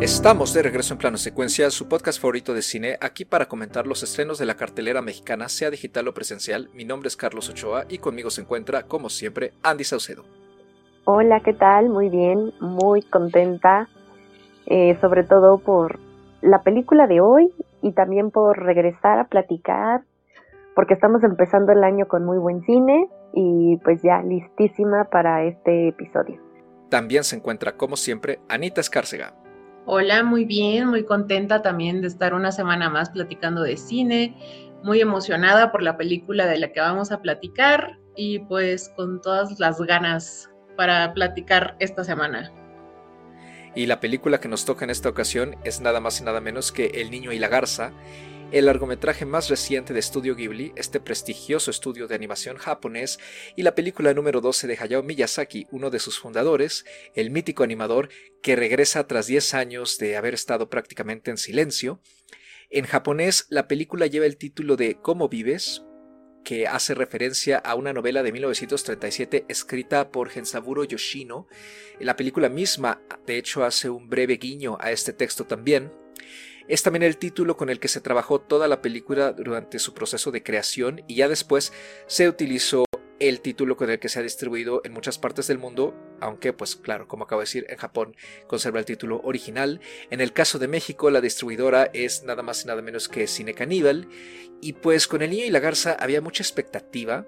Estamos 0.00 0.54
de 0.54 0.62
regreso 0.62 0.94
en 0.94 0.98
Plano 0.98 1.18
Secuencia, 1.18 1.68
su 1.68 1.86
podcast 1.86 2.22
favorito 2.22 2.54
de 2.54 2.62
cine, 2.62 2.96
aquí 3.02 3.26
para 3.26 3.48
comentar 3.48 3.86
los 3.86 4.02
estrenos 4.02 4.38
de 4.38 4.46
la 4.46 4.54
cartelera 4.54 5.02
mexicana, 5.02 5.50
sea 5.50 5.68
digital 5.68 6.08
o 6.08 6.14
presencial. 6.14 6.70
Mi 6.72 6.86
nombre 6.86 7.08
es 7.08 7.18
Carlos 7.18 7.50
Ochoa 7.50 7.84
y 7.86 7.98
conmigo 7.98 8.30
se 8.30 8.40
encuentra, 8.40 8.84
como 8.84 9.10
siempre, 9.10 9.52
Andy 9.62 9.84
Saucedo. 9.84 10.24
Hola, 11.04 11.40
¿qué 11.40 11.52
tal? 11.52 11.90
Muy 11.90 12.08
bien, 12.08 12.54
muy 12.60 13.02
contenta, 13.02 13.90
eh, 14.64 14.96
sobre 15.02 15.22
todo 15.22 15.58
por 15.58 16.00
la 16.40 16.62
película 16.62 17.06
de 17.06 17.20
hoy 17.20 17.52
y 17.82 17.92
también 17.92 18.30
por 18.30 18.58
regresar 18.58 19.18
a 19.18 19.24
platicar, 19.24 20.00
porque 20.74 20.94
estamos 20.94 21.22
empezando 21.24 21.72
el 21.72 21.84
año 21.84 22.08
con 22.08 22.24
muy 22.24 22.38
buen 22.38 22.62
cine 22.64 23.06
y 23.34 23.76
pues 23.84 24.00
ya 24.00 24.22
listísima 24.22 25.04
para 25.10 25.44
este 25.44 25.88
episodio. 25.88 26.40
También 26.88 27.22
se 27.22 27.36
encuentra, 27.36 27.76
como 27.76 27.96
siempre, 27.96 28.40
Anita 28.48 28.80
Escárcega. 28.80 29.34
Hola, 29.86 30.22
muy 30.22 30.44
bien, 30.44 30.88
muy 30.88 31.04
contenta 31.04 31.62
también 31.62 32.02
de 32.02 32.08
estar 32.08 32.34
una 32.34 32.52
semana 32.52 32.90
más 32.90 33.10
platicando 33.10 33.62
de 33.62 33.76
cine, 33.76 34.36
muy 34.82 35.00
emocionada 35.00 35.72
por 35.72 35.82
la 35.82 35.96
película 35.96 36.46
de 36.46 36.58
la 36.58 36.70
que 36.72 36.80
vamos 36.80 37.10
a 37.12 37.22
platicar 37.22 37.98
y 38.14 38.40
pues 38.40 38.92
con 38.94 39.20
todas 39.22 39.58
las 39.58 39.80
ganas 39.80 40.50
para 40.76 41.12
platicar 41.14 41.76
esta 41.78 42.04
semana. 42.04 42.52
Y 43.74 43.86
la 43.86 44.00
película 44.00 44.38
que 44.38 44.48
nos 44.48 44.64
toca 44.64 44.84
en 44.84 44.90
esta 44.90 45.08
ocasión 45.08 45.56
es 45.64 45.80
nada 45.80 46.00
más 46.00 46.20
y 46.20 46.24
nada 46.24 46.40
menos 46.40 46.72
que 46.72 46.86
El 46.86 47.10
Niño 47.10 47.32
y 47.32 47.38
la 47.38 47.48
Garza, 47.48 47.92
el 48.52 48.66
largometraje 48.66 49.24
más 49.24 49.48
reciente 49.48 49.92
de 49.92 50.00
Estudio 50.00 50.34
Ghibli, 50.34 50.72
este 50.74 50.98
prestigioso 50.98 51.70
estudio 51.70 52.08
de 52.08 52.16
animación 52.16 52.56
japonés, 52.56 53.18
y 53.56 53.62
la 53.62 53.74
película 53.74 54.12
número 54.12 54.40
12 54.40 54.66
de 54.66 54.76
Hayao 54.80 55.02
Miyazaki, 55.02 55.68
uno 55.70 55.90
de 55.90 56.00
sus 56.00 56.18
fundadores, 56.18 56.84
el 57.14 57.30
mítico 57.30 57.62
animador 57.62 58.08
que 58.42 58.56
regresa 58.56 59.06
tras 59.06 59.26
10 59.28 59.54
años 59.54 59.98
de 59.98 60.16
haber 60.16 60.34
estado 60.34 60.68
prácticamente 60.68 61.30
en 61.30 61.38
silencio. 61.38 62.00
En 62.70 62.86
japonés, 62.86 63.46
la 63.50 63.68
película 63.68 64.06
lleva 64.06 64.26
el 64.26 64.36
título 64.36 64.76
de 64.76 64.96
¿Cómo 65.00 65.28
vives? 65.28 65.82
que 66.42 66.66
hace 66.66 66.94
referencia 66.94 67.58
a 67.58 67.74
una 67.74 67.92
novela 67.92 68.22
de 68.22 68.32
1937 68.32 69.44
escrita 69.48 70.10
por 70.10 70.30
Gensaburo 70.30 70.84
Yoshino. 70.84 71.46
La 71.98 72.16
película 72.16 72.48
misma, 72.48 73.02
de 73.26 73.36
hecho, 73.36 73.62
hace 73.62 73.90
un 73.90 74.08
breve 74.08 74.38
guiño 74.38 74.78
a 74.80 74.90
este 74.90 75.12
texto 75.12 75.44
también. 75.44 75.92
Es 76.70 76.84
también 76.84 77.02
el 77.02 77.16
título 77.16 77.56
con 77.56 77.68
el 77.68 77.80
que 77.80 77.88
se 77.88 78.00
trabajó 78.00 78.40
toda 78.40 78.68
la 78.68 78.80
película 78.80 79.32
durante 79.32 79.80
su 79.80 79.92
proceso 79.92 80.30
de 80.30 80.44
creación 80.44 81.02
y 81.08 81.16
ya 81.16 81.28
después 81.28 81.72
se 82.06 82.28
utilizó 82.28 82.84
el 83.18 83.40
título 83.40 83.76
con 83.76 83.90
el 83.90 83.98
que 83.98 84.08
se 84.08 84.20
ha 84.20 84.22
distribuido 84.22 84.80
en 84.84 84.92
muchas 84.92 85.18
partes 85.18 85.48
del 85.48 85.58
mundo, 85.58 85.96
aunque 86.20 86.52
pues 86.52 86.76
claro, 86.76 87.08
como 87.08 87.24
acabo 87.24 87.40
de 87.40 87.46
decir, 87.46 87.66
en 87.68 87.76
Japón 87.76 88.14
conserva 88.46 88.78
el 88.78 88.84
título 88.84 89.20
original. 89.24 89.80
En 90.10 90.20
el 90.20 90.32
caso 90.32 90.60
de 90.60 90.68
México, 90.68 91.10
la 91.10 91.20
distribuidora 91.20 91.90
es 91.92 92.22
nada 92.22 92.44
más 92.44 92.62
y 92.62 92.68
nada 92.68 92.82
menos 92.82 93.08
que 93.08 93.26
Cine 93.26 93.52
Caníbal, 93.52 94.08
y 94.60 94.74
pues 94.74 95.08
con 95.08 95.22
El 95.22 95.30
Niño 95.30 95.46
y 95.46 95.50
la 95.50 95.58
Garza 95.58 95.96
había 95.98 96.20
mucha 96.20 96.44
expectativa, 96.44 97.26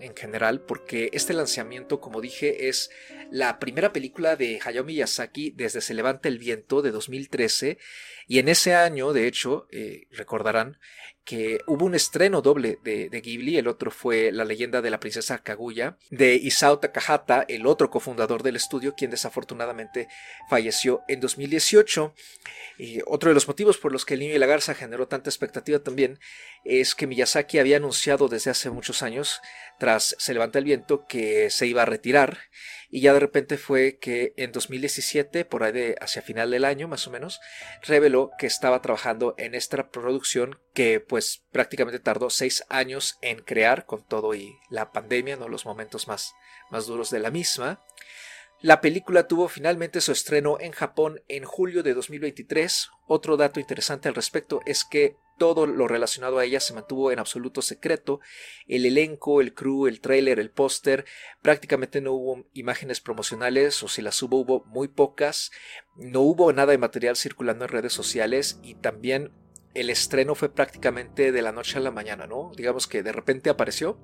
En 0.00 0.16
general, 0.16 0.60
porque 0.60 1.10
este 1.12 1.32
lanzamiento, 1.32 2.00
como 2.00 2.20
dije, 2.20 2.68
es 2.68 2.90
la 3.30 3.58
primera 3.58 3.92
película 3.92 4.36
de 4.36 4.60
Hayao 4.64 4.84
Miyazaki 4.84 5.50
desde 5.50 5.80
Se 5.80 5.94
levanta 5.94 6.28
el 6.28 6.38
viento 6.38 6.82
de 6.82 6.90
2013 6.90 7.78
y 8.26 8.38
en 8.38 8.48
ese 8.48 8.74
año, 8.74 9.12
de 9.12 9.26
hecho, 9.26 9.66
eh, 9.70 10.06
recordarán 10.10 10.78
que 11.24 11.60
hubo 11.66 11.84
un 11.84 11.94
estreno 11.94 12.42
doble 12.42 12.78
de, 12.82 13.08
Ghibli, 13.08 13.56
el 13.56 13.68
otro 13.68 13.90
fue 13.90 14.32
La 14.32 14.44
leyenda 14.44 14.82
de 14.82 14.90
la 14.90 14.98
princesa 14.98 15.38
Kaguya, 15.38 15.96
de 16.10 16.34
Isao 16.34 16.78
Takahata, 16.80 17.44
el 17.46 17.66
otro 17.66 17.90
cofundador 17.90 18.42
del 18.42 18.56
estudio, 18.56 18.94
quien 18.96 19.10
desafortunadamente 19.10 20.08
falleció 20.50 21.02
en 21.08 21.20
2018. 21.20 22.14
Y 22.78 23.00
otro 23.06 23.30
de 23.30 23.34
los 23.34 23.46
motivos 23.46 23.78
por 23.78 23.92
los 23.92 24.04
que 24.04 24.14
El 24.14 24.20
niño 24.20 24.34
y 24.34 24.38
la 24.38 24.46
garza 24.46 24.74
generó 24.74 25.06
tanta 25.06 25.30
expectativa 25.30 25.78
también 25.78 26.18
es 26.64 26.94
que 26.94 27.06
Miyazaki 27.06 27.58
había 27.58 27.76
anunciado 27.76 28.28
desde 28.28 28.50
hace 28.50 28.70
muchos 28.70 29.02
años, 29.02 29.40
tras 29.82 30.14
Se 30.20 30.32
levanta 30.32 30.60
el 30.60 30.64
viento, 30.64 31.06
que 31.08 31.50
se 31.50 31.66
iba 31.66 31.82
a 31.82 31.86
retirar 31.86 32.38
y 32.88 33.00
ya 33.00 33.12
de 33.12 33.18
repente 33.18 33.58
fue 33.58 33.98
que 33.98 34.32
en 34.36 34.52
2017, 34.52 35.44
por 35.44 35.64
ahí 35.64 35.72
de 35.72 35.96
hacia 36.00 36.22
final 36.22 36.52
del 36.52 36.64
año 36.64 36.86
más 36.86 37.08
o 37.08 37.10
menos, 37.10 37.40
reveló 37.82 38.30
que 38.38 38.46
estaba 38.46 38.80
trabajando 38.80 39.34
en 39.38 39.56
esta 39.56 39.90
producción 39.90 40.60
que 40.72 41.00
pues 41.00 41.42
prácticamente 41.50 41.98
tardó 41.98 42.30
seis 42.30 42.62
años 42.68 43.18
en 43.22 43.40
crear 43.40 43.84
con 43.84 44.06
todo 44.06 44.34
y 44.34 44.54
la 44.70 44.92
pandemia, 44.92 45.34
¿no? 45.34 45.48
los 45.48 45.66
momentos 45.66 46.06
más, 46.06 46.32
más 46.70 46.86
duros 46.86 47.10
de 47.10 47.18
la 47.18 47.32
misma. 47.32 47.80
La 48.60 48.80
película 48.80 49.26
tuvo 49.26 49.48
finalmente 49.48 50.00
su 50.00 50.12
estreno 50.12 50.58
en 50.60 50.70
Japón 50.70 51.24
en 51.26 51.42
julio 51.42 51.82
de 51.82 51.94
2023. 51.94 52.88
Otro 53.08 53.36
dato 53.36 53.58
interesante 53.58 54.08
al 54.08 54.14
respecto 54.14 54.60
es 54.64 54.84
que 54.84 55.16
todo 55.42 55.66
lo 55.66 55.88
relacionado 55.88 56.38
a 56.38 56.44
ella 56.44 56.60
se 56.60 56.72
mantuvo 56.72 57.10
en 57.10 57.18
absoluto 57.18 57.62
secreto. 57.62 58.20
El 58.68 58.86
elenco, 58.86 59.40
el 59.40 59.54
crew, 59.54 59.88
el 59.88 60.00
trailer, 60.00 60.38
el 60.38 60.52
póster, 60.52 61.04
prácticamente 61.42 62.00
no 62.00 62.12
hubo 62.12 62.46
imágenes 62.52 63.00
promocionales 63.00 63.82
o 63.82 63.88
si 63.88 64.02
las 64.02 64.22
hubo 64.22 64.36
hubo 64.36 64.62
muy 64.66 64.86
pocas. 64.86 65.50
No 65.96 66.20
hubo 66.20 66.52
nada 66.52 66.70
de 66.70 66.78
material 66.78 67.16
circulando 67.16 67.64
en 67.64 67.72
redes 67.72 67.92
sociales 67.92 68.60
y 68.62 68.74
también 68.74 69.32
el 69.74 69.90
estreno 69.90 70.36
fue 70.36 70.48
prácticamente 70.48 71.32
de 71.32 71.42
la 71.42 71.50
noche 71.50 71.78
a 71.78 71.80
la 71.80 71.90
mañana, 71.90 72.28
¿no? 72.28 72.52
Digamos 72.56 72.86
que 72.86 73.02
de 73.02 73.10
repente 73.10 73.50
apareció. 73.50 73.98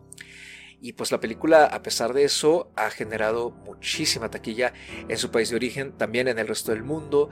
Y 0.81 0.95
pues 0.95 1.13
la 1.13 1.21
película, 1.21 1.67
a 1.67 1.83
pesar 1.85 2.15
de 2.15 2.25
eso, 2.25 2.73
ha 2.75 2.91
generado 2.91 3.51
muchísima 3.51 4.29
taquilla 4.29 4.73
en 5.09 5.19
su 5.19 5.31
país 5.31 5.51
de 5.51 5.57
origen, 5.57 5.93
también 5.93 6.27
en 6.27 6.41
el 6.41 6.49
resto 6.49 6.73
del 6.73 6.83
mundo 6.83 7.31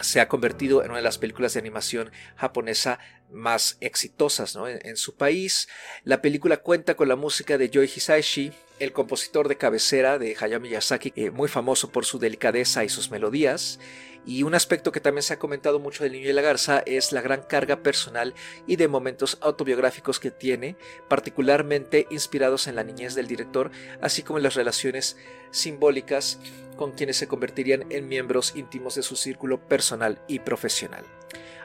se 0.00 0.20
ha 0.20 0.28
convertido 0.28 0.82
en 0.82 0.90
una 0.90 0.98
de 0.98 1.04
las 1.04 1.18
películas 1.18 1.54
de 1.54 1.60
animación 1.60 2.10
japonesa 2.36 2.98
más 3.30 3.76
exitosas 3.80 4.56
en, 4.56 4.96
su 4.96 5.16
país. 5.16 5.68
La 6.04 6.22
película 6.22 6.58
cuenta 6.58 6.94
con 6.94 7.08
la 7.08 7.16
música 7.16 7.58
de 7.58 7.70
Joe 7.72 7.84
Hisaishi, 7.84 8.52
el 8.78 8.92
compositor 8.92 9.48
de 9.48 9.56
cabecera 9.56 10.18
de 10.18 10.36
Hayao 10.38 10.60
Miyazaki, 10.60 11.12
eh, 11.16 11.30
muy 11.30 11.48
famoso 11.48 11.90
por 11.90 12.04
su 12.04 12.18
delicadeza 12.18 12.84
y 12.84 12.88
sus 12.88 13.10
melodías. 13.10 13.78
Y 14.26 14.42
un 14.42 14.54
aspecto 14.54 14.92
que 14.92 15.00
también 15.00 15.22
se 15.22 15.34
ha 15.34 15.38
comentado 15.38 15.78
mucho 15.78 16.02
del 16.02 16.12
Niño 16.12 16.30
y 16.30 16.32
la 16.32 16.42
Garza 16.42 16.82
es 16.86 17.12
la 17.12 17.20
gran 17.20 17.42
carga 17.42 17.82
personal 17.82 18.34
y 18.66 18.76
de 18.76 18.88
momentos 18.88 19.38
autobiográficos 19.40 20.20
que 20.20 20.30
tiene, 20.30 20.76
particularmente 21.08 22.06
inspirados 22.10 22.66
en 22.66 22.76
la 22.76 22.84
niñez 22.84 23.14
del 23.14 23.26
director, 23.26 23.70
así 24.00 24.22
como 24.22 24.38
en 24.38 24.44
las 24.44 24.54
relaciones 24.54 25.16
simbólicas 25.50 26.38
con 26.76 26.92
quienes 26.92 27.16
se 27.16 27.28
convertirían 27.28 27.84
en 27.90 28.08
miembros 28.08 28.54
íntimos 28.56 28.94
de 28.94 29.02
su 29.02 29.16
círculo 29.16 29.60
personal 29.60 30.20
y 30.26 30.40
profesional. 30.40 31.04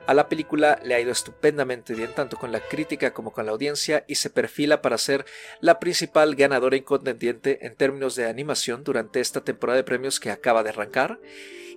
A 0.10 0.16
la 0.16 0.28
película 0.28 0.80
le 0.84 0.96
ha 0.96 1.00
ido 1.00 1.12
estupendamente 1.12 1.94
bien 1.94 2.10
tanto 2.16 2.36
con 2.36 2.52
la 2.52 2.62
crítica 2.62 3.14
como 3.14 3.32
con 3.32 3.46
la 3.46 3.52
audiencia 3.52 4.06
y 4.08 4.16
se 4.16 4.32
perfila 4.32 4.82
para 4.82 4.98
ser 4.98 5.24
la 5.62 5.80
principal 5.80 6.34
ganadora 6.34 6.76
incontendiente 6.76 7.64
en 7.68 7.76
términos 7.76 8.16
de 8.16 8.26
animación 8.26 8.84
durante 8.84 9.20
esta 9.20 9.44
temporada 9.44 9.78
de 9.78 9.84
premios 9.84 10.20
que 10.20 10.32
acaba 10.32 10.64
de 10.64 10.70
arrancar. 10.70 11.20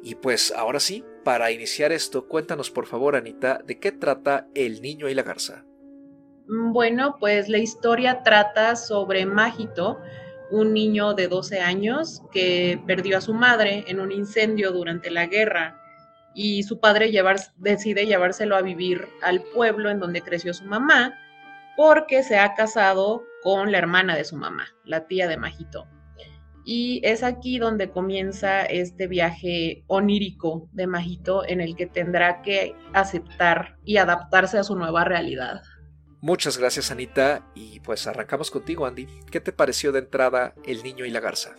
Y 0.02 0.14
pues 0.14 0.50
ahora 0.56 0.80
sí, 0.80 1.04
para 1.24 1.50
iniciar 1.50 1.92
esto, 1.92 2.26
cuéntanos 2.26 2.70
por 2.70 2.86
favor 2.86 3.16
Anita 3.16 3.60
de 3.66 3.78
qué 3.78 3.92
trata 3.92 4.48
El 4.54 4.80
Niño 4.80 5.10
y 5.10 5.14
la 5.14 5.24
Garza. 5.24 5.66
Bueno, 6.48 7.18
pues 7.20 7.50
la 7.50 7.58
historia 7.58 8.22
trata 8.22 8.76
sobre 8.76 9.26
Mágito, 9.26 10.00
un 10.50 10.72
niño 10.72 11.12
de 11.12 11.28
12 11.28 11.60
años 11.60 12.22
que 12.32 12.82
perdió 12.86 13.18
a 13.18 13.20
su 13.20 13.34
madre 13.34 13.84
en 13.88 14.00
un 14.00 14.10
incendio 14.10 14.72
durante 14.72 15.10
la 15.10 15.26
guerra 15.26 15.81
y 16.34 16.62
su 16.62 16.80
padre 16.80 17.12
decide 17.56 18.06
llevárselo 18.06 18.56
a 18.56 18.62
vivir 18.62 19.08
al 19.22 19.42
pueblo 19.54 19.90
en 19.90 20.00
donde 20.00 20.22
creció 20.22 20.54
su 20.54 20.64
mamá 20.64 21.14
porque 21.76 22.22
se 22.22 22.38
ha 22.38 22.54
casado 22.54 23.24
con 23.42 23.72
la 23.72 23.78
hermana 23.78 24.14
de 24.14 24.24
su 24.24 24.36
mamá, 24.36 24.66
la 24.84 25.06
tía 25.06 25.28
de 25.28 25.36
Majito. 25.36 25.86
Y 26.64 27.00
es 27.02 27.24
aquí 27.24 27.58
donde 27.58 27.90
comienza 27.90 28.62
este 28.62 29.08
viaje 29.08 29.84
onírico 29.88 30.68
de 30.72 30.86
Majito 30.86 31.44
en 31.44 31.60
el 31.60 31.74
que 31.74 31.86
tendrá 31.86 32.40
que 32.42 32.76
aceptar 32.92 33.78
y 33.84 33.96
adaptarse 33.96 34.58
a 34.58 34.62
su 34.62 34.76
nueva 34.76 35.04
realidad. 35.04 35.62
Muchas 36.20 36.56
gracias 36.56 36.92
Anita 36.92 37.44
y 37.56 37.80
pues 37.80 38.06
arrancamos 38.06 38.52
contigo 38.52 38.86
Andy. 38.86 39.08
¿Qué 39.28 39.40
te 39.40 39.52
pareció 39.52 39.90
de 39.90 39.98
entrada 39.98 40.54
El 40.64 40.84
Niño 40.84 41.04
y 41.04 41.10
la 41.10 41.18
Garza? 41.18 41.56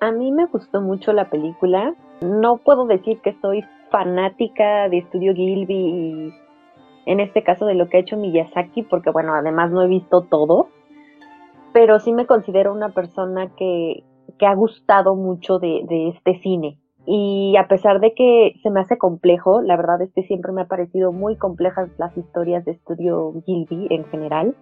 A 0.00 0.10
mí 0.10 0.32
me 0.32 0.46
gustó 0.46 0.80
mucho 0.80 1.12
la 1.12 1.30
película. 1.30 1.94
No 2.20 2.58
puedo 2.58 2.86
decir 2.86 3.20
que 3.22 3.36
soy 3.40 3.64
fanática 3.90 4.88
de 4.88 4.98
Estudio 4.98 5.34
Gilby 5.34 5.74
y 5.74 6.34
en 7.06 7.20
este 7.20 7.42
caso 7.42 7.64
de 7.66 7.74
lo 7.74 7.88
que 7.88 7.96
ha 7.96 8.00
hecho 8.00 8.16
Miyazaki, 8.16 8.82
porque 8.82 9.10
bueno, 9.10 9.34
además 9.34 9.70
no 9.70 9.82
he 9.82 9.88
visto 9.88 10.24
todo, 10.24 10.68
pero 11.72 11.98
sí 12.00 12.12
me 12.12 12.26
considero 12.26 12.72
una 12.72 12.90
persona 12.90 13.50
que, 13.56 14.04
que 14.38 14.46
ha 14.46 14.54
gustado 14.54 15.14
mucho 15.14 15.58
de, 15.58 15.84
de 15.88 16.08
este 16.08 16.38
cine. 16.40 16.78
Y 17.06 17.56
a 17.56 17.66
pesar 17.66 18.00
de 18.00 18.12
que 18.12 18.52
se 18.62 18.68
me 18.68 18.80
hace 18.80 18.98
complejo, 18.98 19.62
la 19.62 19.78
verdad 19.78 20.02
es 20.02 20.12
que 20.12 20.24
siempre 20.24 20.52
me 20.52 20.60
ha 20.60 20.66
parecido 20.66 21.10
muy 21.10 21.36
complejas 21.36 21.88
las 21.96 22.14
historias 22.18 22.66
de 22.66 22.72
estudio 22.72 23.32
Gilby 23.46 23.86
en 23.88 24.04
general. 24.06 24.54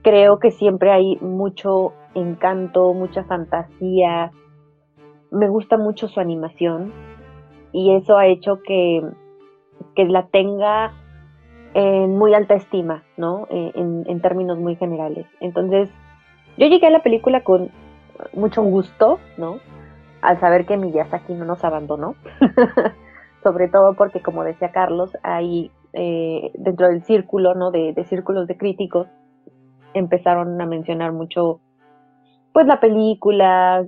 Creo 0.00 0.38
que 0.38 0.50
siempre 0.50 0.92
hay 0.92 1.18
mucho 1.20 1.92
encanto, 2.14 2.94
mucha 2.94 3.24
fantasía. 3.24 4.32
Me 5.30 5.48
gusta 5.50 5.76
mucho 5.76 6.08
su 6.08 6.20
animación. 6.20 6.94
Y 7.76 7.94
eso 7.94 8.16
ha 8.16 8.26
hecho 8.26 8.62
que, 8.62 9.02
que 9.94 10.06
la 10.06 10.28
tenga 10.28 10.94
en 11.74 12.16
muy 12.16 12.32
alta 12.32 12.54
estima, 12.54 13.04
¿no? 13.18 13.46
Eh, 13.50 13.72
en, 13.74 14.04
en, 14.06 14.22
términos 14.22 14.56
muy 14.56 14.76
generales. 14.76 15.26
Entonces, 15.40 15.90
yo 16.56 16.68
llegué 16.68 16.86
a 16.86 16.90
la 16.90 17.02
película 17.02 17.44
con 17.44 17.70
mucho 18.32 18.62
gusto, 18.62 19.18
¿no? 19.36 19.58
Al 20.22 20.40
saber 20.40 20.64
que 20.64 20.78
Miyazaki 20.78 21.34
no 21.34 21.44
nos 21.44 21.64
abandonó, 21.64 22.14
sobre 23.42 23.68
todo 23.68 23.92
porque, 23.92 24.22
como 24.22 24.42
decía 24.42 24.72
Carlos, 24.72 25.14
hay 25.22 25.70
eh, 25.92 26.52
dentro 26.54 26.88
del 26.88 27.02
círculo, 27.02 27.54
¿no? 27.54 27.72
De, 27.72 27.92
de, 27.92 28.04
círculos 28.04 28.46
de 28.46 28.56
críticos, 28.56 29.06
empezaron 29.92 30.58
a 30.62 30.64
mencionar 30.64 31.12
mucho, 31.12 31.60
pues, 32.54 32.66
la 32.66 32.80
película, 32.80 33.86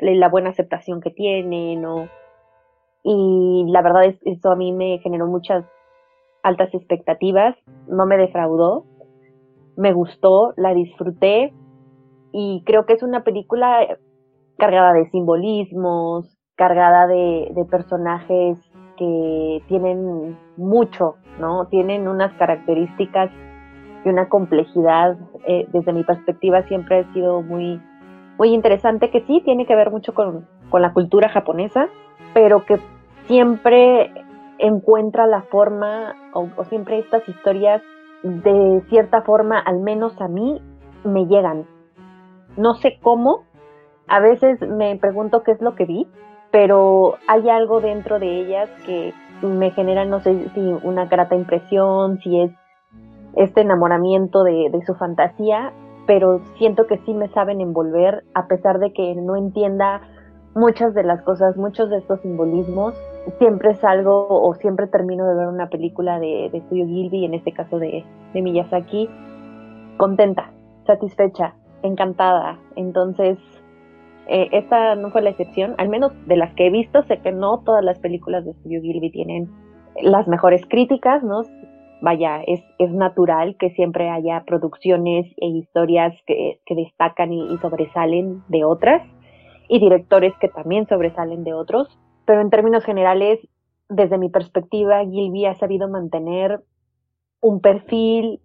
la 0.00 0.28
buena 0.28 0.50
aceptación 0.50 1.00
que 1.00 1.10
tiene, 1.10 1.76
¿no? 1.76 2.08
Y 3.02 3.64
la 3.68 3.82
verdad 3.82 4.04
es 4.04 4.18
eso 4.24 4.50
a 4.50 4.56
mí 4.56 4.72
me 4.72 4.98
generó 4.98 5.26
muchas 5.26 5.64
altas 6.42 6.72
expectativas, 6.74 7.56
no 7.88 8.06
me 8.06 8.16
defraudó, 8.16 8.84
me 9.76 9.92
gustó, 9.92 10.52
la 10.56 10.74
disfruté 10.74 11.52
y 12.32 12.62
creo 12.64 12.86
que 12.86 12.94
es 12.94 13.02
una 13.02 13.24
película 13.24 13.86
cargada 14.58 14.92
de 14.92 15.08
simbolismos, 15.10 16.38
cargada 16.56 17.06
de, 17.06 17.50
de 17.54 17.64
personajes 17.64 18.58
que 18.96 19.62
tienen 19.66 20.38
mucho, 20.58 21.16
¿no? 21.40 21.66
Tienen 21.68 22.06
unas 22.06 22.34
características 22.34 23.30
y 24.04 24.08
una 24.08 24.28
complejidad, 24.28 25.18
eh, 25.46 25.66
desde 25.72 25.92
mi 25.92 26.04
perspectiva 26.04 26.62
siempre 26.68 27.00
ha 27.00 27.12
sido 27.14 27.40
muy, 27.42 27.80
muy 28.38 28.50
interesante, 28.52 29.10
que 29.10 29.22
sí 29.22 29.40
tiene 29.44 29.66
que 29.66 29.74
ver 29.74 29.90
mucho 29.90 30.12
con, 30.12 30.46
con 30.68 30.82
la 30.82 30.92
cultura 30.92 31.30
japonesa, 31.30 31.88
pero 32.34 32.64
que 32.64 32.78
siempre 33.26 34.12
encuentra 34.58 35.26
la 35.26 35.42
forma, 35.42 36.14
o, 36.32 36.48
siempre 36.64 36.98
estas 36.98 37.26
historias, 37.28 37.82
de 38.22 38.82
cierta 38.88 39.22
forma, 39.22 39.58
al 39.58 39.80
menos 39.80 40.20
a 40.20 40.28
mí, 40.28 40.60
me 41.04 41.26
llegan. 41.26 41.66
No 42.56 42.74
sé 42.74 42.98
cómo, 43.02 43.44
a 44.08 44.20
veces 44.20 44.60
me 44.60 44.96
pregunto 44.96 45.42
qué 45.42 45.52
es 45.52 45.60
lo 45.60 45.74
que 45.74 45.86
vi, 45.86 46.06
pero 46.50 47.14
hay 47.28 47.48
algo 47.48 47.80
dentro 47.80 48.18
de 48.18 48.40
ellas 48.40 48.68
que 48.84 49.14
me 49.42 49.70
genera, 49.70 50.04
no 50.04 50.20
sé 50.20 50.48
si 50.50 50.60
una 50.82 51.06
grata 51.06 51.34
impresión, 51.34 52.18
si 52.18 52.40
es 52.40 52.50
este 53.36 53.62
enamoramiento 53.62 54.42
de, 54.42 54.68
de 54.70 54.84
su 54.84 54.94
fantasía, 54.94 55.72
pero 56.06 56.40
siento 56.58 56.86
que 56.86 56.98
sí 56.98 57.14
me 57.14 57.28
saben 57.28 57.60
envolver, 57.60 58.24
a 58.34 58.48
pesar 58.48 58.80
de 58.80 58.92
que 58.92 59.14
no 59.14 59.36
entienda 59.36 60.02
muchas 60.54 60.94
de 60.94 61.02
las 61.02 61.22
cosas, 61.22 61.56
muchos 61.56 61.90
de 61.90 61.98
estos 61.98 62.20
simbolismos, 62.20 62.94
siempre 63.38 63.74
salgo 63.74 64.26
o 64.28 64.54
siempre 64.54 64.86
termino 64.86 65.26
de 65.26 65.34
ver 65.34 65.48
una 65.48 65.68
película 65.68 66.18
de, 66.18 66.50
de 66.52 66.60
Studio 66.62 66.86
Gilby, 66.86 67.24
en 67.24 67.34
este 67.34 67.52
caso 67.52 67.78
de, 67.78 68.04
de 68.32 68.42
Miyazaki, 68.42 69.08
contenta, 69.96 70.52
satisfecha, 70.86 71.54
encantada. 71.82 72.58
Entonces, 72.76 73.38
eh, 74.26 74.48
esta 74.52 74.94
no 74.94 75.10
fue 75.10 75.22
la 75.22 75.30
excepción, 75.30 75.74
al 75.78 75.88
menos 75.88 76.12
de 76.26 76.36
las 76.36 76.54
que 76.54 76.66
he 76.66 76.70
visto, 76.70 77.02
sé 77.04 77.18
que 77.18 77.32
no 77.32 77.60
todas 77.64 77.84
las 77.84 77.98
películas 77.98 78.44
de 78.44 78.52
Studio 78.54 78.80
Gilby 78.80 79.10
tienen 79.10 79.50
las 80.02 80.26
mejores 80.28 80.62
críticas, 80.66 81.22
¿no? 81.22 81.42
Vaya, 82.02 82.40
es, 82.46 82.62
es 82.78 82.90
natural 82.92 83.56
que 83.58 83.70
siempre 83.70 84.08
haya 84.08 84.42
producciones 84.46 85.26
e 85.36 85.46
historias 85.46 86.14
que, 86.26 86.60
que 86.64 86.74
destacan 86.74 87.32
y, 87.32 87.52
y 87.52 87.58
sobresalen 87.58 88.42
de 88.48 88.64
otras, 88.64 89.02
y 89.70 89.78
directores 89.78 90.34
que 90.40 90.48
también 90.48 90.88
sobresalen 90.88 91.44
de 91.44 91.54
otros, 91.54 91.96
pero 92.26 92.40
en 92.40 92.50
términos 92.50 92.84
generales, 92.84 93.38
desde 93.88 94.18
mi 94.18 94.28
perspectiva, 94.28 95.04
Gilby 95.04 95.46
ha 95.46 95.54
sabido 95.54 95.88
mantener 95.88 96.60
un 97.40 97.60
perfil, 97.60 98.40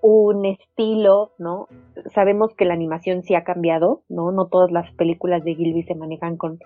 un 0.00 0.46
estilo, 0.46 1.32
¿no? 1.38 1.66
Sabemos 2.14 2.54
que 2.54 2.66
la 2.66 2.74
animación 2.74 3.24
sí 3.24 3.34
ha 3.34 3.42
cambiado, 3.42 4.02
¿no? 4.08 4.30
No 4.30 4.46
todas 4.46 4.70
las 4.70 4.88
películas 4.92 5.42
de 5.42 5.56
Gilby 5.56 5.82
se 5.82 5.96
manejan 5.96 6.36
con, 6.36 6.60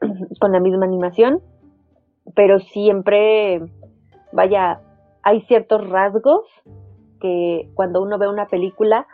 con 0.40 0.52
la 0.52 0.60
misma 0.60 0.86
animación, 0.86 1.42
pero 2.34 2.58
siempre, 2.58 3.60
vaya, 4.32 4.80
hay 5.22 5.42
ciertos 5.42 5.86
rasgos 5.90 6.40
que 7.20 7.68
cuando 7.74 8.00
uno 8.00 8.16
ve 8.16 8.28
una 8.28 8.46
película 8.46 9.06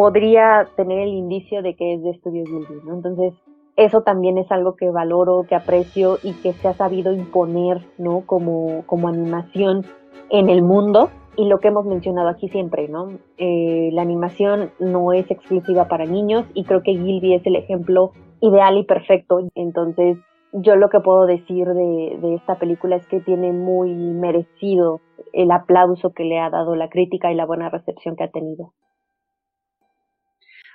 podría 0.00 0.66
tener 0.76 1.00
el 1.00 1.10
indicio 1.10 1.60
de 1.60 1.76
que 1.76 1.92
es 1.92 2.02
de 2.02 2.08
Estudios 2.08 2.48
Gilby, 2.48 2.80
¿no? 2.86 2.94
Entonces, 2.94 3.34
eso 3.76 4.00
también 4.00 4.38
es 4.38 4.50
algo 4.50 4.74
que 4.74 4.88
valoro, 4.88 5.44
que 5.46 5.54
aprecio 5.54 6.16
y 6.22 6.32
que 6.40 6.54
se 6.54 6.68
ha 6.68 6.72
sabido 6.72 7.12
imponer, 7.12 7.82
¿no? 7.98 8.22
Como, 8.24 8.82
como 8.86 9.08
animación 9.08 9.84
en 10.30 10.48
el 10.48 10.62
mundo 10.62 11.10
y 11.36 11.48
lo 11.48 11.60
que 11.60 11.68
hemos 11.68 11.84
mencionado 11.84 12.30
aquí 12.30 12.48
siempre, 12.48 12.88
¿no? 12.88 13.10
Eh, 13.36 13.90
la 13.92 14.00
animación 14.00 14.70
no 14.78 15.12
es 15.12 15.30
exclusiva 15.30 15.86
para 15.86 16.06
niños 16.06 16.46
y 16.54 16.64
creo 16.64 16.82
que 16.82 16.92
Gilby 16.96 17.34
es 17.34 17.44
el 17.44 17.56
ejemplo 17.56 18.12
ideal 18.40 18.78
y 18.78 18.84
perfecto. 18.84 19.40
Entonces, 19.54 20.16
yo 20.54 20.76
lo 20.76 20.88
que 20.88 21.00
puedo 21.00 21.26
decir 21.26 21.68
de, 21.68 22.16
de 22.22 22.36
esta 22.36 22.54
película 22.58 22.96
es 22.96 23.06
que 23.06 23.20
tiene 23.20 23.52
muy 23.52 23.92
merecido 23.92 25.02
el 25.34 25.50
aplauso 25.50 26.14
que 26.14 26.24
le 26.24 26.38
ha 26.38 26.48
dado 26.48 26.74
la 26.74 26.88
crítica 26.88 27.30
y 27.30 27.34
la 27.34 27.44
buena 27.44 27.68
recepción 27.68 28.16
que 28.16 28.24
ha 28.24 28.30
tenido. 28.30 28.72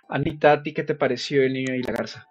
Anita, 0.10 0.52
¿a 0.52 0.64
ti 0.64 0.74
qué 0.74 0.84
te 0.84 0.96
pareció 0.96 1.44
El 1.44 1.54
niño 1.54 1.74
y 1.74 1.82
la 1.82 1.94
garza? 1.94 2.28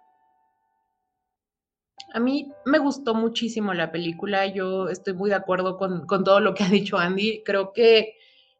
A 2.13 2.19
mí 2.19 2.51
me 2.65 2.79
gustó 2.79 3.13
muchísimo 3.13 3.73
la 3.73 3.91
película, 3.91 4.45
yo 4.47 4.87
estoy 4.87 5.13
muy 5.13 5.29
de 5.29 5.35
acuerdo 5.35 5.77
con, 5.77 6.05
con, 6.05 6.23
todo 6.23 6.39
lo 6.39 6.53
que 6.53 6.63
ha 6.63 6.69
dicho 6.69 6.97
Andy. 6.97 7.43
Creo 7.43 7.73
que 7.73 8.13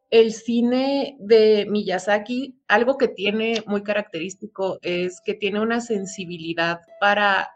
el 0.09 0.33
cine 0.33 1.15
de 1.19 1.65
Miyazaki, 1.69 2.59
algo 2.67 2.97
que 2.97 3.07
tiene 3.07 3.63
muy 3.65 3.83
característico 3.83 4.79
es 4.81 5.21
que 5.21 5.33
tiene 5.33 5.61
una 5.61 5.79
sensibilidad 5.79 6.81
para 6.99 7.49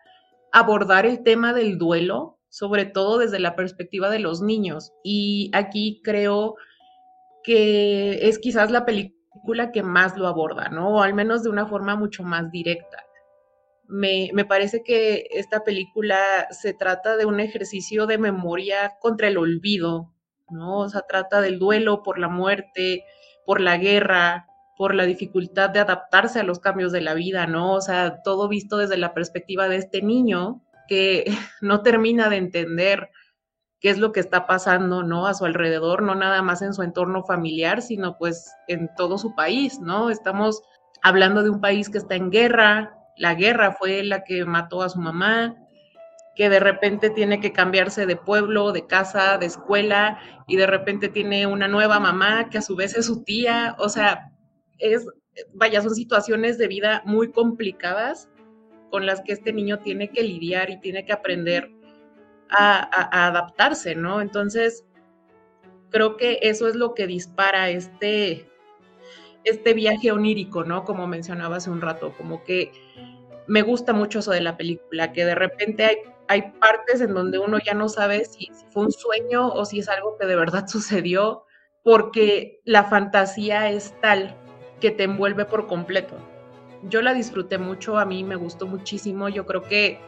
abordar 0.51 1.05
el 1.05 1.23
tema 1.23 1.53
del 1.53 1.77
duelo, 1.77 2.39
sobre 2.47 2.85
todo 2.85 3.19
desde 3.19 3.39
la 3.39 3.55
perspectiva 3.55 4.09
de 4.09 4.19
los 4.19 4.41
niños. 4.41 4.93
Y 5.03 5.51
aquí 5.53 6.01
creo 6.03 6.55
que 7.43 8.27
es 8.27 8.39
quizás 8.39 8.71
la 8.71 8.85
película 8.85 9.18
que 9.71 9.83
más 9.83 10.17
lo 10.17 10.27
aborda, 10.27 10.69
¿no? 10.69 10.95
O 10.95 11.01
al 11.01 11.13
menos 11.13 11.43
de 11.43 11.49
una 11.49 11.65
forma 11.65 11.95
mucho 11.95 12.23
más 12.23 12.51
directa. 12.51 13.05
Me, 13.87 14.29
me, 14.33 14.45
parece 14.45 14.83
que 14.83 15.27
esta 15.31 15.63
película 15.63 16.47
se 16.51 16.73
trata 16.73 17.17
de 17.17 17.25
un 17.25 17.39
ejercicio 17.39 18.05
de 18.05 18.19
memoria 18.19 18.97
contra 18.99 19.27
el 19.27 19.37
olvido, 19.37 20.13
¿no? 20.49 20.79
O 20.79 20.89
sea, 20.89 21.01
trata 21.01 21.41
del 21.41 21.57
duelo 21.57 22.03
por 22.03 22.19
la 22.19 22.27
muerte, 22.27 23.03
por 23.45 23.61
la 23.61 23.77
guerra, 23.77 24.45
por 24.77 24.95
la 24.95 25.05
dificultad 25.05 25.71
de 25.71 25.79
adaptarse 25.79 26.39
a 26.39 26.43
los 26.43 26.59
cambios 26.59 26.91
de 26.91 27.01
la 27.01 27.13
vida, 27.13 27.47
¿no? 27.47 27.73
O 27.73 27.81
sea, 27.81 28.21
todo 28.23 28.47
visto 28.47 28.77
desde 28.77 28.95
la 28.95 29.13
perspectiva 29.13 29.67
de 29.67 29.77
este 29.77 30.01
niño 30.01 30.61
que 30.87 31.25
no 31.61 31.81
termina 31.81 32.29
de 32.29 32.37
entender 32.37 33.09
qué 33.79 33.89
es 33.89 33.97
lo 33.97 34.11
que 34.11 34.19
está 34.19 34.45
pasando, 34.45 35.03
¿no? 35.03 35.27
A 35.27 35.33
su 35.33 35.45
alrededor, 35.45 36.01
no 36.01 36.15
nada 36.15 36.41
más 36.41 36.61
en 36.61 36.73
su 36.73 36.83
entorno 36.83 37.23
familiar, 37.23 37.81
sino 37.81 38.17
pues 38.17 38.51
en 38.67 38.89
todo 38.97 39.17
su 39.17 39.35
país, 39.35 39.79
¿no? 39.79 40.09
Estamos 40.09 40.61
hablando 41.01 41.43
de 41.43 41.49
un 41.49 41.61
país 41.61 41.89
que 41.89 41.97
está 41.97 42.15
en 42.15 42.29
guerra, 42.29 42.95
la 43.17 43.35
guerra 43.35 43.73
fue 43.73 44.03
la 44.03 44.23
que 44.23 44.45
mató 44.45 44.81
a 44.81 44.89
su 44.89 44.99
mamá, 44.99 45.55
que 46.35 46.49
de 46.49 46.59
repente 46.59 47.09
tiene 47.09 47.39
que 47.39 47.51
cambiarse 47.51 48.05
de 48.05 48.15
pueblo, 48.15 48.71
de 48.71 48.85
casa, 48.85 49.37
de 49.37 49.45
escuela, 49.45 50.19
y 50.47 50.55
de 50.55 50.67
repente 50.67 51.09
tiene 51.09 51.47
una 51.47 51.67
nueva 51.67 51.99
mamá 51.99 52.49
que 52.49 52.57
a 52.57 52.61
su 52.61 52.75
vez 52.75 52.95
es 52.95 53.05
su 53.05 53.23
tía, 53.23 53.75
o 53.77 53.89
sea, 53.89 54.31
es, 54.77 55.05
vaya, 55.53 55.81
son 55.81 55.95
situaciones 55.95 56.57
de 56.57 56.67
vida 56.67 57.01
muy 57.05 57.31
complicadas 57.31 58.29
con 58.89 59.05
las 59.05 59.21
que 59.21 59.33
este 59.33 59.53
niño 59.53 59.79
tiene 59.79 60.09
que 60.09 60.23
lidiar 60.23 60.69
y 60.69 60.79
tiene 60.79 61.05
que 61.05 61.13
aprender 61.13 61.69
a, 62.49 63.27
adaptarse, 63.27 63.95
¿no? 63.95 64.21
Entonces, 64.21 64.85
creo 65.89 66.17
que 66.17 66.39
eso 66.41 66.67
es 66.67 66.75
lo 66.75 66.93
que 66.93 67.07
dispara 67.07 67.69
este, 67.69 68.49
este 69.43 69.73
viaje 69.73 70.11
onírico, 70.11 70.63
¿no? 70.63 70.83
Como 70.83 71.07
mencionaba 71.07 71.57
hace 71.57 71.69
un 71.69 71.81
rato, 71.81 72.13
como 72.17 72.43
que 72.43 72.71
me 73.47 73.61
gusta 73.61 73.93
mucho 73.93 74.19
eso 74.19 74.31
de 74.31 74.41
la 74.41 74.57
película, 74.57 75.11
que 75.11 75.25
de 75.25 75.35
repente 75.35 75.85
hay, 75.85 75.97
hay 76.27 76.51
partes 76.59 77.01
en 77.01 77.13
donde 77.13 77.39
uno 77.39 77.57
ya 77.59 77.73
no 77.73 77.89
sabe 77.89 78.25
si, 78.25 78.45
si, 78.45 78.65
fue 78.71 78.83
un 78.83 78.91
sueño 78.91 79.47
o 79.47 79.65
si 79.65 79.79
es 79.79 79.89
algo 79.89 80.17
que 80.17 80.27
de 80.27 80.35
verdad 80.35 80.67
sucedió, 80.67 81.45
porque 81.83 82.59
la 82.65 82.83
fantasía 82.83 83.69
es 83.69 83.99
tal 84.01 84.35
que 84.79 84.91
te 84.91 85.03
envuelve 85.03 85.45
por 85.45 85.67
completo. 85.67 86.15
Yo 86.83 87.01
la 87.01 87.13
disfruté 87.13 87.57
mucho, 87.57 87.97
a 87.97 88.05
mí 88.05 88.23
me 88.23 88.35
gustó 88.35 88.65
muchísimo, 88.65 89.27
yo 89.27 89.45
creo 89.45 89.63
que 89.63 89.99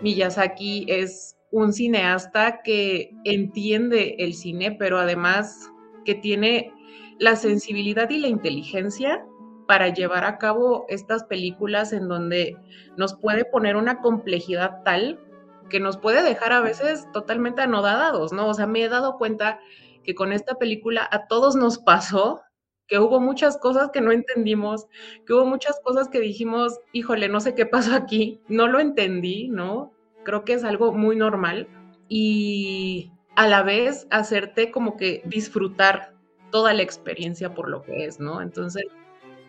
Miyazaki 0.00 0.86
es 0.88 1.36
un 1.50 1.72
cineasta 1.72 2.62
que 2.62 3.14
entiende 3.24 4.16
el 4.18 4.34
cine, 4.34 4.72
pero 4.72 4.98
además 4.98 5.70
que 6.04 6.14
tiene 6.14 6.72
la 7.18 7.36
sensibilidad 7.36 8.08
y 8.10 8.18
la 8.18 8.28
inteligencia 8.28 9.24
para 9.66 9.88
llevar 9.88 10.24
a 10.24 10.38
cabo 10.38 10.86
estas 10.88 11.24
películas 11.24 11.92
en 11.92 12.08
donde 12.08 12.56
nos 12.96 13.14
puede 13.14 13.44
poner 13.44 13.76
una 13.76 14.00
complejidad 14.00 14.82
tal 14.84 15.20
que 15.68 15.80
nos 15.80 15.96
puede 15.96 16.22
dejar 16.22 16.52
a 16.52 16.60
veces 16.60 17.06
totalmente 17.12 17.62
anodadados, 17.62 18.32
¿no? 18.32 18.48
O 18.48 18.54
sea, 18.54 18.66
me 18.66 18.82
he 18.82 18.88
dado 18.88 19.16
cuenta 19.16 19.60
que 20.02 20.14
con 20.14 20.32
esta 20.32 20.56
película 20.56 21.08
a 21.10 21.26
todos 21.26 21.54
nos 21.56 21.78
pasó 21.78 22.40
que 22.88 22.98
hubo 22.98 23.20
muchas 23.20 23.56
cosas 23.56 23.90
que 23.92 24.00
no 24.00 24.10
entendimos, 24.10 24.88
que 25.24 25.32
hubo 25.32 25.46
muchas 25.46 25.78
cosas 25.84 26.08
que 26.08 26.18
dijimos, 26.18 26.80
híjole, 26.92 27.28
no 27.28 27.38
sé 27.38 27.54
qué 27.54 27.64
pasó 27.64 27.94
aquí, 27.94 28.40
no 28.48 28.66
lo 28.66 28.80
entendí, 28.80 29.48
¿no? 29.48 29.92
Creo 30.24 30.44
que 30.44 30.54
es 30.54 30.64
algo 30.64 30.92
muy 30.92 31.16
normal 31.16 31.68
y 32.08 33.12
a 33.36 33.46
la 33.48 33.62
vez 33.62 34.06
hacerte 34.10 34.70
como 34.70 34.96
que 34.96 35.22
disfrutar 35.24 36.14
toda 36.50 36.74
la 36.74 36.82
experiencia 36.82 37.54
por 37.54 37.68
lo 37.68 37.82
que 37.82 38.04
es, 38.04 38.20
¿no? 38.20 38.42
Entonces, 38.42 38.84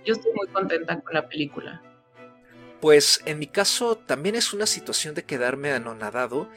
yo 0.06 0.14
estoy 0.14 0.32
muy 0.34 0.48
contenta 0.48 1.00
con 1.02 1.14
la 1.14 1.28
película. 1.28 1.82
Pues 2.80 3.22
en 3.26 3.40
mi 3.40 3.48
caso 3.48 3.96
también 3.96 4.36
es 4.36 4.54
una 4.54 4.66
situación 4.66 5.14
de 5.14 5.24
quedarme 5.24 5.72
anonadado. 5.72 6.50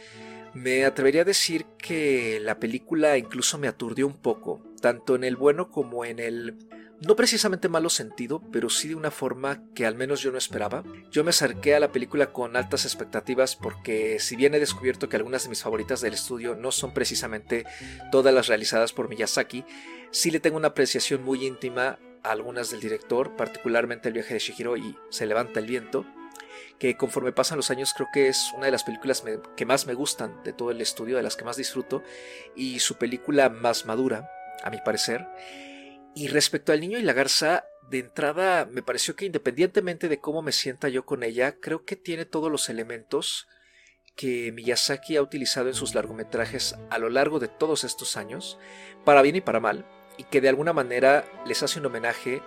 Me 0.54 0.84
atrevería 0.84 1.22
a 1.22 1.26
decir 1.26 1.66
que 1.76 2.38
la 2.40 2.58
película 2.58 3.18
incluso 3.18 3.58
me 3.58 3.68
aturdió 3.68 4.06
un 4.06 4.16
poco, 4.16 4.62
tanto 4.80 5.16
en 5.16 5.24
el 5.24 5.36
bueno 5.36 5.70
como 5.70 6.04
en 6.04 6.18
el 6.20 6.56
no 7.06 7.16
precisamente 7.16 7.68
malo 7.68 7.90
sentido, 7.90 8.42
pero 8.52 8.70
sí 8.70 8.88
de 8.88 8.94
una 8.94 9.10
forma 9.10 9.62
que 9.74 9.86
al 9.86 9.94
menos 9.94 10.20
yo 10.20 10.30
no 10.30 10.38
esperaba. 10.38 10.84
Yo 11.10 11.24
me 11.24 11.30
acerqué 11.30 11.74
a 11.74 11.80
la 11.80 11.92
película 11.92 12.32
con 12.32 12.56
altas 12.56 12.84
expectativas 12.84 13.56
porque 13.56 14.18
si 14.20 14.36
bien 14.36 14.54
he 14.54 14.60
descubierto 14.60 15.08
que 15.08 15.16
algunas 15.16 15.44
de 15.44 15.48
mis 15.48 15.62
favoritas 15.62 16.00
del 16.00 16.14
estudio 16.14 16.54
no 16.54 16.72
son 16.72 16.94
precisamente 16.94 17.64
todas 18.12 18.34
las 18.34 18.46
realizadas 18.46 18.92
por 18.92 19.08
Miyazaki, 19.08 19.64
sí 20.10 20.30
le 20.30 20.40
tengo 20.40 20.56
una 20.56 20.68
apreciación 20.68 21.22
muy 21.24 21.44
íntima 21.44 21.98
a 22.22 22.30
algunas 22.30 22.70
del 22.70 22.80
director, 22.80 23.36
particularmente 23.36 24.08
el 24.08 24.14
viaje 24.14 24.34
de 24.34 24.40
Shihiro 24.40 24.76
y 24.76 24.96
Se 25.10 25.26
levanta 25.26 25.60
el 25.60 25.66
viento, 25.66 26.06
que 26.78 26.96
conforme 26.96 27.32
pasan 27.32 27.56
los 27.56 27.70
años 27.70 27.92
creo 27.94 28.08
que 28.12 28.28
es 28.28 28.52
una 28.56 28.66
de 28.66 28.72
las 28.72 28.84
películas 28.84 29.24
que 29.56 29.66
más 29.66 29.86
me 29.86 29.94
gustan 29.94 30.42
de 30.42 30.52
todo 30.52 30.70
el 30.70 30.80
estudio, 30.80 31.16
de 31.16 31.22
las 31.22 31.36
que 31.36 31.44
más 31.44 31.56
disfruto, 31.56 32.02
y 32.56 32.80
su 32.80 32.96
película 32.96 33.48
más 33.48 33.86
madura, 33.86 34.30
a 34.62 34.70
mi 34.70 34.78
parecer. 34.78 35.26
Y 36.14 36.28
respecto 36.28 36.72
al 36.72 36.80
niño 36.80 36.98
y 36.98 37.02
la 37.02 37.12
garza, 37.12 37.64
de 37.90 37.98
entrada 37.98 38.66
me 38.66 38.82
pareció 38.82 39.16
que 39.16 39.26
independientemente 39.26 40.08
de 40.08 40.20
cómo 40.20 40.42
me 40.42 40.52
sienta 40.52 40.88
yo 40.88 41.04
con 41.04 41.22
ella, 41.22 41.56
creo 41.60 41.84
que 41.84 41.96
tiene 41.96 42.24
todos 42.24 42.50
los 42.50 42.68
elementos 42.68 43.48
que 44.16 44.52
Miyazaki 44.52 45.16
ha 45.16 45.22
utilizado 45.22 45.68
en 45.68 45.74
sus 45.74 45.94
largometrajes 45.94 46.76
a 46.90 46.98
lo 46.98 47.10
largo 47.10 47.40
de 47.40 47.48
todos 47.48 47.82
estos 47.82 48.16
años, 48.16 48.58
para 49.04 49.22
bien 49.22 49.36
y 49.36 49.40
para 49.40 49.60
mal, 49.60 49.86
y 50.16 50.24
que 50.24 50.40
de 50.40 50.48
alguna 50.48 50.72
manera 50.72 51.24
les 51.46 51.62
hace 51.62 51.80
un 51.80 51.86
homenaje, 51.86 52.40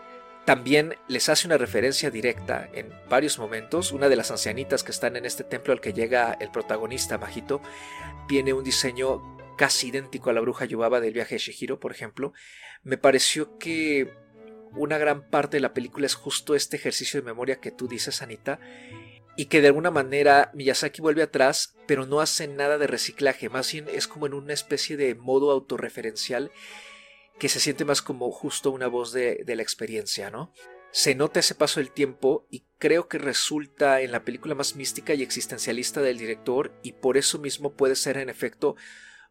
también 0.46 0.96
les 1.10 1.28
hace 1.28 1.46
una 1.46 1.58
referencia 1.58 2.10
directa 2.10 2.70
en 2.74 2.90
varios 3.10 3.38
momentos. 3.38 3.92
Una 3.92 4.08
de 4.08 4.16
las 4.16 4.32
ancianitas 4.32 4.82
que 4.82 4.94
están 4.94 5.18
en 5.18 5.26
este 5.26 5.44
templo 5.44 5.74
al 5.74 5.82
que 5.82 5.92
llega 5.92 6.38
el 6.40 6.52
protagonista, 6.52 7.18
Majito, 7.18 7.62
tiene 8.30 8.54
un 8.54 8.64
diseño 8.64 9.38
casi 9.58 9.90
idéntico 9.90 10.30
a 10.30 10.34
la 10.34 10.40
bruja 10.40 10.64
Yubaba 10.64 11.02
del 11.02 11.14
viaje 11.14 11.36
de 11.36 11.40
Shihiro, 11.40 11.82
por 11.82 11.92
ejemplo, 11.92 12.32
me 12.88 12.98
pareció 12.98 13.58
que 13.58 14.14
una 14.72 14.98
gran 14.98 15.30
parte 15.30 15.58
de 15.58 15.62
la 15.62 15.74
película 15.74 16.06
es 16.06 16.16
justo 16.16 16.56
este 16.56 16.78
ejercicio 16.78 17.20
de 17.20 17.26
memoria 17.26 17.60
que 17.60 17.70
tú 17.70 17.90
dices, 17.90 18.22
Anita, 18.22 18.62
y 19.36 19.48
que 19.48 19.60
de 19.60 19.68
alguna 19.68 19.92
manera 19.92 20.52
Miyazaki 20.54 21.02
vuelve 21.02 21.22
atrás, 21.22 21.76
pero 21.86 22.06
no 22.06 22.22
hace 22.22 22.48
nada 22.48 22.78
de 22.78 22.88
reciclaje, 22.88 23.50
más 23.50 23.70
bien 23.74 23.88
es 23.90 24.08
como 24.08 24.26
en 24.26 24.34
una 24.34 24.54
especie 24.54 24.96
de 24.96 25.16
modo 25.16 25.52
autorreferencial 25.52 26.50
que 27.38 27.50
se 27.50 27.60
siente 27.60 27.84
más 27.84 28.02
como 28.02 28.32
justo 28.32 28.72
una 28.72 28.88
voz 28.88 29.12
de, 29.12 29.44
de 29.46 29.56
la 29.58 29.64
experiencia, 29.64 30.32
¿no? 30.32 30.54
Se 30.92 31.14
nota 31.14 31.42
ese 31.42 31.56
paso 31.56 31.82
del 31.82 31.92
tiempo 31.92 32.48
y 32.50 32.64
creo 32.80 33.10
que 33.10 33.18
resulta 33.18 34.00
en 34.00 34.14
la 34.14 34.24
película 34.24 34.56
más 34.56 34.78
mística 34.78 35.14
y 35.14 35.24
existencialista 35.24 36.02
del 36.02 36.18
director 36.18 36.74
y 36.84 36.94
por 36.94 37.18
eso 37.18 37.38
mismo 37.38 37.74
puede 37.74 37.98
ser 37.98 38.18
en 38.18 38.30
efecto 38.30 38.78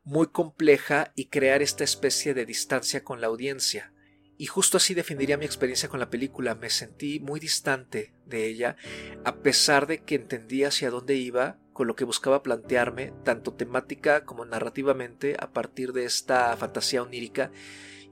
muy 0.07 0.29
compleja 0.29 1.13
y 1.17 1.27
crear 1.27 1.63
esta 1.63 1.83
especie 1.83 2.33
de 2.33 2.47
distancia 2.47 3.03
con 3.03 3.21
la 3.21 3.27
audiencia. 3.27 3.93
Y 4.39 4.47
justo 4.47 4.77
así 4.77 4.95
definiría 4.95 5.37
mi 5.37 5.47
experiencia 5.47 5.89
con 5.89 5.99
la 5.99 6.11
película. 6.11 6.55
Me 6.55 6.71
sentí 6.71 7.19
muy 7.19 7.41
distante 7.41 8.15
de 8.25 8.47
ella, 8.47 8.77
a 9.25 9.37
pesar 9.37 9.89
de 9.89 10.05
que 10.05 10.15
entendí 10.15 10.63
hacia 10.63 10.91
dónde 10.91 11.17
iba 11.17 11.59
con 11.73 11.89
lo 11.89 11.97
que 11.97 12.05
buscaba 12.05 12.45
plantearme, 12.45 13.13
tanto 13.25 13.55
temática 13.55 14.25
como 14.25 14.45
narrativamente, 14.45 15.37
a 15.41 15.51
partir 15.51 15.93
de 15.93 16.05
esta 16.05 16.57
fantasía 16.57 17.03
onírica 17.03 17.51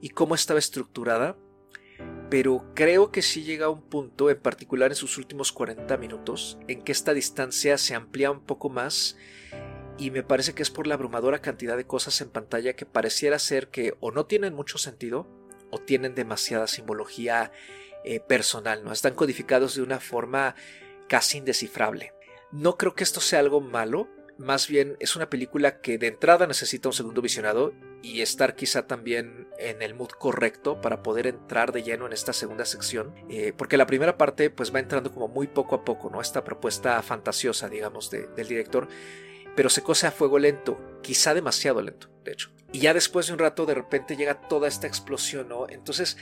y 0.01 0.09
cómo 0.09 0.35
estaba 0.35 0.59
estructurada. 0.59 1.37
Pero 2.29 2.73
creo 2.75 3.09
que 3.09 3.21
sí 3.21 3.43
llega 3.43 3.67
a 3.67 3.69
un 3.69 3.83
punto, 3.83 4.29
en 4.29 4.41
particular 4.41 4.91
en 4.91 4.97
sus 4.97 5.17
últimos 5.17 5.53
40 5.53 5.95
minutos, 5.95 6.57
en 6.67 6.81
que 6.81 6.91
esta 6.91 7.13
distancia 7.13 7.77
se 7.77 7.95
amplía 7.95 8.31
un 8.31 8.41
poco 8.41 8.69
más 8.69 9.15
y 9.97 10.11
me 10.11 10.23
parece 10.23 10.53
que 10.53 10.63
es 10.63 10.71
por 10.71 10.87
la 10.87 10.95
abrumadora 10.95 11.41
cantidad 11.41 11.77
de 11.77 11.87
cosas 11.87 12.19
en 12.21 12.29
pantalla 12.29 12.75
que 12.75 12.85
pareciera 12.85 13.39
ser 13.39 13.69
que 13.69 13.95
o 13.99 14.11
no 14.11 14.25
tienen 14.25 14.53
mucho 14.53 14.77
sentido 14.77 15.27
o 15.71 15.79
tienen 15.79 16.15
demasiada 16.15 16.67
simbología 16.67 17.51
eh, 18.03 18.19
personal, 18.19 18.83
¿no? 18.83 18.91
Están 18.91 19.15
codificados 19.15 19.75
de 19.75 19.81
una 19.81 19.99
forma 19.99 20.55
casi 21.07 21.37
indescifrable. 21.37 22.13
No 22.51 22.77
creo 22.77 22.93
que 22.93 23.03
esto 23.03 23.19
sea 23.19 23.39
algo 23.39 23.61
malo, 23.61 24.07
más 24.37 24.67
bien 24.67 24.97
es 24.99 25.15
una 25.15 25.29
película 25.29 25.79
que 25.79 25.97
de 25.97 26.07
entrada 26.07 26.45
necesita 26.45 26.89
un 26.89 26.93
segundo 26.93 27.21
visionado 27.21 27.73
y 28.01 28.21
estar 28.21 28.55
quizá 28.55 28.85
también 28.85 29.47
en 29.57 29.81
el 29.81 29.95
mood 29.95 30.09
correcto 30.09 30.81
para 30.81 31.01
poder 31.01 31.27
entrar 31.27 31.71
de 31.71 31.83
lleno 31.83 32.05
en 32.05 32.13
esta 32.13 32.33
segunda 32.33 32.65
sección, 32.65 33.15
eh, 33.29 33.53
porque 33.57 33.77
la 33.77 33.87
primera 33.87 34.17
parte 34.17 34.49
pues 34.49 34.73
va 34.73 34.79
entrando 34.79 35.11
como 35.11 35.27
muy 35.27 35.47
poco 35.47 35.75
a 35.75 35.85
poco, 35.85 36.09
¿no? 36.09 36.21
Esta 36.21 36.43
propuesta 36.43 37.01
fantasiosa, 37.01 37.69
digamos, 37.69 38.11
del 38.11 38.47
director 38.47 38.87
pero 39.55 39.69
se 39.69 39.83
cose 39.83 40.07
a 40.07 40.11
fuego 40.11 40.39
lento, 40.39 40.79
quizá 41.01 41.33
demasiado 41.33 41.81
lento, 41.81 42.09
de 42.23 42.33
hecho. 42.33 42.51
Y 42.71 42.79
ya 42.79 42.93
después 42.93 43.27
de 43.27 43.33
un 43.33 43.39
rato 43.39 43.65
de 43.65 43.73
repente 43.73 44.17
llega 44.17 44.41
toda 44.47 44.67
esta 44.67 44.87
explosión, 44.87 45.47
¿no? 45.47 45.67
Entonces, 45.69 46.17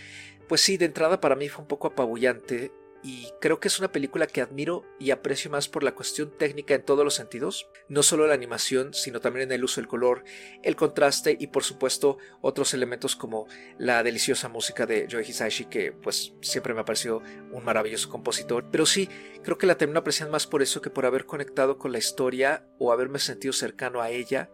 pues 0.47 0.61
sí, 0.61 0.77
de 0.77 0.85
entrada 0.85 1.19
para 1.19 1.35
mí 1.35 1.49
fue 1.49 1.63
un 1.63 1.67
poco 1.67 1.87
apabullante 1.87 2.71
y 3.03 3.27
creo 3.41 3.59
que 3.59 3.67
es 3.67 3.79
una 3.79 3.91
película 3.91 4.27
que 4.27 4.41
admiro 4.41 4.85
y 4.97 5.11
aprecio 5.11 5.51
más 5.51 5.67
por 5.67 5.83
la 5.83 5.93
cuestión 5.93 6.31
técnica 6.37 6.73
en 6.73 6.85
todos 6.85 7.03
los 7.03 7.15
sentidos, 7.15 7.69
no 7.89 8.01
solo 8.01 8.25
la 8.25 8.33
animación, 8.33 8.93
sino 8.93 9.19
también 9.19 9.49
en 9.49 9.51
el 9.51 9.63
uso 9.65 9.81
del 9.81 9.89
color, 9.89 10.23
el 10.63 10.77
contraste 10.77 11.35
y 11.37 11.47
por 11.47 11.65
supuesto 11.65 12.17
otros 12.41 12.73
elementos 12.73 13.17
como 13.17 13.45
la 13.77 14.03
deliciosa 14.03 14.47
música 14.47 14.85
de 14.85 15.07
Joe 15.11 15.21
Hisaishi 15.21 15.65
que 15.65 15.91
pues 15.91 16.33
siempre 16.41 16.73
me 16.73 16.79
ha 16.79 16.85
parecido 16.85 17.21
un 17.51 17.65
maravilloso 17.65 18.09
compositor, 18.09 18.69
pero 18.71 18.85
sí, 18.85 19.09
creo 19.43 19.57
que 19.57 19.67
la 19.67 19.77
termino 19.77 19.99
apreciando 19.99 20.31
más 20.31 20.47
por 20.47 20.61
eso 20.61 20.81
que 20.81 20.89
por 20.89 21.05
haber 21.05 21.25
conectado 21.25 21.77
con 21.77 21.91
la 21.91 21.97
historia 21.97 22.65
o 22.79 22.93
haberme 22.93 23.19
sentido 23.19 23.51
cercano 23.51 24.01
a 24.01 24.11
ella 24.11 24.49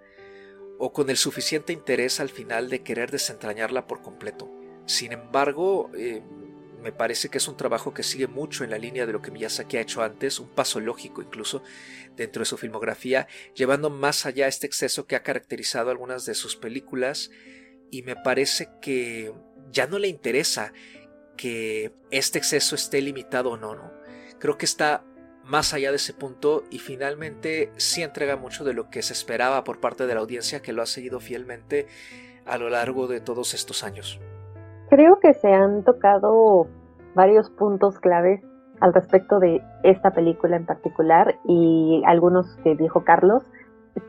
o 0.79 0.91
con 0.91 1.11
el 1.11 1.17
suficiente 1.17 1.71
interés 1.71 2.19
al 2.19 2.29
final 2.29 2.69
de 2.69 2.81
querer 2.81 3.11
desentrañarla 3.11 3.85
por 3.85 4.01
completo. 4.01 4.49
Sin 4.85 5.11
embargo, 5.11 5.91
eh, 5.93 6.23
me 6.81 6.91
parece 6.91 7.29
que 7.29 7.37
es 7.37 7.47
un 7.47 7.57
trabajo 7.57 7.93
que 7.93 8.03
sigue 8.03 8.27
mucho 8.27 8.63
en 8.63 8.69
la 8.69 8.77
línea 8.77 9.05
de 9.05 9.13
lo 9.13 9.21
que 9.21 9.31
Miyazaki 9.31 9.77
ha 9.77 9.81
hecho 9.81 10.01
antes, 10.01 10.39
un 10.39 10.49
paso 10.49 10.79
lógico 10.79 11.21
incluso 11.21 11.63
dentro 12.15 12.41
de 12.41 12.45
su 12.45 12.57
filmografía, 12.57 13.27
llevando 13.53 13.89
más 13.89 14.25
allá 14.25 14.47
este 14.47 14.67
exceso 14.67 15.07
que 15.07 15.15
ha 15.15 15.23
caracterizado 15.23 15.91
algunas 15.91 16.25
de 16.25 16.35
sus 16.35 16.55
películas 16.55 17.31
y 17.91 18.03
me 18.03 18.15
parece 18.15 18.69
que 18.81 19.33
ya 19.71 19.87
no 19.87 19.99
le 19.99 20.07
interesa 20.07 20.73
que 21.37 21.93
este 22.11 22.37
exceso 22.37 22.75
esté 22.75 23.01
limitado 23.01 23.51
o 23.51 23.57
no, 23.57 23.75
no. 23.75 23.93
Creo 24.39 24.57
que 24.57 24.65
está 24.65 25.05
más 25.43 25.73
allá 25.73 25.89
de 25.89 25.95
ese 25.97 26.13
punto 26.13 26.63
y 26.69 26.79
finalmente 26.79 27.71
sí 27.77 28.03
entrega 28.03 28.35
mucho 28.35 28.63
de 28.63 28.73
lo 28.73 28.89
que 28.89 29.01
se 29.01 29.13
esperaba 29.13 29.63
por 29.63 29.79
parte 29.79 30.05
de 30.05 30.13
la 30.13 30.19
audiencia 30.19 30.61
que 30.61 30.73
lo 30.73 30.81
ha 30.81 30.85
seguido 30.85 31.19
fielmente 31.19 31.87
a 32.45 32.57
lo 32.57 32.69
largo 32.69 33.07
de 33.07 33.19
todos 33.19 33.53
estos 33.53 33.83
años. 33.83 34.19
Creo 34.89 35.19
que 35.19 35.33
se 35.35 35.53
han 35.53 35.83
tocado 35.83 36.67
varios 37.13 37.49
puntos 37.51 37.99
claves 37.99 38.41
al 38.79 38.93
respecto 38.93 39.39
de 39.39 39.61
esta 39.83 40.11
película 40.11 40.55
en 40.55 40.65
particular 40.65 41.35
y 41.45 42.01
algunos 42.07 42.55
que 42.63 42.75
dijo 42.75 43.03
Carlos. 43.03 43.43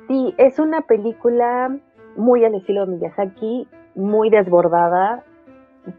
Sí, 0.09 0.35
es 0.39 0.59
una 0.59 0.83
película 0.83 1.77
muy 2.17 2.45
al 2.45 2.55
estilo 2.55 2.87
de 2.87 2.93
Miyazaki, 2.93 3.69
muy 3.95 4.31
desbordada, 4.31 5.25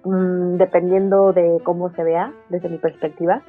mm, 0.03 0.55
dependiendo 0.57 1.31
de 1.31 1.59
cómo 1.63 1.89
se 1.89 2.03
vea 2.03 2.33
desde 2.49 2.69
mi 2.69 2.79
perspectiva. 2.79 3.43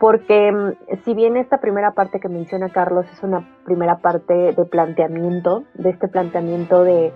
Porque 0.00 0.50
mm, 0.50 0.96
si 1.04 1.12
bien 1.12 1.36
esta 1.36 1.58
primera 1.58 1.92
parte 1.92 2.20
que 2.20 2.30
menciona 2.30 2.70
Carlos 2.70 3.04
es 3.12 3.22
una 3.22 3.46
primera 3.64 3.98
parte 3.98 4.32
de 4.32 4.64
planteamiento, 4.64 5.64
de 5.74 5.90
este 5.90 6.08
planteamiento 6.08 6.84
de, 6.84 7.12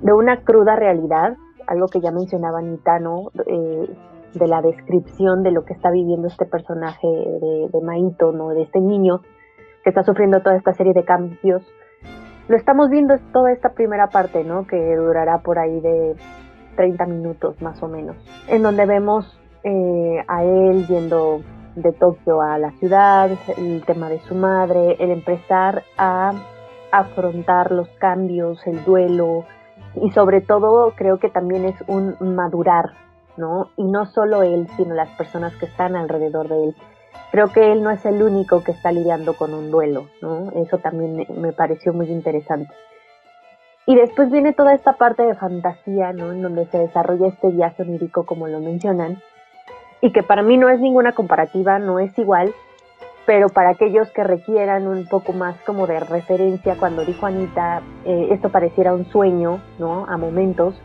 de 0.00 0.12
una 0.12 0.42
cruda 0.42 0.76
realidad, 0.76 1.36
algo 1.66 1.86
que 1.88 2.00
ya 2.00 2.10
mencionaba 2.10 2.58
Anita, 2.58 2.98
¿no? 2.98 3.30
Eh, 3.46 3.88
de 4.34 4.48
la 4.48 4.62
descripción 4.62 5.42
de 5.42 5.52
lo 5.52 5.64
que 5.64 5.74
está 5.74 5.90
viviendo 5.90 6.26
este 6.26 6.44
personaje 6.44 7.06
de, 7.06 7.68
de 7.72 7.80
Maito, 7.80 8.32
¿no? 8.32 8.48
De 8.50 8.62
este 8.62 8.80
niño 8.80 9.20
que 9.84 9.90
está 9.90 10.02
sufriendo 10.02 10.40
toda 10.40 10.56
esta 10.56 10.72
serie 10.72 10.92
de 10.92 11.04
cambios. 11.04 11.62
Lo 12.48 12.56
estamos 12.56 12.90
viendo 12.90 13.14
toda 13.32 13.52
esta 13.52 13.74
primera 13.74 14.08
parte, 14.08 14.44
¿no? 14.44 14.66
Que 14.66 14.96
durará 14.96 15.38
por 15.38 15.58
ahí 15.58 15.80
de 15.80 16.16
30 16.76 17.06
minutos 17.06 17.60
más 17.62 17.82
o 17.82 17.88
menos, 17.88 18.16
en 18.48 18.62
donde 18.62 18.86
vemos 18.86 19.40
eh, 19.62 20.24
a 20.26 20.44
él 20.44 20.86
yendo 20.86 21.40
de 21.76 21.92
Tokio 21.92 22.40
a 22.40 22.58
la 22.58 22.70
ciudad, 22.72 23.30
el 23.56 23.84
tema 23.84 24.08
de 24.08 24.20
su 24.20 24.34
madre, 24.34 24.96
el 25.00 25.10
empezar 25.10 25.82
a 25.96 26.32
afrontar 26.92 27.72
los 27.72 27.88
cambios, 27.98 28.64
el 28.66 28.84
duelo 28.84 29.44
y 30.00 30.10
sobre 30.10 30.40
todo 30.40 30.92
creo 30.96 31.18
que 31.18 31.28
también 31.28 31.64
es 31.64 31.76
un 31.86 32.16
madurar, 32.20 32.92
¿no? 33.36 33.70
Y 33.76 33.84
no 33.84 34.06
solo 34.06 34.42
él, 34.42 34.68
sino 34.76 34.94
las 34.94 35.10
personas 35.10 35.54
que 35.56 35.66
están 35.66 35.96
alrededor 35.96 36.48
de 36.48 36.64
él. 36.64 36.76
Creo 37.30 37.48
que 37.48 37.72
él 37.72 37.82
no 37.82 37.90
es 37.90 38.04
el 38.06 38.22
único 38.22 38.62
que 38.62 38.72
está 38.72 38.92
lidiando 38.92 39.34
con 39.34 39.54
un 39.54 39.70
duelo, 39.70 40.06
¿no? 40.22 40.50
Eso 40.52 40.78
también 40.78 41.26
me 41.36 41.52
pareció 41.52 41.92
muy 41.92 42.06
interesante. 42.10 42.72
Y 43.86 43.96
después 43.96 44.30
viene 44.30 44.52
toda 44.52 44.72
esta 44.72 44.94
parte 44.94 45.24
de 45.24 45.34
fantasía, 45.34 46.12
¿no? 46.12 46.32
En 46.32 46.42
donde 46.42 46.66
se 46.66 46.78
desarrolla 46.78 47.28
este 47.28 47.50
viaje 47.50 47.82
onírico, 47.82 48.24
como 48.24 48.48
lo 48.48 48.60
mencionan, 48.60 49.20
y 50.00 50.12
que 50.12 50.22
para 50.22 50.42
mí 50.42 50.56
no 50.56 50.68
es 50.68 50.80
ninguna 50.80 51.12
comparativa, 51.12 51.78
no 51.78 51.98
es 51.98 52.16
igual, 52.18 52.54
pero 53.26 53.48
para 53.48 53.70
aquellos 53.70 54.10
que 54.12 54.22
requieran 54.22 54.86
un 54.86 55.06
poco 55.06 55.32
más 55.32 55.56
como 55.64 55.86
de 55.86 56.00
referencia, 56.00 56.76
cuando 56.78 57.04
dijo 57.04 57.26
Anita, 57.26 57.82
eh, 58.04 58.28
esto 58.30 58.50
pareciera 58.50 58.94
un 58.94 59.06
sueño, 59.06 59.60
¿no? 59.78 60.04
A 60.06 60.16
momentos, 60.16 60.80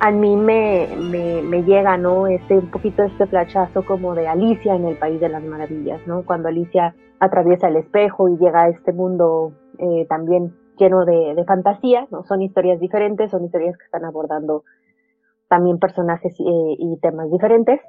a 0.00 0.10
mí 0.10 0.36
me, 0.36 0.88
me, 1.42 1.62
llega, 1.62 1.96
¿no? 1.96 2.26
Este, 2.26 2.58
un 2.58 2.70
poquito 2.70 3.02
este 3.02 3.26
flachazo 3.26 3.84
como 3.86 4.14
de 4.14 4.28
Alicia 4.28 4.74
en 4.74 4.86
el 4.86 4.96
País 4.96 5.20
de 5.20 5.28
las 5.28 5.42
Maravillas, 5.42 6.06
¿no? 6.06 6.24
Cuando 6.24 6.48
Alicia 6.48 6.94
atraviesa 7.20 7.68
el 7.68 7.76
espejo 7.76 8.28
y 8.28 8.36
llega 8.36 8.64
a 8.64 8.68
este 8.68 8.92
mundo 8.92 9.52
eh, 9.78 10.06
también 10.08 10.54
lleno 10.78 11.04
de, 11.04 11.34
de, 11.34 11.44
fantasía, 11.44 12.06
¿no? 12.10 12.24
Son 12.24 12.42
historias 12.42 12.80
diferentes, 12.80 13.30
son 13.30 13.44
historias 13.44 13.76
que 13.78 13.84
están 13.84 14.04
abordando 14.04 14.64
también 15.48 15.78
personajes 15.78 16.34
eh, 16.40 16.76
y 16.78 16.98
temas 17.00 17.30
diferentes, 17.30 17.80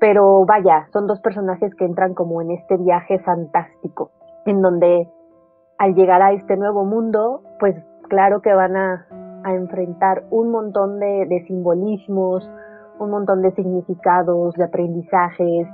pero 0.00 0.44
vaya, 0.44 0.88
son 0.92 1.06
dos 1.06 1.20
personajes 1.20 1.74
que 1.74 1.84
entran 1.84 2.14
como 2.14 2.40
en 2.40 2.52
este 2.52 2.76
viaje 2.76 3.18
fantástico, 3.20 4.10
en 4.46 4.62
donde 4.62 5.08
al 5.78 5.94
llegar 5.94 6.22
a 6.22 6.32
este 6.32 6.56
nuevo 6.56 6.84
mundo, 6.84 7.42
pues 7.58 7.76
claro 8.08 8.40
que 8.40 8.52
van 8.52 8.76
a, 8.76 9.06
enfrentar 9.44 10.24
un 10.30 10.50
montón 10.50 10.98
de, 10.98 11.24
de, 11.26 11.42
simbolismos, 11.46 12.50
un 12.98 13.10
montón 13.10 13.40
de 13.40 13.52
significados, 13.52 14.54
de 14.56 14.64
aprendizajes, 14.64 15.66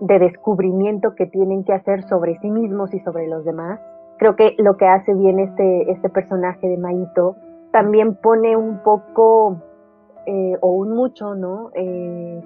de 0.00 0.18
descubrimiento 0.18 1.14
que 1.14 1.26
tienen 1.26 1.62
que 1.62 1.74
hacer 1.74 2.02
sobre 2.08 2.36
sí 2.40 2.50
mismos 2.50 2.92
y 2.94 3.00
sobre 3.00 3.28
los 3.28 3.44
demás. 3.44 3.78
Creo 4.16 4.34
que 4.34 4.56
lo 4.58 4.76
que 4.76 4.88
hace 4.88 5.14
bien 5.14 5.38
este, 5.38 5.92
este 5.92 6.08
personaje 6.08 6.66
de 6.66 6.78
Maito 6.78 7.36
también 7.70 8.16
pone 8.16 8.56
un 8.56 8.82
poco 8.82 9.58
eh, 10.26 10.56
o 10.60 10.72
un 10.72 10.96
mucho, 10.96 11.34
¿no? 11.34 11.70
Eh, 11.74 12.42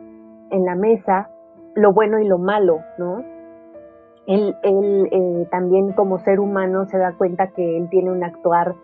en 0.53 0.65
la 0.65 0.77
mesa 0.77 1.29
lo 1.75 1.93
bueno 1.93 2.19
y 2.21 2.29
lo 2.29 2.39
malo, 2.39 2.79
¿no? 2.99 3.25
Él, 4.27 4.55
él 4.63 5.09
eh, 5.11 5.49
también 5.51 5.93
como 5.93 6.19
ser 6.21 6.39
humano 6.39 6.85
se 6.87 6.99
da 6.99 7.17
cuenta 7.17 7.49
que 7.49 7.77
él 7.77 7.89
tiene 7.91 8.13
un 8.13 8.23
actuar 8.23 8.77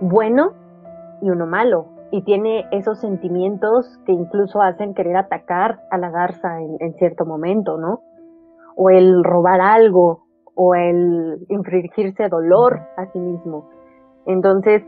bueno 0.00 0.52
y 1.22 1.30
uno 1.30 1.46
malo, 1.46 1.86
y 2.10 2.22
tiene 2.22 2.66
esos 2.70 3.00
sentimientos 3.00 3.98
que 4.04 4.12
incluso 4.12 4.60
hacen 4.60 4.94
querer 4.94 5.16
atacar 5.16 5.80
a 5.90 5.98
la 5.98 6.10
garza 6.10 6.60
en, 6.60 6.76
en 6.80 6.94
cierto 6.94 7.24
momento, 7.24 7.78
¿no? 7.78 8.00
O 8.76 8.90
el 8.90 9.24
robar 9.24 9.60
algo, 9.60 10.28
o 10.60 10.74
el 10.74 11.46
infringirse 11.48 12.28
dolor 12.28 12.80
a 12.96 13.06
sí 13.12 13.18
mismo. 13.20 13.70
Entonces, 14.26 14.82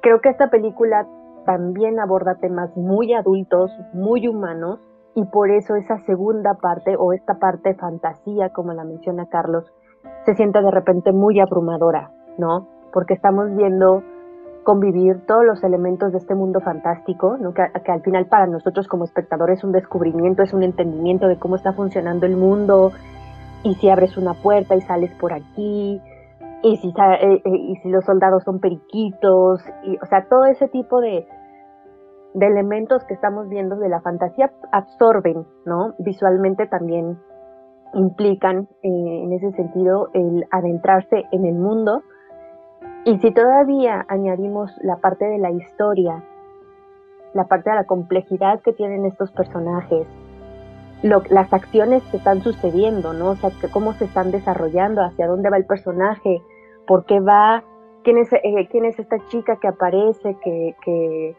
creo 0.00 0.20
que 0.20 0.30
esta 0.30 0.48
película 0.48 1.06
también 1.44 2.00
aborda 2.00 2.36
temas 2.36 2.74
muy 2.76 3.12
adultos, 3.12 3.70
muy 3.92 4.26
humanos, 4.26 4.80
y 5.16 5.24
por 5.24 5.50
eso 5.50 5.74
esa 5.76 5.98
segunda 6.04 6.54
parte 6.54 6.94
o 6.96 7.14
esta 7.14 7.38
parte 7.38 7.74
fantasía, 7.74 8.50
como 8.50 8.74
la 8.74 8.84
menciona 8.84 9.26
Carlos, 9.26 9.64
se 10.26 10.34
siente 10.34 10.60
de 10.60 10.70
repente 10.70 11.10
muy 11.10 11.40
abrumadora, 11.40 12.12
¿no? 12.36 12.68
Porque 12.92 13.14
estamos 13.14 13.50
viendo 13.56 14.02
convivir 14.62 15.24
todos 15.26 15.44
los 15.44 15.64
elementos 15.64 16.12
de 16.12 16.18
este 16.18 16.34
mundo 16.34 16.60
fantástico, 16.60 17.38
¿no? 17.38 17.54
que, 17.54 17.62
al 17.62 18.02
final 18.02 18.26
para 18.26 18.46
nosotros 18.46 18.88
como 18.88 19.04
espectadores 19.04 19.58
es 19.58 19.64
un 19.64 19.72
descubrimiento, 19.72 20.42
es 20.42 20.52
un 20.52 20.64
entendimiento 20.64 21.28
de 21.28 21.38
cómo 21.38 21.56
está 21.56 21.72
funcionando 21.72 22.26
el 22.26 22.36
mundo, 22.36 22.90
y 23.62 23.74
si 23.76 23.88
abres 23.88 24.18
una 24.18 24.34
puerta 24.34 24.74
y 24.74 24.82
sales 24.82 25.12
por 25.20 25.32
aquí, 25.32 26.02
y 26.62 26.76
si, 26.78 26.88
eh, 26.88 27.42
eh, 27.42 27.42
y 27.44 27.76
si 27.76 27.88
los 27.88 28.04
soldados 28.04 28.42
son 28.42 28.58
periquitos, 28.58 29.62
y, 29.84 29.96
o 29.96 30.06
sea, 30.06 30.26
todo 30.28 30.44
ese 30.46 30.68
tipo 30.68 31.00
de, 31.00 31.26
de 32.36 32.46
elementos 32.46 33.02
que 33.04 33.14
estamos 33.14 33.48
viendo 33.48 33.76
de 33.76 33.88
la 33.88 34.02
fantasía 34.02 34.52
absorben, 34.70 35.46
¿no? 35.64 35.94
Visualmente 35.98 36.66
también 36.66 37.18
implican 37.94 38.68
eh, 38.82 39.22
en 39.24 39.32
ese 39.32 39.52
sentido 39.52 40.10
el 40.12 40.44
adentrarse 40.50 41.24
en 41.32 41.46
el 41.46 41.54
mundo. 41.54 42.02
Y 43.06 43.16
si 43.20 43.32
todavía 43.32 44.04
añadimos 44.08 44.70
la 44.82 44.96
parte 44.96 45.24
de 45.24 45.38
la 45.38 45.50
historia, 45.50 46.22
la 47.32 47.44
parte 47.44 47.70
de 47.70 47.76
la 47.76 47.84
complejidad 47.84 48.60
que 48.60 48.74
tienen 48.74 49.06
estos 49.06 49.32
personajes, 49.32 50.06
las 51.02 51.52
acciones 51.54 52.02
que 52.10 52.18
están 52.18 52.42
sucediendo, 52.42 53.14
¿no? 53.14 53.30
O 53.30 53.36
sea, 53.36 53.50
cómo 53.72 53.94
se 53.94 54.04
están 54.04 54.30
desarrollando, 54.30 55.00
hacia 55.00 55.26
dónde 55.26 55.48
va 55.48 55.56
el 55.56 55.64
personaje, 55.64 56.42
por 56.86 57.06
qué 57.06 57.18
va, 57.18 57.64
quién 58.04 58.18
es, 58.18 58.30
eh, 58.30 58.68
quién 58.70 58.84
es 58.84 58.98
esta 58.98 59.16
chica 59.28 59.56
que 59.56 59.68
aparece, 59.68 60.36
que, 60.42 60.76
que 60.84 61.34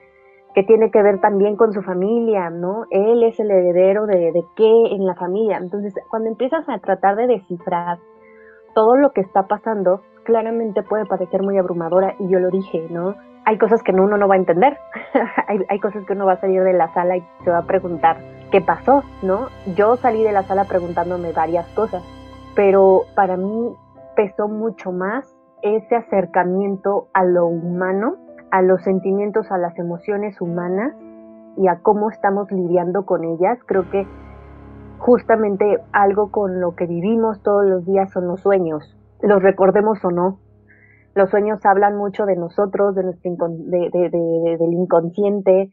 que 0.57 0.63
tiene 0.63 0.89
que 0.89 1.03
ver 1.03 1.21
también 1.21 1.55
con 1.55 1.71
su 1.71 1.83
familia, 1.83 2.49
¿no? 2.49 2.85
Él 2.89 3.21
es 3.21 3.39
el 3.39 3.51
heredero 3.51 4.07
de, 4.07 4.31
de 4.31 4.43
qué 4.55 4.95
en 4.95 5.05
la 5.05 5.13
familia. 5.13 5.57
Entonces, 5.57 5.93
cuando 6.09 6.29
empiezas 6.29 6.67
a 6.67 6.79
tratar 6.79 7.15
de 7.15 7.27
descifrar 7.27 7.99
todo 8.73 8.95
lo 8.95 9.11
que 9.11 9.21
está 9.21 9.43
pasando, 9.43 10.01
claramente 10.23 10.81
puede 10.81 11.05
parecer 11.05 11.43
muy 11.43 11.59
abrumadora 11.59 12.15
y 12.17 12.27
yo 12.27 12.39
lo 12.39 12.49
dije, 12.49 12.87
¿no? 12.89 13.13
Hay 13.45 13.59
cosas 13.59 13.83
que 13.83 13.91
uno 13.91 14.17
no 14.17 14.27
va 14.27 14.33
a 14.33 14.39
entender, 14.39 14.79
hay, 15.47 15.59
hay 15.69 15.79
cosas 15.79 16.03
que 16.07 16.13
uno 16.13 16.25
va 16.25 16.33
a 16.33 16.41
salir 16.41 16.63
de 16.63 16.73
la 16.73 16.91
sala 16.91 17.17
y 17.17 17.23
se 17.43 17.51
va 17.51 17.59
a 17.59 17.67
preguntar, 17.67 18.17
¿qué 18.51 18.59
pasó? 18.59 19.03
¿No? 19.21 19.49
Yo 19.75 19.95
salí 19.97 20.23
de 20.23 20.31
la 20.31 20.41
sala 20.41 20.63
preguntándome 20.63 21.33
varias 21.33 21.67
cosas, 21.75 22.01
pero 22.55 23.03
para 23.13 23.37
mí 23.37 23.75
pesó 24.15 24.47
mucho 24.47 24.91
más 24.91 25.37
ese 25.61 25.95
acercamiento 25.95 27.09
a 27.13 27.23
lo 27.25 27.45
humano 27.45 28.26
a 28.51 28.61
los 28.61 28.81
sentimientos, 28.83 29.51
a 29.51 29.57
las 29.57 29.77
emociones 29.77 30.39
humanas 30.41 30.93
y 31.57 31.67
a 31.67 31.79
cómo 31.81 32.09
estamos 32.09 32.51
lidiando 32.51 33.05
con 33.05 33.23
ellas. 33.23 33.59
Creo 33.65 33.89
que 33.89 34.07
justamente 34.99 35.79
algo 35.91 36.31
con 36.31 36.59
lo 36.59 36.75
que 36.75 36.85
vivimos 36.85 37.41
todos 37.43 37.65
los 37.65 37.85
días 37.85 38.11
son 38.11 38.27
los 38.27 38.41
sueños, 38.41 38.97
los 39.21 39.41
recordemos 39.41 40.03
o 40.05 40.11
no. 40.11 40.39
Los 41.15 41.31
sueños 41.31 41.65
hablan 41.65 41.97
mucho 41.97 42.25
de 42.25 42.35
nosotros, 42.35 42.93
de 42.93 43.03
nuestro 43.03 43.31
del 43.31 44.73
inconsciente, 44.73 45.71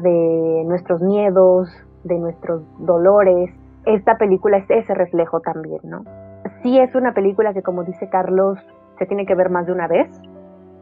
de 0.00 0.64
nuestros 0.64 1.02
miedos, 1.02 1.68
de 2.04 2.18
nuestros 2.18 2.62
dolores. 2.78 3.50
Esta 3.84 4.16
película 4.16 4.58
es 4.58 4.70
ese 4.70 4.94
reflejo 4.94 5.40
también, 5.40 5.80
¿no? 5.82 6.04
Sí 6.62 6.78
es 6.78 6.94
una 6.94 7.14
película 7.14 7.52
que, 7.52 7.62
como 7.62 7.82
dice 7.82 8.08
Carlos, 8.08 8.58
se 8.98 9.06
tiene 9.06 9.26
que 9.26 9.34
ver 9.34 9.50
más 9.50 9.66
de 9.66 9.72
una 9.72 9.88
vez. 9.88 10.08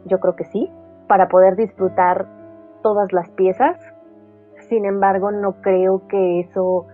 Yo 0.04 0.20
creo 0.20 0.36
que 0.36 0.44
sí 0.44 0.70
para 1.06 1.28
poder 1.28 1.56
disfrutar 1.56 2.26
todas 2.82 3.12
las 3.12 3.28
piezas. 3.30 3.78
Sin 4.68 4.84
embargo, 4.84 5.30
no 5.30 5.60
creo 5.60 6.06
que 6.08 6.40
eso 6.40 6.86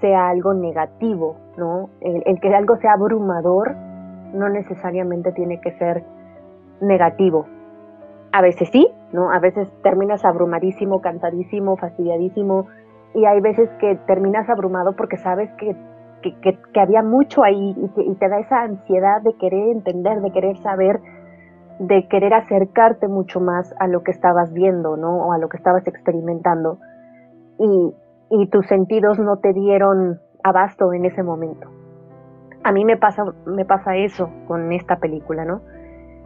sea 0.00 0.28
algo 0.28 0.54
negativo, 0.54 1.36
¿no? 1.56 1.90
El, 2.00 2.40
que 2.40 2.54
algo 2.54 2.76
sea 2.76 2.92
abrumador 2.92 3.74
no 4.34 4.48
necesariamente 4.48 5.32
tiene 5.32 5.60
que 5.60 5.72
ser 5.72 6.04
negativo. 6.80 7.46
A 8.32 8.42
veces 8.42 8.68
sí, 8.70 8.86
¿no? 9.12 9.32
A 9.32 9.38
veces 9.38 9.70
terminas 9.82 10.24
abrumadísimo, 10.24 11.00
cansadísimo, 11.00 11.76
fastidiadísimo, 11.76 12.66
y 13.14 13.24
hay 13.24 13.40
veces 13.40 13.70
que 13.80 13.96
terminas 14.06 14.48
abrumado 14.50 14.94
porque 14.94 15.16
sabes 15.16 15.50
que, 15.54 15.74
había 16.78 17.02
mucho 17.02 17.42
ahí 17.42 17.74
y 17.96 18.14
te 18.14 18.28
da 18.28 18.38
esa 18.40 18.62
ansiedad 18.62 19.22
de 19.22 19.34
querer 19.34 19.70
entender, 19.70 20.20
de 20.20 20.30
querer 20.30 20.56
saber, 20.58 21.00
de 21.78 22.08
querer 22.08 22.34
acercarte 22.34 23.08
mucho 23.08 23.40
más 23.40 23.74
a 23.78 23.86
lo 23.86 24.02
que 24.02 24.10
estabas 24.10 24.52
viendo, 24.52 24.96
¿no? 24.96 25.26
O 25.26 25.32
a 25.32 25.38
lo 25.38 25.48
que 25.48 25.56
estabas 25.56 25.86
experimentando. 25.86 26.78
Y, 27.58 27.94
tus 28.50 28.66
sentidos 28.66 29.18
no 29.18 29.38
te 29.38 29.52
dieron 29.52 30.20
abasto 30.42 30.92
en 30.92 31.04
ese 31.06 31.22
momento. 31.22 31.68
A 32.62 32.72
mí 32.72 32.84
me 32.84 32.96
pasa, 32.96 33.24
me 33.46 33.64
pasa 33.64 33.96
eso 33.96 34.30
con 34.46 34.70
esta 34.72 34.96
película, 34.96 35.44
¿no? 35.44 35.62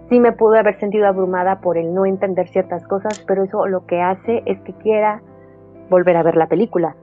Sí 0.09 0.19
me 0.19 0.33
pude 0.33 0.59
haber 0.59 0.79
sentido 0.81 1.07
abrumada 1.07 1.61
por 1.61 1.79
el 1.79 1.95
no 1.95 2.05
entender 2.05 2.49
ciertas 2.49 2.87
cosas, 2.89 3.25
pero 3.27 3.45
eso 3.45 3.67
lo 3.67 3.87
que 3.87 4.01
hace 4.01 4.43
es 4.47 4.61
que 4.63 4.73
quiera 4.75 5.23
volver 5.91 6.17
a 6.17 6.23
ver 6.23 6.37
la 6.37 6.49
película. 6.49 6.97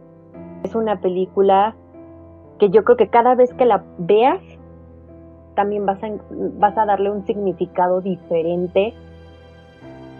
Es 0.63 0.75
una 0.75 0.99
película 0.99 1.75
que 2.59 2.69
yo 2.69 2.83
creo 2.83 2.97
que 2.97 3.07
cada 3.07 3.35
vez 3.35 3.53
que 3.53 3.65
la 3.65 3.83
veas 3.97 4.41
también 5.59 5.85
vas 5.85 6.01
a, 6.01 6.07
vas 6.57 6.77
a 6.77 6.85
darle 6.85 7.11
un 7.11 7.25
significado 7.25 7.99
diferente 7.99 8.93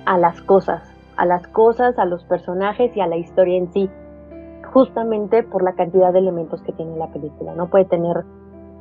a 0.06 0.18
las 0.18 0.42
cosas, 0.42 0.84
a 1.16 1.26
las 1.26 1.48
cosas, 1.48 1.98
a 1.98 2.04
los 2.04 2.26
personajes 2.26 2.92
y 2.94 3.00
a 3.00 3.08
la 3.08 3.16
historia 3.16 3.58
en 3.58 3.72
sí. 3.72 3.90
justamente 4.74 5.44
por 5.44 5.64
la 5.64 5.72
cantidad 5.76 6.12
de 6.12 6.20
elementos 6.20 6.62
que 6.64 6.74
tiene 6.74 6.98
la 6.98 7.08
película. 7.08 7.56
No 7.56 7.70
puede 7.70 7.86
tener 7.86 8.26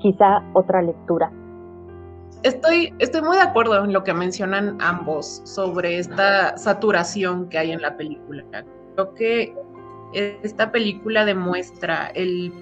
quizá 0.00 0.42
otra 0.52 0.82
lectura. 0.82 1.30
Estoy, 2.42 2.92
estoy 2.98 3.22
muy 3.22 3.36
de 3.36 3.44
acuerdo 3.44 3.84
en 3.84 3.92
lo 3.92 4.02
que 4.02 4.12
mencionan 4.12 4.76
ambos 4.80 5.40
sobre 5.44 6.00
esta 6.00 6.58
saturación 6.58 7.48
que 7.48 7.58
hay 7.58 7.70
en 7.70 7.80
la 7.80 7.96
película. 7.96 8.42
Creo 8.96 9.14
que 9.14 9.54
esta 10.42 10.72
película 10.72 11.24
demuestra 11.24 12.08
el 12.16 12.52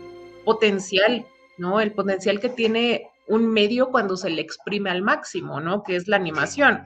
potencial, 0.44 1.24
¿no? 1.56 1.80
El 1.80 1.92
potencial 1.92 2.40
que 2.40 2.50
tiene 2.50 3.10
un 3.28 3.48
medio 3.48 3.90
cuando 3.90 4.16
se 4.16 4.30
le 4.30 4.40
exprime 4.40 4.90
al 4.90 5.02
máximo, 5.02 5.60
¿no? 5.60 5.82
Que 5.82 5.96
es 5.96 6.08
la 6.08 6.16
animación. 6.16 6.84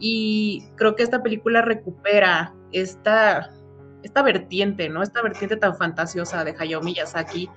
Y 0.00 0.64
creo 0.76 0.94
que 0.94 1.02
esta 1.02 1.22
película 1.22 1.62
recupera 1.62 2.54
esta, 2.72 3.50
esta 4.02 4.22
vertiente, 4.22 4.88
¿no? 4.88 5.02
Esta 5.02 5.22
vertiente 5.22 5.56
tan 5.56 5.76
fantasiosa 5.76 6.44
de 6.44 6.54
Hayao 6.58 6.82
Miyazaki 6.82 7.48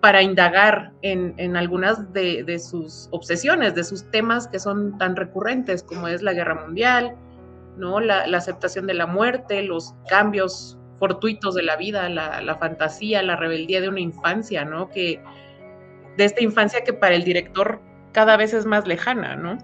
para 0.00 0.20
indagar 0.20 0.92
en, 1.02 1.56
algunas 1.56 2.12
de, 2.12 2.58
sus 2.58 3.08
obsesiones, 3.12 3.76
de 3.76 3.84
sus 3.84 4.10
temas 4.10 4.48
que 4.48 4.58
son 4.58 4.98
tan 4.98 5.14
recurrentes 5.14 5.84
como 5.84 6.08
es 6.08 6.22
la 6.22 6.32
guerra 6.32 6.56
mundial, 6.56 7.14
¿no? 7.76 8.00
La, 8.00 8.24
aceptación 8.36 8.88
de 8.88 8.94
la 8.94 9.06
muerte, 9.06 9.62
los 9.62 9.94
cambios 10.08 10.76
fortuitos 10.98 11.54
de 11.54 11.62
la 11.62 11.76
vida, 11.76 12.08
la, 12.08 12.42
la, 12.42 12.56
fantasía, 12.56 13.22
la 13.22 13.36
rebeldía 13.36 13.80
de 13.80 13.88
una 13.88 14.00
infancia, 14.00 14.64
¿no? 14.64 14.90
Que 14.90 15.22
de 16.16 16.24
esta 16.24 16.42
infancia 16.42 16.84
que 16.84 16.92
para 16.92 17.14
el 17.14 17.24
director 17.24 17.80
cada 18.12 18.36
vez 18.36 18.52
es 18.54 18.66
más 18.66 18.86
lejana, 18.86 19.36
¿no? 19.36 19.58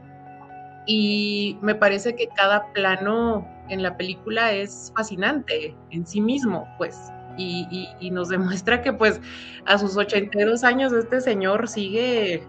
Y 0.86 1.58
me 1.60 1.74
parece 1.74 2.16
que 2.16 2.28
cada 2.28 2.72
plano 2.72 3.46
en 3.68 3.82
la 3.82 3.96
película 3.96 4.52
es 4.52 4.90
fascinante 4.96 5.76
en 5.90 6.06
sí 6.06 6.20
mismo, 6.20 6.66
pues, 6.78 6.98
y, 7.36 8.10
nos 8.10 8.28
demuestra 8.30 8.82
que 8.82 8.92
pues 8.92 9.20
a 9.66 9.78
sus 9.78 9.96
82 9.96 10.64
años 10.64 10.92
este 10.92 11.20
señor 11.20 11.68
sigue 11.68 12.42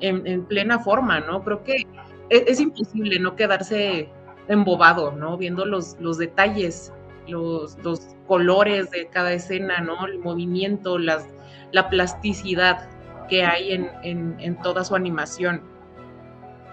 en, 0.00 0.44
plena 0.46 0.78
forma, 0.78 1.20
¿no? 1.20 1.42
Creo 1.42 1.62
que 1.64 1.86
es, 2.28 2.42
es, 2.46 2.60
imposible 2.60 3.18
no 3.18 3.36
quedarse 3.36 4.08
embobado, 4.48 5.12
¿no? 5.12 5.36
Viendo 5.36 5.64
los, 5.64 5.96
los 6.00 6.18
detalles, 6.18 6.92
los, 7.28 7.78
los 7.84 8.00
colores 8.26 8.90
de 8.90 9.06
cada 9.08 9.32
escena, 9.32 9.80
¿no? 9.80 10.06
El 10.06 10.18
movimiento, 10.18 10.98
las, 10.98 11.26
la 11.70 11.88
plasticidad 11.88 12.88
que 13.32 13.44
hay 13.44 13.72
en, 13.72 14.58
toda 14.62 14.84
su 14.84 14.94
animación. 14.94 15.62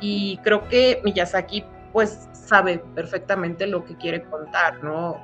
Y 0.02 0.40
creo 0.44 0.68
que 0.68 1.00
Miyazaki 1.06 1.64
pues 1.94 2.28
sabe 2.34 2.80
perfectamente 2.96 3.66
lo 3.66 3.86
que 3.86 3.96
quiere 3.96 4.26
contar, 4.26 4.84
¿no? 4.84 5.18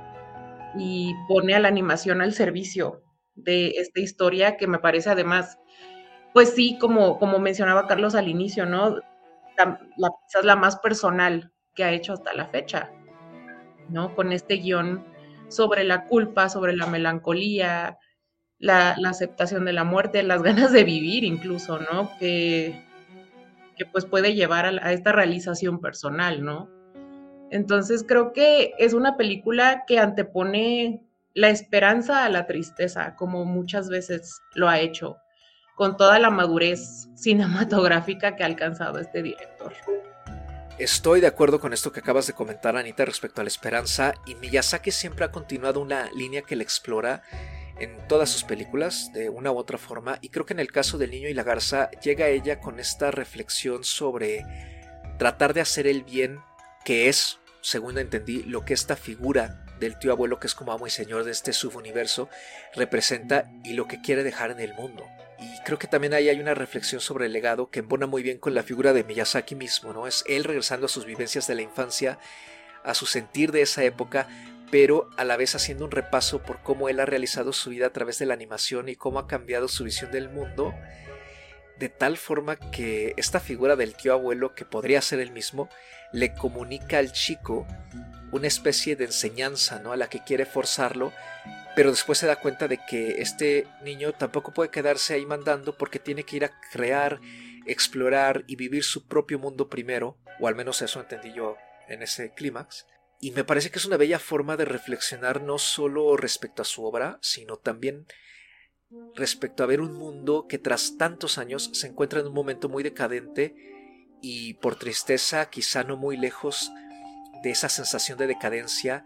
y 0.78 1.14
pone 1.28 1.54
a 1.54 1.60
la 1.60 1.68
animación 1.68 2.22
al 2.22 2.32
servicio 2.32 3.02
de 3.34 3.68
esta 3.76 4.00
historia 4.00 4.56
que 4.56 4.66
me 4.66 4.78
parece 4.78 5.10
además, 5.10 5.58
pues 6.32 6.54
sí, 6.54 6.78
como, 6.78 7.18
como 7.18 7.38
mencionaba 7.38 7.86
Carlos 7.86 8.14
al 8.14 8.28
inicio, 8.28 8.64
¿no? 8.64 8.96
La, 9.58 9.78
quizás 10.26 10.44
la 10.44 10.56
más 10.56 10.76
personal 10.76 11.52
que 11.74 11.84
ha 11.84 11.92
hecho 11.92 12.14
hasta 12.14 12.32
la 12.32 12.46
fecha, 12.46 12.90
¿no? 13.90 14.14
Con 14.14 14.32
este 14.32 14.54
guion 14.54 15.04
sobre 15.48 15.84
la 15.84 16.06
culpa, 16.06 16.48
sobre 16.48 16.74
la 16.74 16.86
melancolía, 16.86 17.98
la, 18.58 18.96
aceptación 19.06 19.64
de 19.64 19.72
la 19.72 19.84
muerte, 19.84 20.22
las 20.22 20.42
ganas 20.42 20.72
de 20.72 20.84
vivir 20.84 21.24
incluso, 21.24 21.78
¿no? 21.78 22.10
Que, 22.18 22.80
que 23.76 23.86
pues 23.86 24.04
puede 24.04 24.34
llevar 24.34 24.66
a 24.66 24.92
esta 24.92 25.12
realización 25.12 25.80
personal, 25.80 26.44
¿no? 26.44 26.70
Entonces 27.50 28.04
creo 28.06 28.32
que 28.32 28.74
es 28.78 28.92
una 28.92 29.16
película 29.16 29.84
que 29.86 29.98
antepone 29.98 31.06
la 31.34 31.50
esperanza 31.50 32.24
a 32.24 32.30
la 32.30 32.46
tristeza, 32.46 33.14
como 33.14 33.44
muchas 33.44 33.88
veces 33.88 34.40
lo 34.54 34.68
ha 34.68 34.80
hecho, 34.80 35.18
con 35.76 35.96
toda 35.96 36.18
la 36.18 36.30
madurez 36.30 37.08
cinematográfica 37.14 38.34
que 38.34 38.42
ha 38.42 38.46
alcanzado 38.46 38.98
este 38.98 39.22
director. 39.22 39.72
Estoy 40.78 41.22
de 41.22 41.26
acuerdo 41.26 41.58
con 41.58 41.72
esto 41.72 41.90
que 41.90 42.00
acabas 42.00 42.26
de 42.26 42.34
comentar, 42.34 42.76
Anita, 42.76 43.06
respecto 43.06 43.40
a 43.40 43.44
la 43.44 43.48
esperanza, 43.48 44.12
y 44.26 44.34
Miyazaki 44.34 44.90
siempre 44.90 45.24
ha 45.24 45.32
continuado 45.32 45.80
una 45.80 46.10
línea 46.10 46.42
que 46.42 46.54
le 46.54 46.62
explora 46.62 47.22
en 47.78 47.96
todas 48.08 48.28
sus 48.28 48.44
películas, 48.44 49.10
de 49.14 49.30
una 49.30 49.50
u 49.50 49.56
otra 49.56 49.78
forma, 49.78 50.18
y 50.20 50.28
creo 50.28 50.44
que 50.44 50.52
en 50.52 50.60
el 50.60 50.70
caso 50.70 50.98
del 50.98 51.12
niño 51.12 51.30
y 51.30 51.34
la 51.34 51.44
garza 51.44 51.90
llega 52.02 52.28
ella 52.28 52.60
con 52.60 52.78
esta 52.78 53.10
reflexión 53.10 53.84
sobre 53.84 54.44
tratar 55.18 55.54
de 55.54 55.62
hacer 55.62 55.86
el 55.86 56.02
bien 56.02 56.40
que 56.84 57.08
es, 57.08 57.38
según 57.62 57.96
entendí, 57.96 58.42
lo 58.42 58.66
que 58.66 58.74
esta 58.74 58.96
figura 58.96 59.64
del 59.80 59.98
tío 59.98 60.12
abuelo, 60.12 60.38
que 60.38 60.46
es 60.46 60.54
como 60.54 60.72
amo 60.72 60.86
y 60.86 60.90
señor 60.90 61.24
de 61.24 61.32
este 61.32 61.54
subuniverso, 61.54 62.28
representa 62.74 63.50
y 63.64 63.72
lo 63.72 63.88
que 63.88 64.02
quiere 64.02 64.24
dejar 64.24 64.50
en 64.50 64.60
el 64.60 64.74
mundo. 64.74 65.06
Y 65.38 65.62
creo 65.64 65.78
que 65.78 65.86
también 65.86 66.14
ahí 66.14 66.28
hay 66.28 66.40
una 66.40 66.54
reflexión 66.54 67.00
sobre 67.00 67.26
el 67.26 67.32
legado 67.32 67.70
que 67.70 67.80
embona 67.80 68.06
muy 68.06 68.22
bien 68.22 68.38
con 68.38 68.54
la 68.54 68.62
figura 68.62 68.92
de 68.92 69.04
Miyazaki 69.04 69.54
mismo, 69.54 69.92
¿no? 69.92 70.06
Es 70.06 70.24
él 70.26 70.44
regresando 70.44 70.86
a 70.86 70.88
sus 70.88 71.04
vivencias 71.04 71.46
de 71.46 71.54
la 71.54 71.62
infancia, 71.62 72.18
a 72.84 72.94
su 72.94 73.06
sentir 73.06 73.52
de 73.52 73.62
esa 73.62 73.84
época, 73.84 74.28
pero 74.70 75.10
a 75.16 75.24
la 75.24 75.36
vez 75.36 75.54
haciendo 75.54 75.84
un 75.84 75.90
repaso 75.90 76.42
por 76.42 76.62
cómo 76.62 76.88
él 76.88 77.00
ha 77.00 77.06
realizado 77.06 77.52
su 77.52 77.70
vida 77.70 77.86
a 77.86 77.92
través 77.92 78.18
de 78.18 78.26
la 78.26 78.34
animación 78.34 78.88
y 78.88 78.96
cómo 78.96 79.18
ha 79.18 79.26
cambiado 79.26 79.68
su 79.68 79.84
visión 79.84 80.10
del 80.10 80.28
mundo, 80.28 80.74
de 81.78 81.88
tal 81.88 82.16
forma 82.16 82.56
que 82.56 83.12
esta 83.16 83.38
figura 83.38 83.76
del 83.76 83.94
tío 83.94 84.14
abuelo, 84.14 84.54
que 84.54 84.64
podría 84.64 85.02
ser 85.02 85.20
el 85.20 85.30
mismo, 85.30 85.68
le 86.12 86.32
comunica 86.32 86.98
al 86.98 87.12
chico 87.12 87.66
una 88.32 88.46
especie 88.46 88.96
de 88.96 89.04
enseñanza, 89.04 89.78
¿no? 89.80 89.92
A 89.92 89.96
la 89.96 90.08
que 90.08 90.20
quiere 90.20 90.46
forzarlo, 90.46 91.12
pero 91.76 91.90
después 91.90 92.16
se 92.16 92.26
da 92.26 92.40
cuenta 92.40 92.68
de 92.68 92.78
que 92.78 93.20
este 93.20 93.68
niño 93.82 94.14
tampoco 94.14 94.52
puede 94.52 94.70
quedarse 94.70 95.12
ahí 95.12 95.26
mandando 95.26 95.76
porque 95.76 95.98
tiene 95.98 96.24
que 96.24 96.36
ir 96.36 96.44
a 96.46 96.58
crear, 96.72 97.20
explorar 97.66 98.44
y 98.46 98.56
vivir 98.56 98.82
su 98.82 99.06
propio 99.06 99.38
mundo 99.38 99.68
primero, 99.68 100.18
o 100.40 100.48
al 100.48 100.54
menos 100.54 100.80
eso 100.80 101.00
entendí 101.00 101.34
yo 101.34 101.56
en 101.86 102.02
ese 102.02 102.32
clímax. 102.32 102.86
Y 103.20 103.32
me 103.32 103.44
parece 103.44 103.70
que 103.70 103.78
es 103.78 103.84
una 103.84 103.98
bella 103.98 104.18
forma 104.18 104.56
de 104.56 104.64
reflexionar 104.64 105.42
no 105.42 105.58
solo 105.58 106.16
respecto 106.16 106.62
a 106.62 106.64
su 106.64 106.82
obra, 106.82 107.18
sino 107.20 107.58
también 107.58 108.06
respecto 109.14 109.62
a 109.62 109.66
ver 109.66 109.82
un 109.82 109.92
mundo 109.92 110.46
que 110.48 110.58
tras 110.58 110.96
tantos 110.96 111.36
años 111.36 111.68
se 111.74 111.88
encuentra 111.88 112.20
en 112.20 112.26
un 112.26 112.34
momento 112.34 112.70
muy 112.70 112.84
decadente 112.84 113.54
y 114.22 114.54
por 114.54 114.76
tristeza 114.76 115.50
quizá 115.50 115.84
no 115.84 115.98
muy 115.98 116.16
lejos 116.16 116.72
de 117.42 117.50
esa 117.50 117.68
sensación 117.68 118.16
de 118.16 118.28
decadencia 118.28 119.04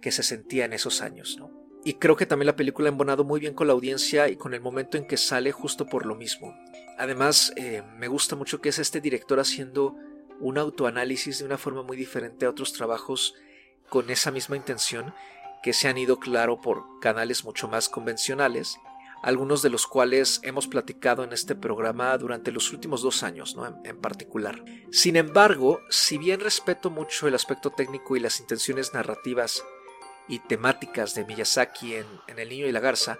que 0.00 0.12
se 0.12 0.22
sentía 0.22 0.64
en 0.64 0.72
esos 0.72 1.02
años, 1.02 1.36
¿no? 1.38 1.55
Y 1.86 1.94
creo 1.94 2.16
que 2.16 2.26
también 2.26 2.46
la 2.46 2.56
película 2.56 2.88
ha 2.88 2.90
embonado 2.90 3.22
muy 3.22 3.38
bien 3.38 3.54
con 3.54 3.68
la 3.68 3.72
audiencia 3.72 4.28
y 4.28 4.34
con 4.34 4.54
el 4.54 4.60
momento 4.60 4.98
en 4.98 5.06
que 5.06 5.16
sale 5.16 5.52
justo 5.52 5.86
por 5.86 6.04
lo 6.04 6.16
mismo. 6.16 6.52
Además, 6.98 7.52
eh, 7.54 7.84
me 7.96 8.08
gusta 8.08 8.34
mucho 8.34 8.60
que 8.60 8.70
es 8.70 8.80
este 8.80 9.00
director 9.00 9.38
haciendo 9.38 9.94
un 10.40 10.58
autoanálisis 10.58 11.38
de 11.38 11.44
una 11.44 11.58
forma 11.58 11.84
muy 11.84 11.96
diferente 11.96 12.44
a 12.44 12.50
otros 12.50 12.72
trabajos 12.72 13.36
con 13.88 14.10
esa 14.10 14.32
misma 14.32 14.56
intención 14.56 15.14
que 15.62 15.72
se 15.72 15.86
han 15.86 15.96
ido 15.96 16.18
claro 16.18 16.60
por 16.60 16.98
canales 16.98 17.44
mucho 17.44 17.68
más 17.68 17.88
convencionales 17.88 18.80
algunos 19.22 19.62
de 19.62 19.70
los 19.70 19.86
cuales 19.86 20.40
hemos 20.42 20.68
platicado 20.68 21.24
en 21.24 21.32
este 21.32 21.54
programa 21.54 22.16
durante 22.16 22.52
los 22.52 22.72
últimos 22.72 23.02
dos 23.02 23.22
años, 23.22 23.56
¿no? 23.56 23.80
en, 23.84 24.00
particular. 24.00 24.64
Sin 24.92 25.16
embargo, 25.16 25.80
si 25.90 26.18
bien 26.18 26.38
respeto 26.38 26.90
mucho 26.90 27.26
el 27.26 27.34
aspecto 27.34 27.70
técnico 27.70 28.16
y 28.16 28.20
las 28.20 28.38
intenciones 28.38 28.94
narrativas 28.94 29.64
y 30.28 30.40
temáticas 30.40 31.14
de 31.14 31.24
Miyazaki 31.24 31.94
en, 31.94 32.06
El 32.36 32.48
Niño 32.48 32.66
y 32.66 32.72
la 32.72 32.80
Garza, 32.80 33.18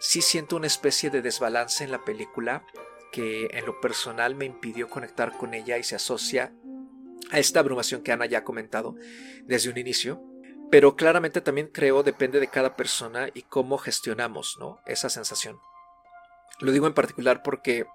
sí 0.00 0.22
siento 0.22 0.56
una 0.56 0.66
especie 0.66 1.10
de 1.10 1.22
desbalance 1.22 1.84
en 1.84 1.92
la 1.92 2.04
película 2.04 2.64
que 3.12 3.48
en 3.52 3.64
lo 3.66 3.80
personal 3.80 4.34
me 4.34 4.44
impidió 4.44 4.88
conectar 4.88 5.36
con 5.36 5.54
ella 5.54 5.78
y 5.78 5.82
se 5.82 5.96
asocia 5.96 6.52
a 7.30 7.38
esta 7.38 7.60
abrumación 7.60 8.02
que 8.02 8.12
Ana 8.12 8.26
ya 8.26 8.38
ha 8.38 8.44
comentado 8.44 8.94
desde 9.44 9.70
un 9.70 9.78
inicio, 9.78 10.22
pero 10.70 10.96
claramente 10.96 11.40
también 11.40 11.68
creo 11.68 12.02
depende 12.02 12.40
de 12.40 12.48
cada 12.48 12.76
persona 12.76 13.28
y 13.32 13.42
cómo 13.42 13.78
gestionamos 13.78 14.56
¿no? 14.60 14.80
esa 14.86 15.08
sensación. 15.08 15.58
Lo 16.60 16.72
digo 16.72 16.86
en 16.86 16.94
particular 16.94 17.42
porque 17.42 17.86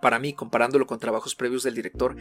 para 0.00 0.18
mí, 0.18 0.34
comparándolo 0.34 0.86
con 0.86 0.98
trabajos 0.98 1.34
previos 1.34 1.62
del 1.62 1.74
director, 1.74 2.16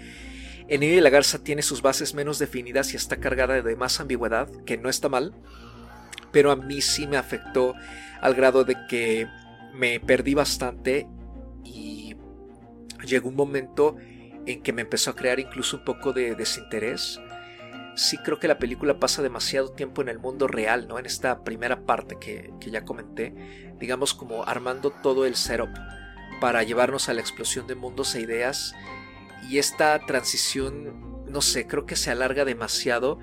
En 0.68 0.84
y 0.84 1.00
la 1.00 1.10
Garza 1.10 1.44
tiene 1.44 1.62
sus 1.62 1.82
bases 1.82 2.14
menos 2.14 2.40
definidas 2.40 2.94
y 2.94 2.98
está 2.98 3.18
cargada 3.18 3.62
de 3.62 3.76
más 3.76 4.00
ambigüedad, 4.00 4.50
que 4.66 4.78
no 4.78 4.90
está 4.90 5.10
mal, 5.10 5.34
pero 6.32 6.52
a 6.52 6.56
mí 6.56 6.82
sí 6.82 7.08
me 7.08 7.18
afectó 7.18 7.76
al 8.22 8.34
grado 8.34 8.64
de 8.64 8.76
que 8.90 9.28
me 9.74 10.00
perdí 10.00 10.34
bastante 10.34 11.08
y 11.64 12.16
llegó 13.06 13.30
un 13.30 13.36
momento 13.36 13.96
en 14.46 14.64
que 14.64 14.74
me 14.74 14.82
empezó 14.82 15.12
a 15.12 15.16
crear 15.16 15.40
incluso 15.40 15.78
un 15.78 15.86
poco 15.86 16.14
de 16.14 16.36
desinterés 16.36 17.20
sí 17.96 18.18
creo 18.18 18.40
que 18.40 18.48
la 18.48 18.60
película 18.60 19.00
pasa 19.00 19.22
demasiado 19.22 19.70
tiempo 19.70 20.02
en 20.02 20.10
el 20.10 20.20
mundo 20.20 20.48
real, 20.48 20.88
¿no? 20.88 21.00
En 21.00 21.06
esta 21.06 21.44
primera 21.44 21.86
parte 21.86 22.18
que, 22.20 22.52
ya 22.60 22.86
comenté, 22.86 23.34
digamos 23.80 24.14
como 24.14 24.46
armando 24.46 24.92
todo 24.92 25.26
el 25.26 25.36
setup 25.36 25.70
para 26.42 26.64
llevarnos 26.64 27.10
a 27.10 27.14
la 27.14 27.22
explosión 27.22 27.68
de 27.68 27.76
mundos 27.76 28.14
e 28.16 28.22
ideas. 28.22 28.76
Y 29.50 29.60
esta 29.60 30.00
transición, 30.06 31.26
no 31.32 31.42
sé, 31.42 31.68
creo 31.68 31.86
que 31.86 31.96
se 31.96 32.12
alarga 32.12 32.46
demasiado 32.46 33.20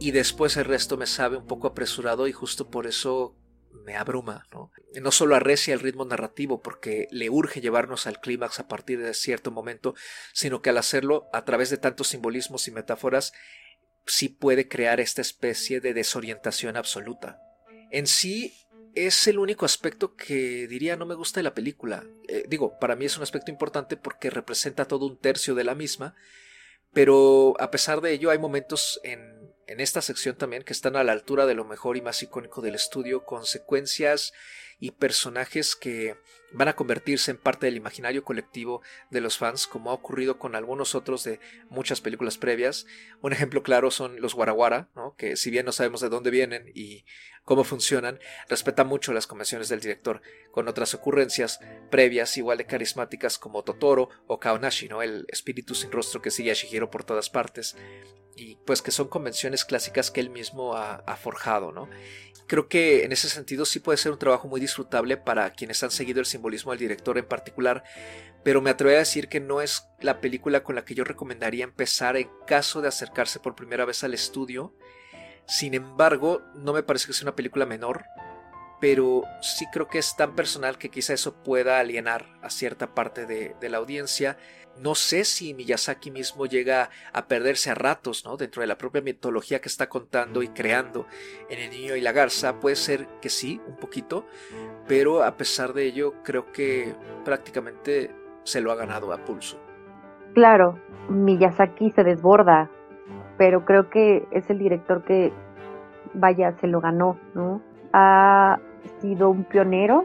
y 0.00 0.10
después 0.10 0.56
el 0.56 0.64
resto 0.64 0.96
me 0.96 1.06
sabe 1.06 1.36
un 1.36 1.46
poco 1.46 1.68
apresurado 1.68 2.26
y 2.26 2.32
justo 2.32 2.70
por 2.70 2.86
eso 2.86 3.36
me 3.84 3.96
abruma, 3.96 4.46
¿no? 4.52 4.70
No 5.00 5.10
solo 5.10 5.34
arrecia 5.34 5.74
el 5.74 5.80
ritmo 5.80 6.04
narrativo 6.04 6.60
porque 6.60 7.08
le 7.10 7.30
urge 7.30 7.60
llevarnos 7.60 8.06
al 8.06 8.20
clímax 8.20 8.60
a 8.60 8.68
partir 8.68 9.00
de 9.00 9.14
cierto 9.14 9.50
momento, 9.50 9.94
sino 10.32 10.62
que 10.62 10.70
al 10.70 10.78
hacerlo 10.78 11.28
a 11.32 11.44
través 11.44 11.70
de 11.70 11.78
tantos 11.78 12.08
simbolismos 12.08 12.68
y 12.68 12.70
metáforas, 12.70 13.32
sí 14.06 14.28
puede 14.28 14.68
crear 14.68 15.00
esta 15.00 15.20
especie 15.20 15.80
de 15.80 15.94
desorientación 15.94 16.76
absoluta. 16.76 17.40
En 17.90 18.06
sí, 18.06 18.54
es 18.94 19.26
el 19.26 19.38
único 19.38 19.64
aspecto 19.64 20.14
que 20.16 20.66
diría 20.68 20.96
no 20.96 21.06
me 21.06 21.14
gusta 21.14 21.40
de 21.40 21.44
la 21.44 21.54
película. 21.54 22.04
Eh, 22.28 22.44
digo, 22.48 22.78
para 22.78 22.96
mí 22.96 23.04
es 23.04 23.16
un 23.16 23.22
aspecto 23.22 23.50
importante 23.50 23.96
porque 23.96 24.30
representa 24.30 24.86
todo 24.86 25.06
un 25.06 25.18
tercio 25.18 25.54
de 25.54 25.64
la 25.64 25.74
misma, 25.74 26.14
pero 26.92 27.54
a 27.58 27.70
pesar 27.70 28.00
de 28.00 28.12
ello 28.12 28.30
hay 28.30 28.38
momentos 28.38 29.00
en 29.02 29.42
en 29.72 29.80
esta 29.80 30.02
sección 30.02 30.36
también 30.36 30.64
que 30.64 30.72
están 30.72 30.96
a 30.96 31.04
la 31.04 31.12
altura 31.12 31.46
de 31.46 31.54
lo 31.54 31.64
mejor 31.64 31.96
y 31.96 32.02
más 32.02 32.22
icónico 32.22 32.60
del 32.60 32.74
estudio, 32.74 33.24
con 33.24 33.46
secuencias 33.46 34.32
y 34.82 34.90
personajes 34.90 35.76
que 35.76 36.16
van 36.50 36.66
a 36.66 36.74
convertirse 36.74 37.30
en 37.30 37.36
parte 37.36 37.66
del 37.66 37.76
imaginario 37.76 38.24
colectivo 38.24 38.82
de 39.10 39.20
los 39.20 39.38
fans, 39.38 39.68
como 39.68 39.90
ha 39.90 39.94
ocurrido 39.94 40.40
con 40.40 40.56
algunos 40.56 40.96
otros 40.96 41.22
de 41.22 41.38
muchas 41.70 42.00
películas 42.00 42.36
previas. 42.36 42.84
Un 43.20 43.32
ejemplo 43.32 43.62
claro 43.62 43.92
son 43.92 44.20
los 44.20 44.34
Guaraguara, 44.34 44.88
que 45.16 45.36
si 45.36 45.52
bien 45.52 45.66
no 45.66 45.70
sabemos 45.70 46.00
de 46.00 46.08
dónde 46.08 46.32
vienen 46.32 46.68
y 46.74 47.04
cómo 47.44 47.62
funcionan, 47.62 48.18
respetan 48.48 48.88
mucho 48.88 49.12
las 49.12 49.28
convenciones 49.28 49.68
del 49.68 49.78
director, 49.78 50.20
con 50.50 50.66
otras 50.66 50.94
ocurrencias 50.94 51.60
previas 51.88 52.36
igual 52.36 52.58
de 52.58 52.66
carismáticas 52.66 53.38
como 53.38 53.62
Totoro 53.62 54.08
o 54.26 54.40
Kaonashi, 54.40 54.88
¿no? 54.88 55.00
el 55.00 55.26
espíritu 55.28 55.76
sin 55.76 55.92
rostro 55.92 56.20
que 56.20 56.32
sigue 56.32 56.50
a 56.50 56.54
Shihiro 56.54 56.90
por 56.90 57.04
todas 57.04 57.30
partes 57.30 57.76
y 58.36 58.56
pues 58.64 58.82
que 58.82 58.90
son 58.90 59.08
convenciones 59.08 59.64
clásicas 59.64 60.10
que 60.10 60.20
él 60.20 60.30
mismo 60.30 60.74
ha, 60.76 61.16
forjado, 61.16 61.72
¿no? 61.72 61.88
Creo 62.46 62.68
que 62.68 63.04
en 63.04 63.12
ese 63.12 63.28
sentido 63.28 63.64
sí 63.64 63.78
puede 63.78 63.98
ser 63.98 64.12
un 64.12 64.18
trabajo 64.18 64.48
muy 64.48 64.60
disfrutable 64.60 65.16
para 65.16 65.52
quienes 65.52 65.82
han 65.82 65.90
seguido 65.90 66.20
el 66.20 66.26
simbolismo 66.26 66.72
del 66.72 66.80
director 66.80 67.16
en 67.18 67.26
particular, 67.26 67.84
pero 68.42 68.60
me 68.60 68.70
atrevo 68.70 68.94
a 68.94 68.98
decir 68.98 69.28
que 69.28 69.40
no 69.40 69.60
es 69.60 69.86
la 70.00 70.20
película 70.20 70.62
con 70.62 70.74
la 70.74 70.84
que 70.84 70.94
yo 70.94 71.04
recomendaría 71.04 71.64
empezar 71.64 72.16
en 72.16 72.28
caso 72.46 72.80
de 72.80 72.88
acercarse 72.88 73.38
por 73.38 73.54
primera 73.54 73.84
vez 73.84 74.02
al 74.04 74.14
estudio. 74.14 74.74
Sin 75.46 75.74
embargo, 75.74 76.42
no 76.54 76.72
me 76.72 76.82
parece 76.82 77.06
que 77.06 77.12
sea 77.12 77.24
una 77.24 77.36
película 77.36 77.66
menor, 77.66 78.04
pero 78.82 79.22
sí 79.40 79.66
creo 79.72 79.86
que 79.86 79.98
es 79.98 80.16
tan 80.16 80.34
personal 80.34 80.76
que 80.76 80.88
quizá 80.88 81.14
eso 81.14 81.34
pueda 81.44 81.78
alienar 81.78 82.26
a 82.42 82.50
cierta 82.50 82.88
parte 82.88 83.26
de, 83.26 83.54
la 83.70 83.78
audiencia 83.78 84.36
no 84.82 84.96
sé 84.96 85.22
si 85.22 85.54
Miyazaki 85.54 86.10
mismo 86.10 86.46
llega 86.46 86.90
a 87.12 87.26
perderse 87.26 87.70
a 87.70 87.74
ratos, 87.74 88.24
¿no? 88.24 88.36
Dentro 88.36 88.62
de 88.62 88.66
la 88.66 88.78
propia 88.78 89.02
mitología 89.02 89.60
que 89.60 89.68
está 89.68 89.88
contando 89.88 90.42
y 90.42 90.48
creando 90.48 91.06
en 91.48 91.60
El 91.60 91.70
Niño 91.70 91.94
y 91.94 92.00
la 92.00 92.10
Garza, 92.10 92.58
puede 92.58 92.74
ser 92.74 93.06
que 93.20 93.28
sí, 93.28 93.60
un 93.68 93.76
poquito, 93.76 94.24
pero 94.88 95.22
a 95.22 95.36
pesar 95.36 95.74
de 95.74 95.84
ello, 95.84 96.14
creo 96.24 96.50
que 96.52 96.94
prácticamente 97.22 98.10
se 98.44 98.62
lo 98.62 98.72
ha 98.72 98.76
ganado 98.76 99.12
a 99.12 99.18
pulso. 99.18 99.60
Claro, 100.32 100.78
Miyazaki 101.10 101.90
se 101.90 102.02
desborda, 102.02 102.70
pero 103.36 103.66
creo 103.66 103.90
que 103.90 104.26
es 104.30 104.48
el 104.48 104.58
director 104.58 105.04
que, 105.04 105.32
vaya, 106.14 106.56
se 106.62 106.66
lo 106.66 106.80
ganó, 106.80 107.20
¿no? 107.34 107.60
Ha 107.92 108.58
sido 109.00 109.30
un 109.30 109.44
pionero 109.44 110.04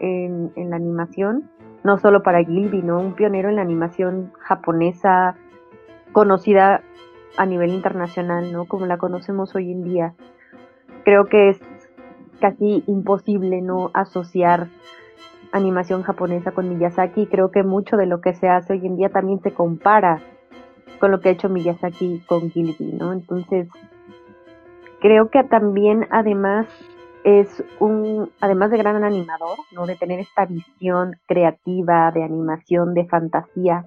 en, 0.00 0.52
la 0.56 0.76
animación 0.76 1.50
no 1.84 1.98
solo 1.98 2.22
para 2.22 2.44
Gilby, 2.44 2.82
¿no? 2.82 3.00
Un 3.00 3.14
pionero 3.14 3.48
en 3.48 3.56
la 3.56 3.62
animación 3.62 4.32
japonesa 4.38 5.36
conocida 6.12 6.82
a 7.36 7.46
nivel 7.46 7.70
internacional, 7.70 8.52
¿no? 8.52 8.66
Como 8.66 8.86
la 8.86 8.98
conocemos 8.98 9.54
hoy 9.54 9.72
en 9.72 9.82
día. 9.82 10.14
Creo 11.04 11.26
que 11.26 11.48
es 11.48 11.60
casi 12.40 12.84
imposible 12.86 13.62
no 13.62 13.90
asociar 13.94 14.68
animación 15.50 16.02
japonesa 16.02 16.52
con 16.52 16.68
Miyazaki. 16.68 17.26
Creo 17.26 17.50
que 17.50 17.62
mucho 17.62 17.96
de 17.96 18.06
lo 18.06 18.20
que 18.20 18.34
se 18.34 18.48
hace 18.48 18.74
hoy 18.74 18.86
en 18.86 18.96
día 18.96 19.08
también 19.08 19.40
se 19.40 19.52
compara 19.52 20.20
con 21.00 21.10
lo 21.10 21.20
que 21.20 21.30
ha 21.30 21.32
hecho 21.32 21.48
Miyazaki 21.48 22.20
con 22.28 22.48
Gilby, 22.50 22.92
¿no? 22.92 23.12
Entonces, 23.12 23.68
creo 25.00 25.30
que 25.30 25.42
también 25.42 26.06
además 26.10 26.68
es 27.24 27.64
un, 27.78 28.30
además 28.40 28.70
de 28.70 28.78
gran 28.78 29.02
animador, 29.04 29.58
¿no? 29.72 29.86
De 29.86 29.96
tener 29.96 30.20
esta 30.20 30.44
visión 30.46 31.16
creativa, 31.26 32.10
de 32.10 32.24
animación, 32.24 32.94
de 32.94 33.06
fantasía, 33.06 33.86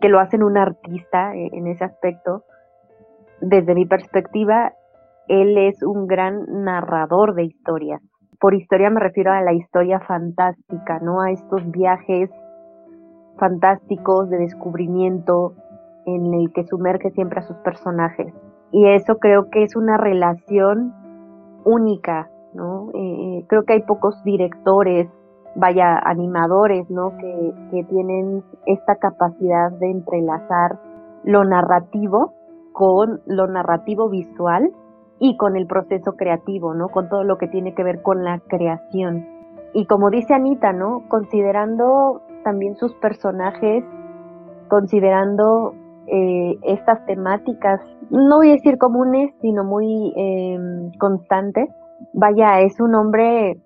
que 0.00 0.08
lo 0.08 0.20
hacen 0.20 0.42
un 0.42 0.56
artista 0.56 1.34
eh, 1.34 1.50
en 1.52 1.66
ese 1.66 1.84
aspecto. 1.84 2.44
Desde 3.40 3.74
mi 3.74 3.86
perspectiva, 3.86 4.72
él 5.28 5.58
es 5.58 5.82
un 5.82 6.06
gran 6.06 6.64
narrador 6.64 7.34
de 7.34 7.44
historias. 7.44 8.02
Por 8.40 8.54
historia 8.54 8.90
me 8.90 9.00
refiero 9.00 9.32
a 9.32 9.42
la 9.42 9.52
historia 9.52 10.00
fantástica, 10.00 11.00
¿no? 11.00 11.20
A 11.20 11.32
estos 11.32 11.68
viajes 11.70 12.30
fantásticos 13.38 14.30
de 14.30 14.38
descubrimiento 14.38 15.54
en 16.06 16.34
el 16.34 16.52
que 16.52 16.64
sumerge 16.64 17.10
siempre 17.10 17.40
a 17.40 17.42
sus 17.42 17.56
personajes. 17.58 18.32
Y 18.70 18.86
eso 18.86 19.18
creo 19.18 19.50
que 19.50 19.62
es 19.62 19.76
una 19.76 19.96
relación 19.96 20.94
única, 21.68 22.30
¿no? 22.54 22.90
Eh, 22.94 23.44
creo 23.46 23.64
que 23.64 23.74
hay 23.74 23.82
pocos 23.82 24.22
directores, 24.24 25.08
vaya, 25.54 25.98
animadores, 25.98 26.88
¿no? 26.90 27.16
Que, 27.18 27.52
que 27.70 27.84
tienen 27.84 28.42
esta 28.66 28.96
capacidad 28.96 29.70
de 29.72 29.90
entrelazar 29.90 30.80
lo 31.24 31.44
narrativo 31.44 32.32
con 32.72 33.20
lo 33.26 33.46
narrativo 33.48 34.08
visual 34.08 34.70
y 35.18 35.36
con 35.36 35.56
el 35.56 35.66
proceso 35.66 36.12
creativo, 36.12 36.74
¿no? 36.74 36.88
Con 36.88 37.08
todo 37.08 37.24
lo 37.24 37.38
que 37.38 37.48
tiene 37.48 37.74
que 37.74 37.82
ver 37.82 38.02
con 38.02 38.24
la 38.24 38.40
creación. 38.48 39.26
Y 39.74 39.86
como 39.86 40.10
dice 40.10 40.34
Anita, 40.34 40.72
¿no? 40.72 41.02
Considerando 41.08 42.22
también 42.44 42.76
sus 42.76 42.94
personajes, 42.94 43.84
considerando 44.68 45.74
eh, 46.10 46.58
estas 46.62 47.04
temáticas, 47.06 47.80
no 48.10 48.36
voy 48.36 48.50
a 48.50 48.52
decir 48.52 48.78
comunes, 48.78 49.34
sino 49.40 49.64
muy 49.64 50.12
em, 50.16 50.90
constantes. 50.98 51.68
Vaya, 52.14 52.60
es 52.60 52.80
un 52.80 52.94
hombre 52.94 53.60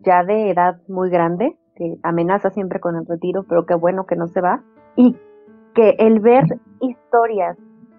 ya 0.00 0.24
de 0.24 0.50
edad 0.50 0.76
muy 0.88 1.10
grande, 1.10 1.56
que 1.76 1.96
amenaza 2.02 2.50
siempre 2.50 2.80
con 2.80 2.96
el 2.96 3.06
retiro, 3.06 3.44
pero 3.48 3.66
qué 3.66 3.74
bueno 3.74 4.04
que 4.06 4.16
no 4.16 4.26
se 4.28 4.40
va. 4.40 4.62
Y 4.96 5.16
que 5.74 5.96
el 5.98 6.20
ver 6.20 6.44
historias 6.80 7.56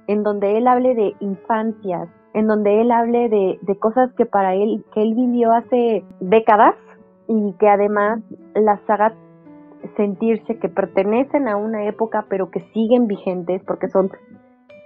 en 0.08 0.24
donde 0.24 0.58
él 0.58 0.68
hable 0.68 0.94
de 0.94 1.14
infancias, 1.20 2.10
en 2.34 2.48
donde 2.48 2.82
él 2.82 2.92
hable 2.92 3.30
de, 3.30 3.60
de 3.62 3.80
cosas 3.80 4.12
que 4.14 4.26
para 4.26 4.56
él, 4.56 4.84
que 4.94 5.02
él 5.02 5.14
vivió 5.16 5.52
hace 5.54 6.04
décadas 6.20 6.76
y 7.28 7.54
que 7.54 7.70
además 7.70 8.22
las 8.56 8.82
haga 8.90 9.14
sentirse 9.96 10.58
que 10.58 10.70
pertenecen 10.70 11.48
a 11.48 11.58
una 11.58 11.86
época 11.86 12.26
pero 12.30 12.50
que 12.50 12.62
siguen 12.74 13.08
vigentes 13.08 13.64
porque 13.66 13.88
son 13.88 14.12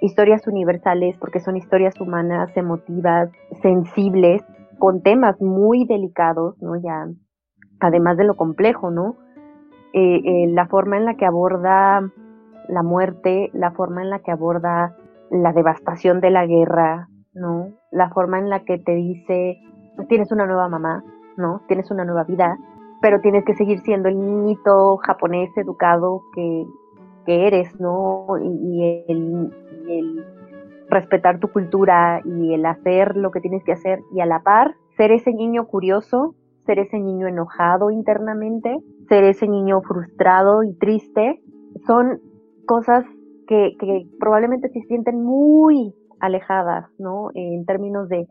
historias 0.02 0.48
universales, 0.48 1.18
porque 1.18 1.40
son 1.40 1.58
historias 1.58 2.00
humanas, 2.00 2.56
emotivas, 2.56 3.30
sensibles, 3.62 4.44
con 4.78 5.02
temas 5.02 5.42
muy 5.42 5.86
delicados, 5.86 6.62
¿no? 6.62 6.76
Ya, 6.76 7.08
además 7.80 8.18
de 8.18 8.26
lo 8.26 8.36
complejo, 8.36 8.92
¿no? 8.92 9.18
Eh, 9.94 10.22
eh, 10.24 10.48
la 10.50 10.68
forma 10.68 10.98
en 10.98 11.06
la 11.06 11.16
que 11.16 11.26
aborda 11.26 12.02
la 12.68 12.84
muerte, 12.84 13.50
la 13.54 13.72
forma 13.72 14.02
en 14.02 14.10
la 14.10 14.20
que 14.20 14.32
aborda 14.32 14.96
la 15.32 15.54
devastación 15.54 16.20
de 16.20 16.30
la 16.30 16.46
guerra, 16.46 17.08
¿no? 17.34 17.70
La 17.92 18.10
forma 18.10 18.40
en 18.40 18.50
la 18.50 18.64
que 18.64 18.78
te 18.78 18.94
dice, 18.94 19.58
tienes 20.10 20.32
una 20.32 20.46
nueva 20.46 20.68
mamá, 20.68 21.04
¿no? 21.38 21.62
Tienes 21.68 21.90
una 21.92 22.06
nueva 22.06 22.24
vida, 22.24 22.58
pero 23.06 23.22
tienes 23.22 23.46
que 23.46 23.54
seguir 23.54 23.82
siendo 23.82 24.10
el 24.10 24.20
niñito 24.20 24.98
japonés 24.98 25.56
educado 25.58 26.24
que, 26.34 26.66
eres, 27.28 27.80
¿no? 27.80 28.26
Y, 28.42 29.06
el, 29.08 30.26
respetar 30.90 31.40
tu 31.40 31.50
cultura 31.50 32.22
y 32.26 32.56
el 32.56 32.66
hacer 32.66 33.16
lo 33.16 33.30
que 33.30 33.42
tienes 33.42 33.64
que 33.64 33.74
hacer 33.74 34.00
y 34.12 34.22
a 34.22 34.26
la 34.26 34.42
par 34.42 34.74
ser 34.98 35.12
ese 35.12 35.34
niño 35.34 35.68
curioso, 35.68 36.34
ser 36.66 36.80
ese 36.80 36.98
niño 37.00 37.28
enojado 37.28 37.92
internamente, 37.92 38.76
ser 39.08 39.24
ese 39.24 39.48
niño 39.48 39.82
frustrado 39.84 40.64
y 40.64 40.74
triste, 40.74 41.44
son 41.86 42.22
cosas 42.66 43.06
que, 43.48 43.76
que 43.80 44.08
probablemente 44.20 44.70
se 44.70 44.82
sienten 44.82 45.24
muy 45.24 45.94
alejadas, 46.20 46.90
¿no? 46.98 47.30
En 47.36 47.66
términos 47.66 48.10
de 48.10 48.26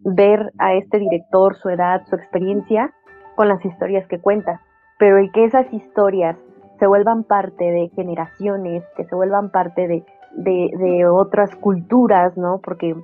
ver 0.00 0.52
a 0.58 0.74
este 0.74 0.98
director, 0.98 1.56
su 1.56 1.70
edad, 1.70 2.02
su 2.10 2.16
experiencia, 2.16 2.92
con 3.36 3.48
las 3.48 3.64
historias 3.64 4.06
que 4.06 4.20
cuenta, 4.20 4.60
pero 4.98 5.18
el 5.18 5.32
que 5.32 5.44
esas 5.44 5.72
historias 5.72 6.36
se 6.78 6.86
vuelvan 6.86 7.24
parte 7.24 7.64
de 7.64 7.90
generaciones, 7.94 8.84
que 8.96 9.04
se 9.04 9.14
vuelvan 9.14 9.50
parte 9.50 9.86
de, 9.86 10.04
de, 10.34 11.06
otras 11.06 11.54
culturas, 11.56 12.36
¿no? 12.36 12.60
Porque 12.62 12.94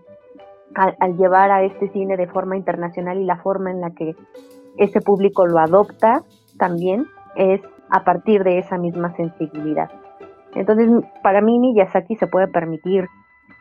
al, 0.75 1.17
llevar 1.17 1.51
a 1.51 1.63
este 1.63 1.89
cine 1.89 2.17
de 2.17 2.27
forma 2.27 2.57
internacional 2.57 3.19
y 3.19 3.25
la 3.25 3.37
forma 3.37 3.71
en 3.71 3.81
la 3.81 3.91
que 3.91 4.15
ese 4.77 5.01
público 5.01 5.47
lo 5.47 5.59
adopta 5.59 6.23
también 6.59 7.07
es 7.37 7.61
a 7.91 8.05
partir 8.05 8.43
de 8.45 8.59
esa 8.59 8.79
misma 8.79 9.15
sensibilidad. 9.15 9.91
Entonces, 10.55 10.89
para 11.23 11.41
mí 11.41 11.59
Miyazaki 11.59 12.17
se 12.17 12.27
puede 12.27 12.49
permitir 12.49 13.07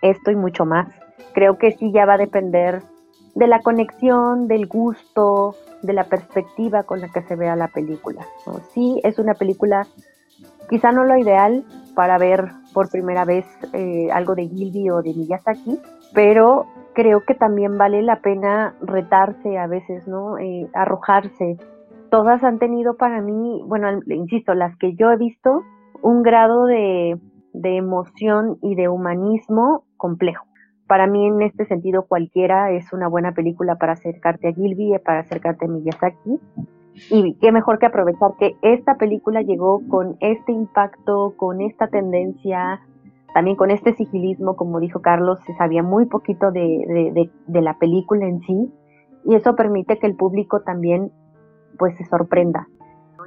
esto 0.02 0.32
y 0.32 0.36
mucho 0.36 0.66
más. 0.66 0.88
Creo 1.34 1.58
que 1.58 1.72
sí 1.72 1.92
ya 1.92 2.06
va 2.06 2.16
a 2.16 2.18
depender 2.18 2.82
de 3.38 3.46
la 3.46 3.62
conexión, 3.62 4.48
del 4.48 4.66
gusto, 4.66 5.56
de 5.84 5.94
la 5.94 6.06
perspectiva 6.06 6.82
con 6.82 7.02
la 7.02 7.10
que 7.10 7.22
se 7.22 7.36
vea 7.36 7.56
la 7.56 7.68
película. 7.68 8.26
Sí, 8.74 9.00
es 9.04 9.20
una 9.20 9.36
película 9.36 9.86
quizá 10.72 10.92
no 10.92 11.04
lo 11.04 11.16
ideal 11.16 11.64
para 11.94 12.18
ver 12.18 12.50
por 12.74 12.90
primera 12.90 13.26
vez 13.26 13.46
eh, 13.74 14.10
algo 14.12 14.34
de 14.34 14.48
Gilby 14.48 14.90
o 14.90 15.04
de 15.04 15.14
Miyazaki, 15.14 15.80
pero 16.16 16.66
creo 16.94 17.26
que 17.26 17.36
también 17.36 17.78
vale 17.78 18.02
la 18.02 18.22
pena 18.22 18.74
retarse 18.82 19.60
a 19.60 19.68
veces, 19.68 20.08
¿no? 20.08 20.40
Eh, 20.40 20.68
arrojarse. 20.74 21.58
Todas 22.10 22.44
han 22.44 22.58
tenido 22.58 22.98
para 22.98 23.22
mí, 23.22 23.62
bueno, 23.68 24.00
insisto, 24.08 24.56
las 24.56 24.76
que 24.78 24.96
yo 24.96 25.12
he 25.12 25.18
visto, 25.18 25.62
un 26.02 26.24
grado 26.24 26.66
de, 26.66 27.20
de 27.54 27.78
emoción 27.78 28.58
y 28.64 28.74
de 28.74 28.90
humanismo 28.90 29.84
complejo. 29.96 30.48
Para 30.88 31.06
mí, 31.06 31.28
en 31.28 31.42
este 31.42 31.66
sentido, 31.66 32.06
cualquiera 32.06 32.72
es 32.72 32.94
una 32.94 33.08
buena 33.08 33.34
película 33.34 33.76
para 33.76 33.94
acercarte 33.94 34.48
a 34.48 34.54
Gilby, 34.54 34.98
para 35.04 35.20
acercarte 35.20 35.66
a 35.66 35.68
Miyazaki. 35.68 36.40
Y 37.12 37.36
qué 37.36 37.52
mejor 37.52 37.78
que 37.78 37.86
aprovechar 37.86 38.32
que 38.40 38.56
esta 38.62 38.96
película 38.96 39.42
llegó 39.42 39.82
con 39.88 40.18
este 40.20 40.52
impacto, 40.52 41.34
con 41.36 41.62
esta 41.62 41.88
tendencia, 41.88 42.82
también 43.34 43.56
con 43.56 43.70
este 43.70 43.94
sigilismo, 43.94 44.56
como 44.56 44.80
dijo 44.80 45.02
Carlos, 45.02 45.40
se 45.46 45.54
sabía 45.56 45.84
muy 45.84 46.06
poquito 46.06 46.52
de, 46.52 47.30
la 47.48 47.78
película 47.78 48.26
en 48.26 48.42
sí, 48.42 48.74
y 49.26 49.36
eso 49.36 49.56
permite 49.56 50.00
que 50.00 50.08
el 50.08 50.16
público 50.16 50.62
también 50.62 51.12
pues 51.78 51.96
se 51.98 52.06
sorprenda. 52.06 52.68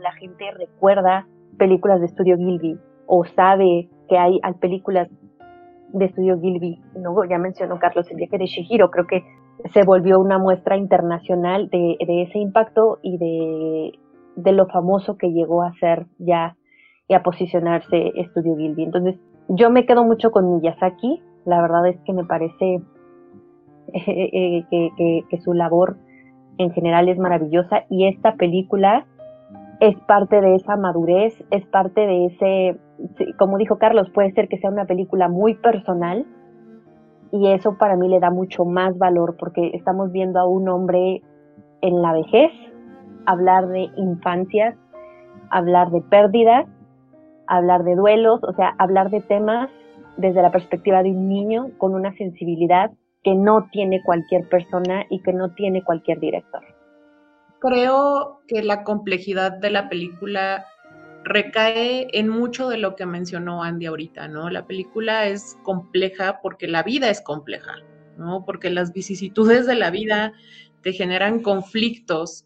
La 0.03 0.13
gente 0.13 0.51
recuerda 0.59 1.27
películas 1.59 2.01
de 2.01 2.07
Estudio 2.07 2.37
Gilby 2.39 2.79
o 3.07 3.25
sabe 3.25 3.89
que 4.09 4.19
hay 4.19 4.41
películas 4.61 5.09
de 5.93 6.05
Estudio 6.07 6.41
Gilby. 6.41 6.81
¿no? 6.97 7.25
Ya 7.25 7.39
mencionó 7.39 7.79
Carlos 7.79 8.11
el 8.11 8.17
viaje 8.17 8.39
de 8.39 8.47
Shihiro, 8.47 8.91
creo 8.91 9.07
que 9.07 9.25
se 9.73 9.85
volvió 9.85 10.19
una 10.21 10.39
muestra 10.39 10.77
internacional 10.77 11.69
de, 11.69 11.97
de 12.07 12.23
ese 12.23 12.39
impacto 12.39 12.99
y 13.03 13.19
de, 13.19 13.99
de, 14.37 14.53
lo 14.53 14.67
famoso 14.67 15.17
que 15.19 15.33
llegó 15.33 15.63
a 15.63 15.73
ser 15.75 16.07
ya 16.19 16.57
y 17.09 17.15
a 17.15 17.23
posicionarse 17.23 18.13
Estudio 18.15 18.57
Gilby. 18.57 18.85
Entonces, 18.85 19.17
yo 19.49 19.71
me 19.71 19.85
quedo 19.85 20.05
mucho 20.05 20.31
con 20.31 20.57
Miyazaki, 20.57 21.23
la 21.45 21.61
verdad 21.61 21.87
es 21.89 22.01
que 22.03 22.13
me 22.13 22.25
parece 22.25 22.81
eh, 23.95 24.65
eh, 24.71 25.25
que, 25.29 25.41
su 25.41 25.53
labor 25.53 25.97
en 26.59 26.73
general 26.73 27.09
es 27.09 27.19
maravillosa 27.19 27.85
y 27.89 28.07
esta 28.07 28.37
película 28.37 29.07
es 29.81 29.99
parte 30.01 30.41
de 30.41 30.57
esa 30.57 30.77
madurez, 30.77 31.43
es 31.51 31.65
parte 31.67 32.03
de 32.03 32.27
ese, 32.27 32.79
como 33.39 33.59
dijo 33.59 33.79
Carlos, 33.79 34.11
puede 34.11 34.33
ser 34.33 34.49
que 34.49 34.59
sea 34.59 34.71
una 34.71 34.87
película 34.87 35.29
muy 35.29 35.55
personal 35.55 36.27
y 37.33 37.49
eso 37.49 37.77
para 37.79 37.97
mí 37.97 38.09
le 38.09 38.21
da 38.21 38.31
mucho 38.31 38.65
más 38.65 38.97
valor 38.99 39.37
porque 39.39 39.71
estamos 39.75 40.11
viendo 40.13 40.41
a 40.41 40.47
un 40.47 40.69
hombre 40.69 41.23
en 41.81 42.03
la 42.03 42.13
vejez 42.13 42.51
hablar 43.27 43.69
de 43.69 43.89
infancias, 43.97 44.75
hablar 45.51 45.91
de 45.91 46.01
pérdidas 46.03 46.67
hablar 47.51 47.83
de 47.83 47.97
duelos, 47.97 48.41
o 48.45 48.55
sea, 48.55 48.75
hablar 48.79 49.11
de 49.11 49.21
temas 49.21 49.69
desde 50.17 50.41
la 50.41 50.53
perspectiva 50.53 51.03
de 51.03 51.11
un 51.11 51.29
niño 51.29 51.71
con 51.79 51.95
una 51.95 52.15
sensibilidad 52.17 52.91
que 53.23 53.35
no 53.35 53.69
tiene 53.73 54.03
cualquier 54.03 54.49
persona 54.49 55.05
y 55.11 55.21
que 55.23 55.33
no 55.33 55.53
tiene 55.55 55.83
cualquier 55.83 56.21
director. 56.21 56.63
Creo 57.59 58.41
que 58.47 58.63
la 58.63 58.85
complejidad 58.85 59.59
de 59.59 59.71
la 59.71 59.89
película 59.89 60.65
recae 61.25 62.09
en 62.13 62.29
mucho 62.29 62.69
de 62.69 62.79
lo 62.79 62.97
que 62.97 63.07
mencionó 63.07 63.63
Andy 63.63 63.87
ahorita, 63.87 64.29
¿no? 64.29 64.51
La 64.51 64.67
película 64.67 65.27
es 65.27 65.57
compleja 65.63 66.41
porque 66.43 66.67
la 66.67 66.83
vida 66.83 67.11
es 67.11 67.21
compleja, 67.21 67.77
¿no? 68.17 68.45
Porque 68.45 68.71
las 68.71 68.93
vicisitudes 68.93 69.67
de 69.67 69.75
la 69.75 69.91
vida 69.91 70.33
te 70.83 70.93
generan 70.93 71.41
conflictos 71.41 72.45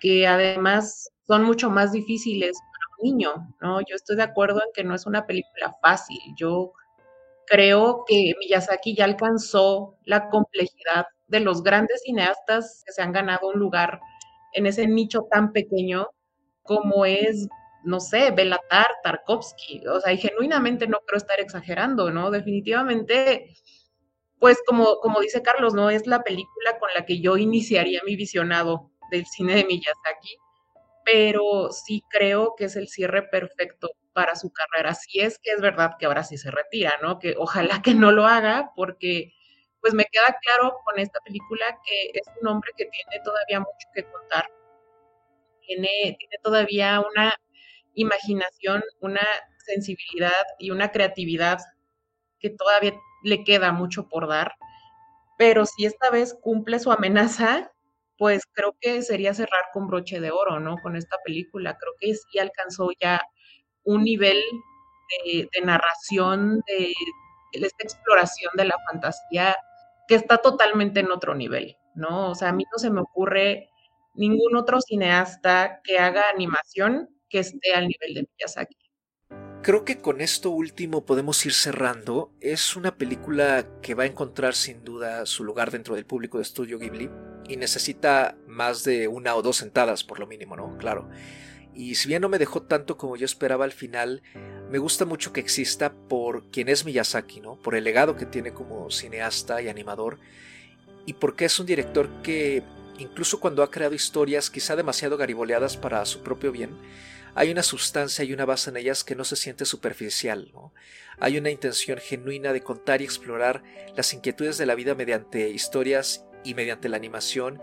que 0.00 0.26
además 0.26 1.10
son 1.26 1.44
mucho 1.44 1.70
más 1.70 1.92
difíciles 1.92 2.56
niño, 3.02 3.54
¿no? 3.60 3.80
Yo 3.80 3.94
estoy 3.94 4.16
de 4.16 4.22
acuerdo 4.22 4.60
en 4.62 4.70
que 4.74 4.84
no 4.84 4.94
es 4.94 5.06
una 5.06 5.26
película 5.26 5.74
fácil. 5.82 6.18
Yo 6.36 6.72
creo 7.46 8.04
que 8.06 8.34
Miyazaki 8.40 8.94
ya 8.94 9.04
alcanzó 9.04 9.96
la 10.04 10.28
complejidad 10.28 11.06
de 11.28 11.40
los 11.40 11.62
grandes 11.62 12.02
cineastas 12.02 12.82
que 12.86 12.92
se 12.92 13.02
han 13.02 13.12
ganado 13.12 13.48
un 13.48 13.58
lugar 13.58 14.00
en 14.52 14.66
ese 14.66 14.86
nicho 14.86 15.26
tan 15.30 15.52
pequeño 15.52 16.08
como 16.62 17.04
es, 17.04 17.48
no 17.86 18.00
sé, 18.00 18.30
Belatar, 18.32 18.88
Tarkovsky. 19.02 19.86
O 19.88 20.00
sea, 20.00 20.12
y 20.12 20.18
genuinamente 20.18 20.86
no 20.86 21.00
creo 21.06 21.18
estar 21.18 21.40
exagerando, 21.40 22.10
¿no? 22.10 22.30
Definitivamente, 22.30 23.56
pues 24.38 24.58
como, 24.66 25.00
como 25.00 25.20
dice 25.20 25.42
Carlos, 25.42 25.74
no 25.74 25.90
es 25.90 26.06
la 26.06 26.22
película 26.22 26.78
con 26.78 26.90
la 26.94 27.06
que 27.06 27.20
yo 27.20 27.36
iniciaría 27.36 28.02
mi 28.04 28.16
visionado 28.16 28.90
del 29.10 29.26
cine 29.26 29.54
de 29.56 29.64
Miyazaki 29.64 30.38
pero 31.06 31.70
sí 31.70 32.02
creo 32.10 32.56
que 32.56 32.64
es 32.64 32.74
el 32.74 32.88
cierre 32.88 33.22
perfecto 33.22 33.92
para 34.12 34.34
su 34.34 34.52
carrera. 34.52 34.92
Si 34.94 35.20
es 35.20 35.38
que 35.38 35.52
es 35.52 35.60
verdad 35.60 35.92
que 35.98 36.06
ahora 36.06 36.24
sí 36.24 36.36
se 36.36 36.50
retira, 36.50 36.94
¿no? 37.00 37.20
Que 37.20 37.36
ojalá 37.38 37.80
que 37.80 37.94
no 37.94 38.10
lo 38.10 38.26
haga, 38.26 38.72
porque 38.74 39.32
pues 39.80 39.94
me 39.94 40.04
queda 40.06 40.36
claro 40.42 40.74
con 40.84 40.98
esta 40.98 41.20
película 41.20 41.64
que 41.86 42.10
es 42.12 42.26
un 42.42 42.48
hombre 42.48 42.72
que 42.76 42.86
tiene 42.86 43.22
todavía 43.24 43.60
mucho 43.60 43.88
que 43.94 44.04
contar. 44.10 44.50
Tiene, 45.60 46.16
tiene 46.18 46.38
todavía 46.42 47.00
una 47.00 47.34
imaginación, 47.96 48.82
una 49.00 49.26
sensibilidad 49.64 50.44
y 50.58 50.70
una 50.70 50.92
creatividad 50.92 51.58
que 52.38 52.50
todavía 52.50 52.94
le 53.24 53.42
queda 53.42 53.72
mucho 53.72 54.08
por 54.08 54.28
dar. 54.28 54.54
Pero 55.38 55.66
si 55.66 55.84
esta 55.84 56.10
vez 56.10 56.36
cumple 56.40 56.78
su 56.78 56.92
amenaza, 56.92 57.72
pues 58.16 58.44
creo 58.52 58.76
que 58.80 59.02
sería 59.02 59.34
cerrar 59.34 59.64
con 59.72 59.88
broche 59.88 60.20
de 60.20 60.30
oro, 60.30 60.60
¿no? 60.60 60.76
Con 60.82 60.96
esta 60.96 61.16
película. 61.24 61.76
Creo 61.76 61.92
que 61.98 62.14
sí 62.14 62.38
alcanzó 62.38 62.90
ya 63.00 63.20
un 63.84 64.04
nivel 64.04 64.40
de, 65.24 65.60
narración, 65.64 66.60
de, 66.66 66.92
esta 67.52 67.84
exploración 67.84 68.52
de 68.56 68.64
la 68.64 68.76
fantasía 68.90 69.56
que 70.08 70.14
está 70.14 70.38
totalmente 70.38 71.00
en 71.00 71.10
otro 71.10 71.34
nivel, 71.34 71.76
¿no? 71.94 72.30
O 72.30 72.34
sea, 72.34 72.50
a 72.50 72.52
mí 72.52 72.64
no 72.72 72.78
se 72.78 72.90
me 72.90 73.00
ocurre 73.00 73.70
ningún 74.14 74.56
otro 74.56 74.80
cineasta 74.80 75.80
que 75.82 75.98
haga 75.98 76.24
animación 76.32 77.15
que 77.36 77.40
esté 77.40 77.74
al 77.74 77.86
nivel 77.86 78.14
de 78.14 78.28
Miyazaki. 78.38 78.76
Creo 79.62 79.84
que 79.84 79.98
con 79.98 80.22
esto 80.22 80.50
último 80.50 81.04
podemos 81.04 81.44
ir 81.44 81.52
cerrando. 81.52 82.32
Es 82.40 82.76
una 82.76 82.96
película 82.96 83.66
que 83.82 83.94
va 83.94 84.04
a 84.04 84.06
encontrar 84.06 84.54
sin 84.54 84.84
duda 84.84 85.26
su 85.26 85.44
lugar 85.44 85.70
dentro 85.70 85.96
del 85.96 86.06
público 86.06 86.38
de 86.38 86.44
estudio 86.44 86.78
Ghibli 86.78 87.10
y 87.46 87.58
necesita 87.58 88.38
más 88.46 88.84
de 88.84 89.06
una 89.06 89.34
o 89.34 89.42
dos 89.42 89.58
sentadas 89.58 90.02
por 90.02 90.18
lo 90.18 90.26
mínimo, 90.26 90.56
¿no? 90.56 90.78
Claro. 90.78 91.10
Y 91.74 91.96
si 91.96 92.08
bien 92.08 92.22
no 92.22 92.30
me 92.30 92.38
dejó 92.38 92.62
tanto 92.62 92.96
como 92.96 93.16
yo 93.16 93.26
esperaba 93.26 93.66
al 93.66 93.72
final, 93.72 94.22
me 94.70 94.78
gusta 94.78 95.04
mucho 95.04 95.34
que 95.34 95.40
exista 95.40 95.92
por 95.92 96.50
quien 96.50 96.70
es 96.70 96.86
Miyazaki, 96.86 97.40
¿no? 97.40 97.56
Por 97.56 97.74
el 97.74 97.84
legado 97.84 98.16
que 98.16 98.24
tiene 98.24 98.54
como 98.54 98.90
cineasta 98.90 99.60
y 99.60 99.68
animador 99.68 100.20
y 101.04 101.12
porque 101.12 101.44
es 101.44 101.60
un 101.60 101.66
director 101.66 102.08
que 102.22 102.62
incluso 102.98 103.40
cuando 103.40 103.62
ha 103.62 103.70
creado 103.70 103.94
historias 103.94 104.48
quizá 104.48 104.74
demasiado 104.74 105.18
gariboleadas 105.18 105.76
para 105.76 106.06
su 106.06 106.22
propio 106.22 106.50
bien, 106.50 106.70
hay 107.36 107.50
una 107.50 107.62
sustancia 107.62 108.24
y 108.24 108.32
una 108.32 108.46
base 108.46 108.70
en 108.70 108.78
ellas 108.78 109.04
que 109.04 109.14
no 109.14 109.22
se 109.22 109.36
siente 109.36 109.66
superficial. 109.66 110.52
Hay 111.20 111.36
una 111.36 111.50
intención 111.50 111.98
genuina 111.98 112.54
de 112.54 112.62
contar 112.62 113.02
y 113.02 113.04
explorar 113.04 113.62
las 113.94 114.14
inquietudes 114.14 114.56
de 114.56 114.64
la 114.64 114.74
vida 114.74 114.94
mediante 114.94 115.50
historias 115.50 116.24
y 116.44 116.54
mediante 116.54 116.88
la 116.88 116.96
animación. 116.96 117.60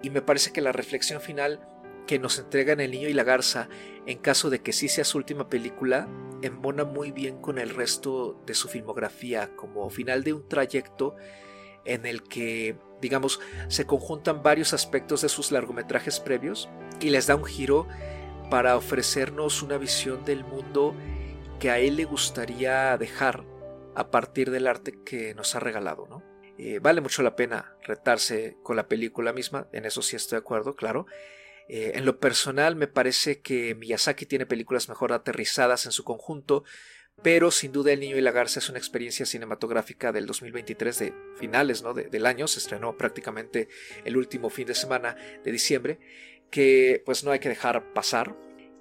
Y 0.00 0.10
me 0.10 0.22
parece 0.22 0.52
que 0.52 0.60
la 0.60 0.70
reflexión 0.70 1.20
final 1.20 1.60
que 2.06 2.20
nos 2.20 2.38
entregan 2.38 2.78
El 2.78 2.92
Niño 2.92 3.08
y 3.08 3.12
la 3.12 3.24
Garza, 3.24 3.68
en 4.06 4.18
caso 4.18 4.48
de 4.48 4.62
que 4.62 4.72
sí 4.72 4.88
sea 4.88 5.04
su 5.04 5.18
última 5.18 5.48
película, 5.48 6.08
embona 6.42 6.84
muy 6.84 7.10
bien 7.10 7.40
con 7.40 7.58
el 7.58 7.70
resto 7.70 8.40
de 8.46 8.54
su 8.54 8.68
filmografía, 8.68 9.50
como 9.56 9.90
final 9.90 10.22
de 10.22 10.34
un 10.34 10.48
trayecto 10.48 11.16
en 11.84 12.06
el 12.06 12.22
que, 12.22 12.76
digamos, 13.00 13.40
se 13.66 13.86
conjuntan 13.86 14.44
varios 14.44 14.72
aspectos 14.72 15.22
de 15.22 15.28
sus 15.28 15.50
largometrajes 15.50 16.20
previos 16.20 16.68
y 17.00 17.10
les 17.10 17.26
da 17.26 17.34
un 17.34 17.44
giro 17.44 17.88
para 18.50 18.76
ofrecernos 18.76 19.62
una 19.62 19.78
visión 19.78 20.24
del 20.24 20.44
mundo 20.44 20.94
que 21.60 21.70
a 21.70 21.78
él 21.78 21.96
le 21.96 22.04
gustaría 22.04 22.98
dejar 22.98 23.44
a 23.94 24.10
partir 24.10 24.50
del 24.50 24.66
arte 24.66 24.98
que 25.04 25.34
nos 25.34 25.54
ha 25.54 25.60
regalado, 25.60 26.06
¿no? 26.08 26.24
Eh, 26.58 26.80
vale 26.80 27.00
mucho 27.00 27.22
la 27.22 27.36
pena 27.36 27.76
retarse 27.84 28.58
con 28.62 28.76
la 28.76 28.88
película 28.88 29.32
misma, 29.32 29.68
en 29.72 29.86
eso 29.86 30.02
sí 30.02 30.16
estoy 30.16 30.36
de 30.36 30.40
acuerdo, 30.40 30.74
claro. 30.74 31.06
Eh, 31.68 31.92
en 31.94 32.04
lo 32.04 32.18
personal 32.18 32.74
me 32.74 32.88
parece 32.88 33.40
que 33.40 33.76
Miyazaki 33.76 34.26
tiene 34.26 34.46
películas 34.46 34.88
mejor 34.88 35.12
aterrizadas 35.12 35.86
en 35.86 35.92
su 35.92 36.02
conjunto, 36.02 36.64
pero 37.22 37.50
sin 37.52 37.70
duda 37.70 37.92
El 37.92 38.00
Niño 38.00 38.16
y 38.16 38.20
la 38.20 38.32
Garza 38.32 38.58
es 38.58 38.68
una 38.68 38.78
experiencia 38.78 39.26
cinematográfica 39.26 40.10
del 40.10 40.26
2023 40.26 40.98
de 40.98 41.14
finales 41.36 41.82
¿no? 41.82 41.94
del 41.94 42.26
año, 42.26 42.48
se 42.48 42.58
estrenó 42.58 42.96
prácticamente 42.96 43.68
el 44.04 44.16
último 44.16 44.50
fin 44.50 44.66
de 44.66 44.74
semana 44.74 45.16
de 45.44 45.52
diciembre 45.52 46.00
que 46.50 47.02
pues 47.04 47.24
no 47.24 47.30
hay 47.30 47.38
que 47.38 47.48
dejar 47.48 47.92
pasar. 47.92 48.36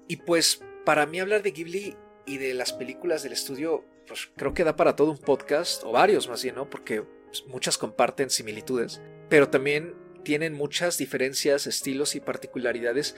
Y 0.07 0.17
pues 0.17 0.63
para 0.85 1.05
mí 1.05 1.19
hablar 1.19 1.43
de 1.43 1.51
Ghibli 1.51 1.95
y 2.25 2.37
de 2.37 2.53
las 2.53 2.73
películas 2.73 3.23
del 3.23 3.33
estudio, 3.33 3.85
pues 4.07 4.31
creo 4.35 4.53
que 4.53 4.63
da 4.63 4.75
para 4.75 4.95
todo 4.95 5.11
un 5.11 5.17
podcast, 5.17 5.83
o 5.83 5.91
varios 5.91 6.27
más 6.27 6.43
bien, 6.43 6.55
¿no? 6.55 6.69
Porque 6.69 7.01
pues, 7.01 7.45
muchas 7.47 7.77
comparten 7.77 8.29
similitudes. 8.29 9.01
pero 9.29 9.49
también 9.49 9.95
tienen 10.23 10.53
muchas 10.53 10.97
diferencias, 10.97 11.65
estilos 11.65 12.15
y 12.15 12.19
particularidades 12.19 13.15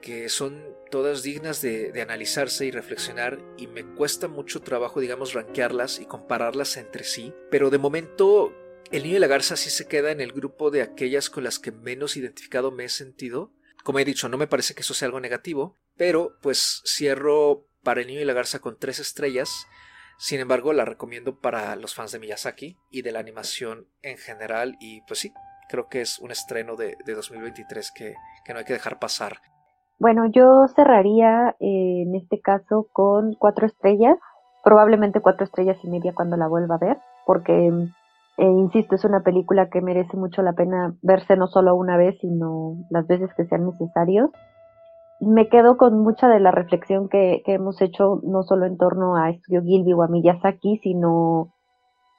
que 0.00 0.28
son 0.28 0.64
todas 0.90 1.22
dignas 1.22 1.60
de, 1.60 1.92
analizarse 2.00 2.66
y 2.66 2.70
reflexionar 2.70 3.38
y 3.56 3.66
me 3.66 3.84
cuesta 3.84 4.28
mucho 4.28 4.60
trabajo, 4.62 5.00
digamos, 5.00 5.34
rankearlas 5.34 6.00
y 6.00 6.06
compararlas 6.06 6.76
entre 6.76 7.04
sí, 7.04 7.34
pero 7.50 7.70
de 7.70 7.78
momento 7.78 8.54
el 8.90 9.02
niño 9.02 9.16
y 9.16 9.20
la 9.20 9.26
garza 9.26 9.56
sí 9.56 9.70
se 9.70 9.86
queda 9.86 10.12
en 10.12 10.20
el 10.20 10.32
grupo 10.32 10.70
de 10.70 10.82
aquellas 10.82 11.30
con 11.30 11.44
las 11.44 11.58
que 11.58 11.72
menos 11.72 12.16
identificado 12.16 12.70
me 12.70 12.84
he 12.84 12.88
sentido. 12.88 13.52
Como 13.88 14.00
he 14.00 14.04
dicho, 14.04 14.28
no 14.28 14.36
me 14.36 14.46
parece 14.46 14.74
que 14.74 14.82
eso 14.82 14.92
sea 14.92 15.06
algo 15.06 15.18
negativo, 15.18 15.76
pero 15.96 16.32
pues 16.42 16.82
cierro 16.84 17.64
para 17.82 18.02
el 18.02 18.06
niño 18.06 18.20
y 18.20 18.26
la 18.26 18.34
garza 18.34 18.58
con 18.58 18.76
tres 18.78 18.98
estrellas. 18.98 19.66
Sin 20.18 20.40
embargo, 20.40 20.74
la 20.74 20.84
recomiendo 20.84 21.40
para 21.40 21.74
los 21.74 21.94
fans 21.94 22.12
de 22.12 22.18
Miyazaki 22.18 22.76
y 22.90 23.00
de 23.00 23.12
la 23.12 23.20
animación 23.20 23.86
en 24.02 24.18
general 24.18 24.76
y 24.78 25.00
pues 25.06 25.20
sí, 25.20 25.32
creo 25.70 25.88
que 25.88 26.02
es 26.02 26.18
un 26.18 26.30
estreno 26.30 26.76
de, 26.76 26.98
de 27.06 27.14
2023 27.14 27.90
que, 27.92 28.14
que 28.44 28.52
no 28.52 28.58
hay 28.58 28.66
que 28.66 28.74
dejar 28.74 28.98
pasar. 28.98 29.38
Bueno, 29.98 30.26
yo 30.30 30.66
cerraría 30.76 31.56
eh, 31.58 32.02
en 32.02 32.14
este 32.14 32.42
caso 32.42 32.88
con 32.92 33.36
cuatro 33.38 33.66
estrellas, 33.66 34.18
probablemente 34.64 35.22
cuatro 35.22 35.46
estrellas 35.46 35.78
y 35.82 35.88
media 35.88 36.12
cuando 36.14 36.36
la 36.36 36.46
vuelva 36.46 36.74
a 36.74 36.86
ver, 36.86 36.98
porque, 37.24 37.72
eh, 38.38 38.44
insisto, 38.44 38.94
es 38.94 39.04
una 39.04 39.20
película 39.20 39.68
que 39.68 39.80
merece 39.80 40.16
mucho 40.16 40.42
la 40.42 40.54
pena 40.54 40.94
verse 41.02 41.36
no 41.36 41.46
solo 41.46 41.74
una 41.74 41.96
vez, 41.96 42.16
sino 42.20 42.76
las 42.90 43.06
veces 43.06 43.30
que 43.36 43.44
sean 43.46 43.66
necesarios. 43.66 44.30
Me 45.20 45.48
quedo 45.48 45.76
con 45.76 45.98
mucha 46.00 46.28
de 46.28 46.40
la 46.40 46.52
reflexión 46.52 47.08
que, 47.08 47.42
que 47.44 47.54
hemos 47.54 47.80
hecho, 47.82 48.20
no 48.22 48.44
solo 48.44 48.66
en 48.66 48.78
torno 48.78 49.16
a 49.16 49.30
Estudio 49.30 49.62
Gilby 49.62 49.92
o 49.92 50.02
a 50.02 50.08
Miyazaki, 50.08 50.78
sino 50.78 51.48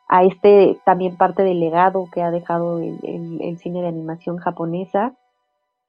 a 0.09 0.24
este 0.24 0.78
también 0.86 1.17
parte 1.17 1.43
del 1.43 1.59
legado 1.59 2.07
que 2.13 2.22
ha 2.22 2.32
dejado 2.32 2.80
el, 2.80 3.39
el 3.41 3.57
cine 3.57 3.82
de 3.82 3.88
animación 3.88 4.38
japonesa 4.38 5.15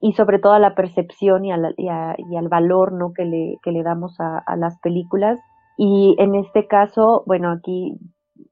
y 0.01 0.14
sobre 0.14 0.39
todo 0.39 0.55
a 0.55 0.59
la 0.59 0.74
percepción 0.74 1.45
y, 1.45 1.53
y, 1.53 1.87
y 1.87 2.37
al 2.37 2.49
valor 2.49 2.93
¿no? 2.93 3.12
que, 3.12 3.24
le, 3.24 3.59
que 3.62 3.70
le 3.70 3.83
damos 3.83 4.18
a, 4.18 4.39
a, 4.39 4.57
las 4.57 4.78
películas. 4.81 5.39
Y 5.76 6.16
en 6.18 6.35
este 6.35 6.66
caso, 6.66 7.22
bueno, 7.26 7.51
aquí 7.51 7.99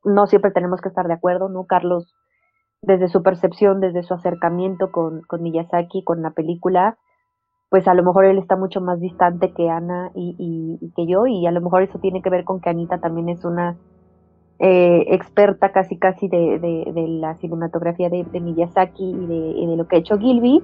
no 0.04 0.26
siempre 0.26 0.50
tenemos 0.50 0.80
que 0.80 0.88
estar 0.88 1.06
de 1.06 1.14
acuerdo, 1.14 1.48
¿no? 1.48 1.64
Carlos, 1.64 2.14
desde 2.82 3.08
su 3.08 3.22
percepción, 3.22 3.80
desde 3.80 4.02
su 4.02 4.14
acercamiento 4.14 4.90
con, 4.92 5.22
con 5.22 5.42
Miyazaki, 5.42 6.04
con 6.04 6.22
la 6.22 6.30
película, 6.30 6.98
pues 7.70 7.86
a 7.86 7.94
lo 7.94 8.02
mejor 8.02 8.24
él 8.24 8.38
está 8.38 8.56
mucho 8.56 8.80
más 8.80 9.00
distante 9.00 9.52
que 9.52 9.68
Ana 9.68 10.10
y, 10.14 10.78
y, 10.80 10.90
que 10.92 11.06
yo, 11.06 11.26
y 11.26 11.46
a 11.46 11.50
lo 11.50 11.60
mejor 11.60 11.82
eso 11.82 11.98
tiene 11.98 12.22
que 12.22 12.30
ver 12.30 12.44
con 12.44 12.60
que 12.60 12.70
Anita 12.70 12.98
también 12.98 13.28
es 13.28 13.44
una 13.44 13.76
eh, 14.58 15.04
experta 15.08 15.70
casi 15.72 15.98
casi 15.98 16.28
de, 16.28 16.58
de, 16.58 17.08
la 17.08 17.36
cinematografía 17.36 18.08
de, 18.08 18.24
de 18.24 18.40
Miyazaki 18.40 19.10
y 19.10 19.26
de, 19.26 19.50
y 19.56 19.66
de 19.66 19.76
lo 19.76 19.86
que 19.86 19.96
ha 19.96 19.98
hecho 19.98 20.18
Gilby, 20.18 20.62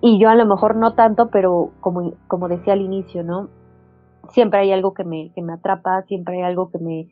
y 0.00 0.18
yo 0.18 0.30
a 0.30 0.34
lo 0.34 0.46
mejor 0.46 0.76
no 0.76 0.94
tanto, 0.94 1.28
pero 1.30 1.72
como, 1.80 2.14
como 2.26 2.48
decía 2.48 2.72
al 2.72 2.80
inicio, 2.80 3.22
¿no? 3.22 3.48
Siempre 4.30 4.60
hay 4.60 4.72
algo 4.72 4.94
que 4.94 5.04
me, 5.04 5.32
que 5.34 5.42
me 5.42 5.52
atrapa, 5.52 6.02
siempre 6.02 6.38
hay 6.38 6.42
algo 6.42 6.70
que 6.70 6.78
me, 6.78 7.08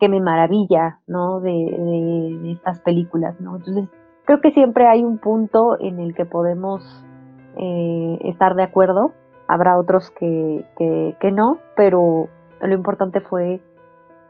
que 0.00 0.08
me 0.08 0.20
maravilla, 0.20 0.98
¿no? 1.06 1.40
De, 1.40 2.52
estas 2.52 2.80
películas, 2.80 3.40
¿no? 3.40 3.56
Entonces, 3.56 3.88
creo 4.24 4.40
que 4.40 4.50
siempre 4.52 4.88
hay 4.88 5.04
un 5.04 5.18
punto 5.18 5.78
en 5.78 6.00
el 6.00 6.14
que 6.14 6.24
podemos 6.24 6.82
eh, 7.56 8.18
estar 8.24 8.54
de 8.54 8.62
acuerdo. 8.62 9.12
Habrá 9.46 9.78
otros 9.78 10.10
que, 10.12 10.64
que, 10.78 11.16
que 11.20 11.30
no, 11.30 11.58
pero 11.76 12.28
lo 12.60 12.74
importante 12.74 13.20
fue 13.20 13.60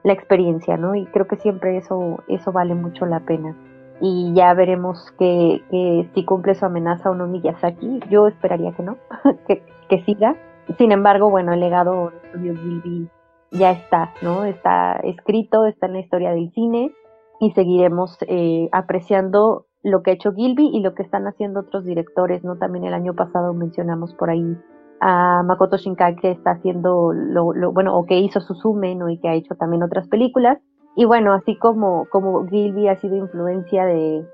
la 0.02 0.12
experiencia, 0.12 0.76
¿no? 0.76 0.94
Y 0.94 1.06
creo 1.06 1.26
que 1.26 1.36
siempre 1.36 1.76
eso, 1.76 2.18
eso 2.26 2.52
vale 2.52 2.74
mucho 2.74 3.06
la 3.06 3.20
pena 3.20 3.54
y 4.00 4.32
ya 4.34 4.54
veremos 4.54 5.12
que, 5.18 5.62
que, 5.70 6.08
si 6.14 6.24
cumple 6.24 6.54
su 6.54 6.64
amenaza 6.64 7.10
o 7.10 7.14
no 7.14 7.26
Miyazaki. 7.26 8.00
Yo 8.08 8.26
esperaría 8.26 8.72
que 8.72 8.82
no, 8.82 8.96
que, 9.46 9.62
que, 9.88 10.02
siga. 10.04 10.36
Sin 10.78 10.92
embargo, 10.92 11.30
bueno, 11.30 11.52
el 11.52 11.60
legado 11.60 12.10
de 12.10 12.28
Studio 12.30 12.54
Gilby 12.56 13.10
ya 13.51 13.72
está, 13.72 14.14
¿no? 14.22 14.44
Está 14.44 14.92
escrito, 15.03 15.66
está 15.66 15.86
en 15.86 15.94
la 15.94 16.01
historia 16.01 16.30
del 16.30 16.51
cine 16.53 16.92
y 17.40 17.51
seguiremos 17.53 18.18
eh, 18.28 18.68
apreciando 18.72 19.66
lo 19.82 20.03
que 20.03 20.11
ha 20.11 20.14
hecho 20.14 20.32
Gilby 20.32 20.70
y 20.72 20.80
lo 20.80 20.94
que 20.94 21.03
están 21.03 21.26
haciendo 21.26 21.61
otros 21.61 21.84
directores, 21.84 22.44
¿no? 22.44 22.57
También 22.57 22.84
el 22.84 22.94
año 22.94 23.14
pasado 23.14 23.55
mencionamos 23.55 24.14
por 24.14 24.30
ahí 24.30 24.57
a 25.01 25.42
Makoto 25.42 25.78
Shinkai 25.78 26.16
que 26.16 26.30
está 26.30 26.53
haciendo 26.53 27.12
lo, 27.12 27.55
lo 27.55 27.72
bueno, 27.72 27.96
o 27.96 28.05
que 28.05 28.18
hizo 28.18 28.40
Suzume, 28.40 28.94
¿no? 28.94 29.09
Y 29.09 29.18
que 29.18 29.28
ha 29.28 29.34
hecho 29.34 29.55
también 29.55 29.82
otras 29.82 30.07
películas 30.09 30.59
y 30.96 31.05
bueno, 31.05 31.32
así 31.32 31.57
como, 31.57 32.07
como 32.11 32.46
Gilby 32.46 32.88
ha 32.88 32.96
sido 32.96 33.16
influencia 33.16 33.84
de, 33.84 34.26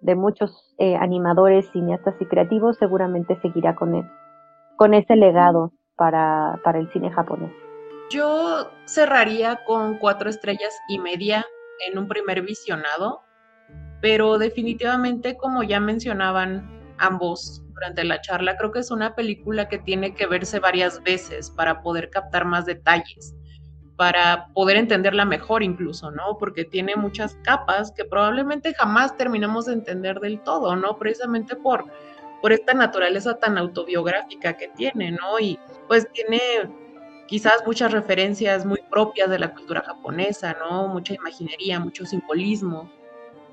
de 0.00 0.14
muchos 0.14 0.74
eh, 0.78 0.96
animadores, 0.96 1.70
cineastas 1.70 2.14
y 2.20 2.26
creativos, 2.26 2.76
seguramente 2.78 3.38
seguirá 3.40 3.74
con, 3.74 4.08
con 4.76 4.94
ese 4.94 5.16
legado 5.16 5.72
para, 5.96 6.58
para 6.64 6.78
el 6.78 6.90
cine 6.92 7.10
japonés. 7.10 7.52
Yo 8.12 8.70
cerraría 8.84 9.64
con 9.64 9.96
cuatro 9.96 10.28
estrellas 10.28 10.78
y 10.86 10.98
media 10.98 11.46
en 11.88 11.96
un 11.96 12.08
primer 12.08 12.42
visionado, 12.42 13.22
pero 14.02 14.36
definitivamente, 14.36 15.38
como 15.38 15.62
ya 15.62 15.80
mencionaban 15.80 16.94
ambos 16.98 17.62
durante 17.72 18.04
la 18.04 18.20
charla, 18.20 18.58
creo 18.58 18.70
que 18.70 18.80
es 18.80 18.90
una 18.90 19.14
película 19.14 19.66
que 19.66 19.78
tiene 19.78 20.14
que 20.14 20.26
verse 20.26 20.58
varias 20.58 21.02
veces 21.02 21.50
para 21.50 21.80
poder 21.80 22.10
captar 22.10 22.44
más 22.44 22.66
detalles 22.66 23.34
para 23.96 24.48
poder 24.54 24.78
entenderla 24.78 25.24
mejor 25.24 25.62
incluso, 25.62 26.10
¿no? 26.10 26.36
Porque 26.38 26.64
tiene 26.64 26.96
muchas 26.96 27.36
capas 27.44 27.92
que 27.92 28.04
probablemente 28.04 28.74
jamás 28.74 29.16
terminamos 29.16 29.66
de 29.66 29.74
entender 29.74 30.18
del 30.20 30.40
todo, 30.40 30.74
¿no? 30.74 30.98
Precisamente 30.98 31.56
por, 31.56 31.86
por 32.40 32.52
esta 32.52 32.74
naturaleza 32.74 33.38
tan 33.38 33.58
autobiográfica 33.58 34.56
que 34.56 34.68
tiene, 34.68 35.12
¿no? 35.12 35.38
Y 35.38 35.58
pues 35.86 36.10
tiene 36.12 36.40
quizás 37.32 37.62
muchas 37.64 37.90
referencias 37.92 38.66
muy 38.66 38.82
propias 38.90 39.30
de 39.30 39.38
la 39.38 39.54
cultura 39.54 39.80
japonesa, 39.80 40.54
¿no? 40.60 40.88
Mucha 40.88 41.14
imaginería, 41.14 41.80
mucho 41.80 42.04
simbolismo. 42.04 42.92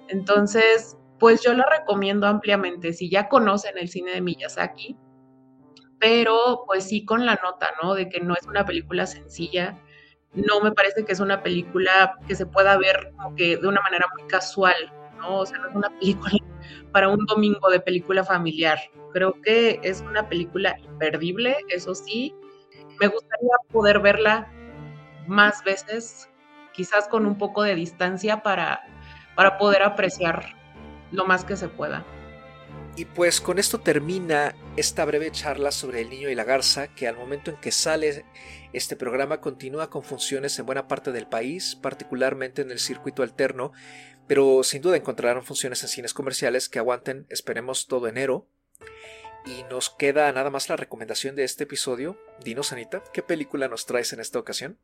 Entonces, 0.09 0.97
pues 1.17 1.41
yo 1.43 1.53
la 1.53 1.65
recomiendo 1.65 2.27
ampliamente 2.27 2.91
si 2.91 3.09
ya 3.09 3.29
conocen 3.29 3.77
el 3.77 3.87
cine 3.87 4.11
de 4.11 4.19
Miyazaki, 4.19 4.97
pero 5.97 6.65
pues 6.67 6.89
sí 6.89 7.05
con 7.05 7.25
la 7.25 7.39
nota, 7.41 7.69
¿no? 7.81 7.93
De 7.93 8.09
que 8.09 8.19
no 8.19 8.33
es 8.33 8.45
una 8.47 8.65
película 8.65 9.05
sencilla, 9.05 9.81
no 10.33 10.59
me 10.59 10.73
parece 10.73 11.05
que 11.05 11.13
es 11.13 11.21
una 11.21 11.41
película 11.41 12.15
que 12.27 12.35
se 12.35 12.45
pueda 12.45 12.77
ver 12.77 13.13
como 13.15 13.33
que 13.33 13.55
de 13.55 13.65
una 13.65 13.79
manera 13.79 14.07
muy 14.13 14.27
casual, 14.27 14.91
¿no? 15.19 15.37
O 15.37 15.45
sea, 15.45 15.57
no 15.57 15.69
es 15.69 15.75
una 15.75 15.89
película 16.01 16.33
para 16.91 17.07
un 17.07 17.25
domingo 17.27 17.69
de 17.69 17.79
película 17.79 18.25
familiar. 18.25 18.77
Creo 19.13 19.41
que 19.41 19.79
es 19.83 20.01
una 20.01 20.27
película 20.27 20.77
imperdible, 20.83 21.55
eso 21.69 21.95
sí. 21.95 22.35
Me 22.99 23.07
gustaría 23.07 23.55
poder 23.71 23.99
verla 23.99 24.51
más 25.27 25.63
veces, 25.63 26.29
quizás 26.73 27.07
con 27.07 27.25
un 27.25 27.37
poco 27.37 27.63
de 27.63 27.75
distancia 27.75 28.43
para, 28.43 28.81
para 29.35 29.57
poder 29.57 29.83
apreciar 29.83 30.55
lo 31.11 31.25
más 31.25 31.45
que 31.45 31.55
se 31.55 31.69
pueda. 31.69 32.05
Y 32.95 33.05
pues 33.05 33.39
con 33.39 33.59
esto 33.59 33.79
termina 33.79 34.53
esta 34.75 35.05
breve 35.05 35.31
charla 35.31 35.71
sobre 35.71 36.01
el 36.01 36.09
niño 36.09 36.29
y 36.29 36.35
la 36.35 36.43
garza, 36.43 36.89
que 36.89 37.07
al 37.07 37.15
momento 37.15 37.51
en 37.51 37.57
que 37.57 37.71
sale 37.71 38.25
este 38.73 38.97
programa 38.97 39.39
continúa 39.39 39.89
con 39.89 40.03
funciones 40.03 40.59
en 40.59 40.65
buena 40.65 40.87
parte 40.87 41.11
del 41.13 41.27
país, 41.27 41.77
particularmente 41.81 42.61
en 42.61 42.71
el 42.71 42.79
circuito 42.79 43.23
alterno, 43.23 43.71
pero 44.27 44.63
sin 44.63 44.81
duda 44.81 44.97
encontrarán 44.97 45.43
funciones 45.43 45.81
en 45.83 45.89
cines 45.89 46.13
comerciales 46.13 46.67
que 46.67 46.79
aguanten, 46.79 47.25
esperemos, 47.29 47.87
todo 47.87 48.07
enero. 48.07 48.47
Y 49.45 49.63
nos 49.69 49.89
queda 49.89 50.31
nada 50.31 50.49
más 50.49 50.69
la 50.69 50.75
recomendación 50.75 51.35
de 51.35 51.43
este 51.43 51.63
episodio. 51.63 52.17
Dinos, 52.43 52.71
Anita, 52.71 53.03
¿qué 53.13 53.23
película 53.23 53.67
nos 53.67 53.85
traes 53.85 54.13
en 54.13 54.19
esta 54.19 54.39
ocasión? 54.39 54.77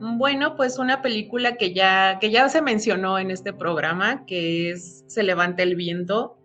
Bueno, 0.00 0.56
pues 0.56 0.78
una 0.78 1.00
película 1.00 1.56
que 1.56 1.72
ya, 1.72 2.18
que 2.20 2.30
ya 2.30 2.48
se 2.48 2.60
mencionó 2.60 3.18
en 3.18 3.30
este 3.30 3.52
programa, 3.52 4.26
que 4.26 4.70
es 4.70 5.04
Se 5.06 5.22
levanta 5.22 5.62
el 5.62 5.76
viento, 5.76 6.38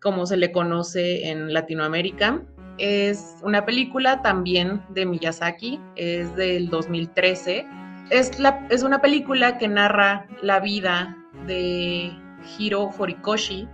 como 0.00 0.26
se 0.26 0.36
le 0.36 0.50
conoce 0.50 1.28
en 1.28 1.52
Latinoamérica. 1.52 2.42
Es 2.78 3.36
una 3.42 3.66
película 3.66 4.22
también 4.22 4.82
de 4.88 5.06
Miyazaki, 5.06 5.78
es 5.96 6.34
del 6.36 6.70
2013. 6.70 7.66
Es, 8.10 8.32
es 8.70 8.82
una 8.82 9.00
película 9.00 9.58
que 9.58 9.68
narra 9.68 10.26
la 10.42 10.58
vida 10.60 11.16
de 11.46 12.10
Hiro 12.58 12.90
Horikoshi, 12.98 13.68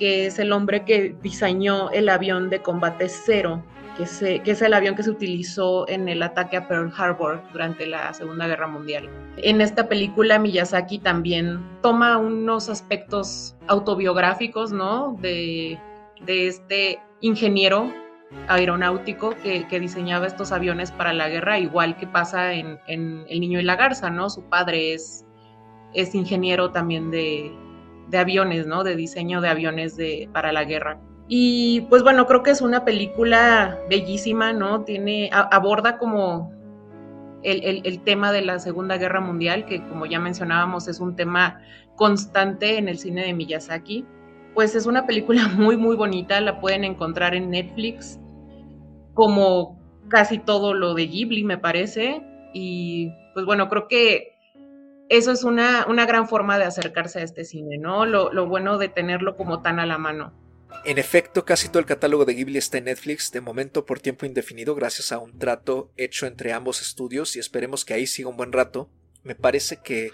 que 0.00 0.26
es 0.26 0.38
el 0.38 0.50
hombre 0.50 0.84
que 0.86 1.14
diseñó 1.22 1.90
el 1.90 2.08
avión 2.08 2.48
de 2.48 2.62
combate 2.62 3.08
cero 3.08 3.62
que, 3.96 4.40
es 4.50 4.62
el 4.62 4.72
avión 4.72 4.94
que 4.94 5.02
se 5.02 5.10
utilizó 5.10 5.86
en 5.88 6.08
el 6.08 6.22
ataque 6.22 6.56
a 6.56 6.66
Pearl 6.66 6.90
Harbor 6.96 7.42
durante 7.52 7.86
la 7.86 8.14
Segunda 8.14 8.46
Guerra 8.46 8.66
Mundial. 8.66 9.10
En 9.36 9.60
esta 9.60 9.88
película 9.88 10.38
Miyazaki 10.38 10.98
también 10.98 11.60
toma 11.82 12.16
unos 12.16 12.70
aspectos 12.70 13.56
autobiográficos, 13.66 14.72
¿no? 14.72 15.18
De, 15.20 15.78
este 16.26 16.98
ingeniero 17.20 17.92
aeronáutico 18.48 19.34
que, 19.42 19.80
diseñaba 19.80 20.26
estos 20.26 20.50
aviones 20.50 20.92
para 20.92 21.12
la 21.12 21.28
guerra, 21.28 21.58
igual 21.58 21.96
que 21.96 22.06
pasa 22.06 22.54
en, 22.54 22.78
El 22.86 23.40
Niño 23.40 23.60
y 23.60 23.64
la 23.64 23.76
Garza, 23.76 24.08
¿no? 24.08 24.30
Su 24.30 24.44
padre 24.44 24.94
es 24.94 25.24
ingeniero 26.14 26.70
también 26.70 27.10
de, 27.10 27.52
aviones, 28.18 28.66
¿no? 28.66 28.84
De 28.84 28.96
diseño 28.96 29.40
de 29.40 29.48
aviones 29.48 29.96
de, 29.96 30.28
para 30.32 30.52
la 30.52 30.64
guerra. 30.64 31.00
Y 31.28 31.82
pues 31.82 32.02
bueno, 32.02 32.26
creo 32.26 32.42
que 32.42 32.50
es 32.50 32.60
una 32.60 32.84
película 32.84 33.78
bellísima, 33.88 34.52
¿no? 34.52 34.82
Tiene, 34.82 35.30
aborda 35.32 35.96
como 35.98 36.52
el, 37.42 37.82
el, 37.84 38.00
tema 38.02 38.32
de 38.32 38.42
la 38.42 38.58
Segunda 38.58 38.96
Guerra 38.98 39.20
Mundial, 39.20 39.64
que 39.64 39.86
como 39.86 40.06
ya 40.06 40.18
mencionábamos 40.18 40.88
es 40.88 41.00
un 41.00 41.14
tema 41.16 41.60
constante 41.94 42.78
en 42.78 42.88
el 42.88 42.98
cine 42.98 43.24
de 43.24 43.34
Miyazaki. 43.34 44.04
Pues 44.54 44.74
es 44.74 44.86
una 44.86 45.06
película 45.06 45.48
muy, 45.56 45.76
muy 45.76 45.96
bonita, 45.96 46.40
la 46.40 46.60
pueden 46.60 46.84
encontrar 46.84 47.34
en 47.34 47.50
Netflix, 47.50 48.18
como 49.14 49.78
casi 50.08 50.38
todo 50.38 50.74
lo 50.74 50.94
de 50.94 51.06
Ghibli, 51.06 51.44
me 51.44 51.58
parece. 51.58 52.22
Y 52.52 53.12
pues 53.34 53.46
bueno, 53.46 53.68
creo 53.68 53.86
que 53.86 54.39
eso 55.10 55.32
es 55.32 55.44
una, 55.44 55.84
una 55.88 56.06
gran 56.06 56.28
forma 56.28 56.56
de 56.56 56.64
acercarse 56.64 57.18
a 57.18 57.22
este 57.24 57.44
cine, 57.44 57.78
¿no? 57.78 58.06
Lo, 58.06 58.32
lo 58.32 58.46
bueno 58.46 58.78
de 58.78 58.88
tenerlo 58.88 59.36
como 59.36 59.60
tan 59.60 59.80
a 59.80 59.84
la 59.84 59.98
mano. 59.98 60.32
En 60.84 60.98
efecto, 60.98 61.44
casi 61.44 61.68
todo 61.68 61.80
el 61.80 61.84
catálogo 61.84 62.24
de 62.24 62.34
Ghibli 62.34 62.56
está 62.56 62.78
en 62.78 62.84
Netflix, 62.84 63.32
de 63.32 63.40
momento 63.40 63.84
por 63.84 63.98
tiempo 63.98 64.24
indefinido, 64.24 64.74
gracias 64.76 65.10
a 65.10 65.18
un 65.18 65.36
trato 65.36 65.90
hecho 65.96 66.26
entre 66.26 66.52
ambos 66.52 66.80
estudios 66.80 67.34
y 67.34 67.40
esperemos 67.40 67.84
que 67.84 67.92
ahí 67.92 68.06
siga 68.06 68.28
un 68.28 68.36
buen 68.36 68.52
rato. 68.52 68.88
Me 69.24 69.34
parece 69.34 69.78
que 69.78 70.12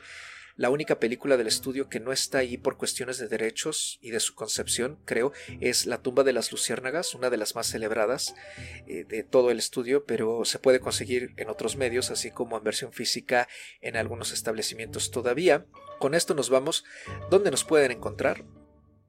la 0.56 0.70
única 0.70 0.98
película 0.98 1.36
del 1.36 1.46
estudio 1.46 1.88
que 1.88 2.00
no 2.00 2.12
está 2.12 2.38
ahí 2.38 2.56
por 2.56 2.76
cuestiones 2.76 3.18
de 3.18 3.28
derechos 3.28 3.98
y 4.00 4.10
de 4.10 4.20
su 4.20 4.34
concepción, 4.34 4.98
creo, 5.04 5.32
es 5.60 5.86
La 5.86 5.98
tumba 5.98 6.24
de 6.24 6.32
las 6.32 6.50
luciérnagas, 6.50 7.14
una 7.14 7.30
de 7.30 7.36
las 7.36 7.54
más 7.54 7.66
celebradas 7.66 8.34
eh, 8.86 9.04
de 9.04 9.22
todo 9.22 9.50
el 9.50 9.58
estudio, 9.58 10.04
pero 10.06 10.44
se 10.44 10.58
puede 10.58 10.80
conseguir 10.80 11.34
en 11.36 11.50
otros 11.50 11.76
medios, 11.76 12.10
así 12.10 12.30
como 12.30 12.56
en 12.56 12.64
versión 12.64 12.92
física 12.92 13.48
en 13.80 13.96
algunos 13.96 14.32
establecimientos 14.32 15.10
todavía. 15.10 15.66
Con 15.98 16.14
esto 16.14 16.34
nos 16.34 16.50
vamos. 16.50 16.84
¿Dónde 17.30 17.50
nos 17.50 17.64
pueden 17.64 17.92
encontrar? 17.92 18.44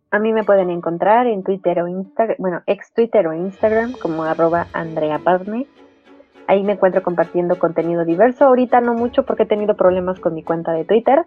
A 0.10 0.20
mí 0.20 0.32
me 0.32 0.44
pueden 0.44 0.70
encontrar 0.70 1.28
en 1.28 1.44
Twitter 1.44 1.82
o 1.82 1.88
Instagram, 1.88 2.38
bueno, 2.40 2.64
ex 2.66 2.94
Twitter 2.94 3.28
o 3.28 3.34
Instagram 3.34 3.92
como 3.94 4.24
arroba 4.24 4.68
Andrea 4.72 5.20
Ahí 6.48 6.64
me 6.64 6.74
encuentro 6.74 7.04
compartiendo 7.04 7.60
contenido 7.60 8.06
diverso. 8.06 8.46
Ahorita 8.46 8.82
no 8.82 8.94
mucho 8.94 9.24
porque 9.26 9.44
he 9.44 9.48
tenido 9.48 9.76
problemas 9.76 10.20
con 10.20 10.34
mi 10.34 10.44
cuenta 10.44 10.72
de 10.72 10.86
Twitter, 10.86 11.26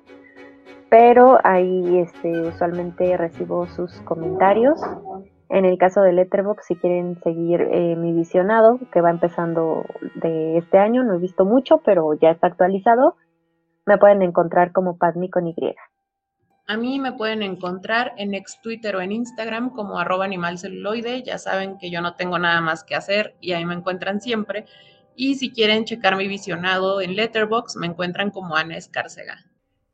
pero 0.88 1.38
ahí 1.44 1.98
este, 1.98 2.40
usualmente 2.40 3.16
recibo 3.16 3.66
sus 3.66 3.92
comentarios. 4.02 4.80
En 5.50 5.64
el 5.64 5.78
caso 5.78 6.00
de 6.00 6.12
Letterboxd, 6.12 6.64
si 6.64 6.76
quieren 6.76 7.20
seguir 7.22 7.60
eh, 7.60 7.96
mi 7.96 8.12
visionado, 8.12 8.78
que 8.92 9.00
va 9.00 9.10
empezando 9.10 9.84
de 10.14 10.58
este 10.58 10.78
año, 10.78 11.02
no 11.02 11.14
he 11.14 11.18
visto 11.18 11.44
mucho, 11.44 11.78
pero 11.84 12.14
ya 12.14 12.30
está 12.30 12.46
actualizado, 12.46 13.16
me 13.84 13.98
pueden 13.98 14.22
encontrar 14.22 14.72
como 14.72 14.96
Padmi 14.96 15.28
con 15.28 15.48
Y. 15.48 15.54
A 16.68 16.76
mí 16.76 17.00
me 17.00 17.12
pueden 17.12 17.42
encontrar 17.42 18.12
en 18.16 18.32
ex 18.32 18.60
Twitter 18.62 18.94
o 18.94 19.00
en 19.00 19.10
Instagram 19.10 19.70
como 19.70 19.98
arroba 19.98 20.24
animalceluloide. 20.24 21.24
Ya 21.24 21.36
saben 21.36 21.78
que 21.78 21.90
yo 21.90 22.00
no 22.00 22.14
tengo 22.14 22.38
nada 22.38 22.60
más 22.60 22.84
que 22.84 22.94
hacer 22.94 23.34
y 23.40 23.52
ahí 23.54 23.64
me 23.64 23.74
encuentran 23.74 24.20
siempre. 24.20 24.66
Y 25.22 25.34
si 25.34 25.50
quieren 25.52 25.84
checar 25.84 26.16
mi 26.16 26.28
visionado 26.28 27.02
en 27.02 27.14
Letterbox, 27.14 27.76
me 27.76 27.86
encuentran 27.86 28.30
como 28.30 28.56
Ana 28.56 28.78
Escárcega. 28.78 29.44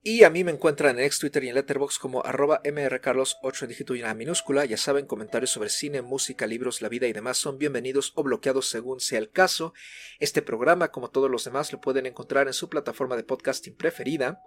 Y 0.01 0.23
a 0.23 0.31
mí 0.31 0.45
me 0.45 0.53
encuentran 0.53 1.01
en 1.01 1.05
ex 1.05 1.19
Twitter 1.19 1.43
y 1.43 1.49
en 1.49 1.57
Letterbox 1.57 1.99
como 1.99 2.25
arroba 2.25 2.63
mrcarlos8 2.63 3.63
en 3.63 3.69
dígito 3.69 3.97
y 3.97 4.05
minúscula. 4.15 4.65
Ya 4.67 4.77
saben, 4.77 5.05
comentarios 5.05 5.51
sobre 5.51 5.69
cine, 5.69 6.01
música, 6.01 6.47
libros, 6.47 6.81
la 6.81 6.89
vida 6.89 7.09
y 7.09 7.13
demás 7.13 7.39
son 7.39 7.59
bienvenidos 7.59 8.13
o 8.15 8.23
bloqueados 8.23 8.69
según 8.69 9.01
sea 9.01 9.19
el 9.19 9.33
caso. 9.33 9.75
Este 10.21 10.43
programa, 10.43 10.93
como 10.93 11.11
todos 11.11 11.29
los 11.29 11.43
demás, 11.43 11.73
lo 11.73 11.81
pueden 11.81 12.07
encontrar 12.07 12.47
en 12.47 12.53
su 12.53 12.69
plataforma 12.69 13.17
de 13.17 13.25
podcasting 13.25 13.77
preferida. 13.77 14.45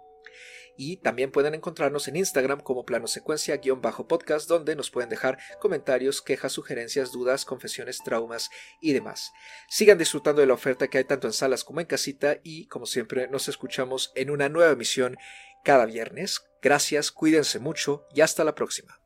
Y 0.82 0.96
también 0.96 1.30
pueden 1.30 1.54
encontrarnos 1.54 2.08
en 2.08 2.16
Instagram 2.16 2.60
como 2.60 2.86
plano 2.86 3.06
secuencia-podcast, 3.06 4.48
donde 4.48 4.74
nos 4.74 4.90
pueden 4.90 5.10
dejar 5.10 5.36
comentarios, 5.60 6.22
quejas, 6.22 6.52
sugerencias, 6.52 7.12
dudas, 7.12 7.44
confesiones, 7.44 7.98
traumas 8.02 8.48
y 8.80 8.94
demás. 8.94 9.30
Sigan 9.68 9.98
disfrutando 9.98 10.40
de 10.40 10.46
la 10.46 10.54
oferta 10.54 10.88
que 10.88 10.96
hay 10.96 11.04
tanto 11.04 11.26
en 11.26 11.34
salas 11.34 11.64
como 11.64 11.80
en 11.80 11.86
casita 11.86 12.38
y, 12.42 12.66
como 12.68 12.86
siempre, 12.86 13.28
nos 13.28 13.46
escuchamos 13.48 14.10
en 14.14 14.30
una 14.30 14.48
nueva 14.48 14.72
emisión 14.72 15.18
cada 15.64 15.84
viernes. 15.84 16.46
Gracias, 16.62 17.12
cuídense 17.12 17.58
mucho 17.58 18.06
y 18.14 18.22
hasta 18.22 18.42
la 18.42 18.54
próxima. 18.54 19.02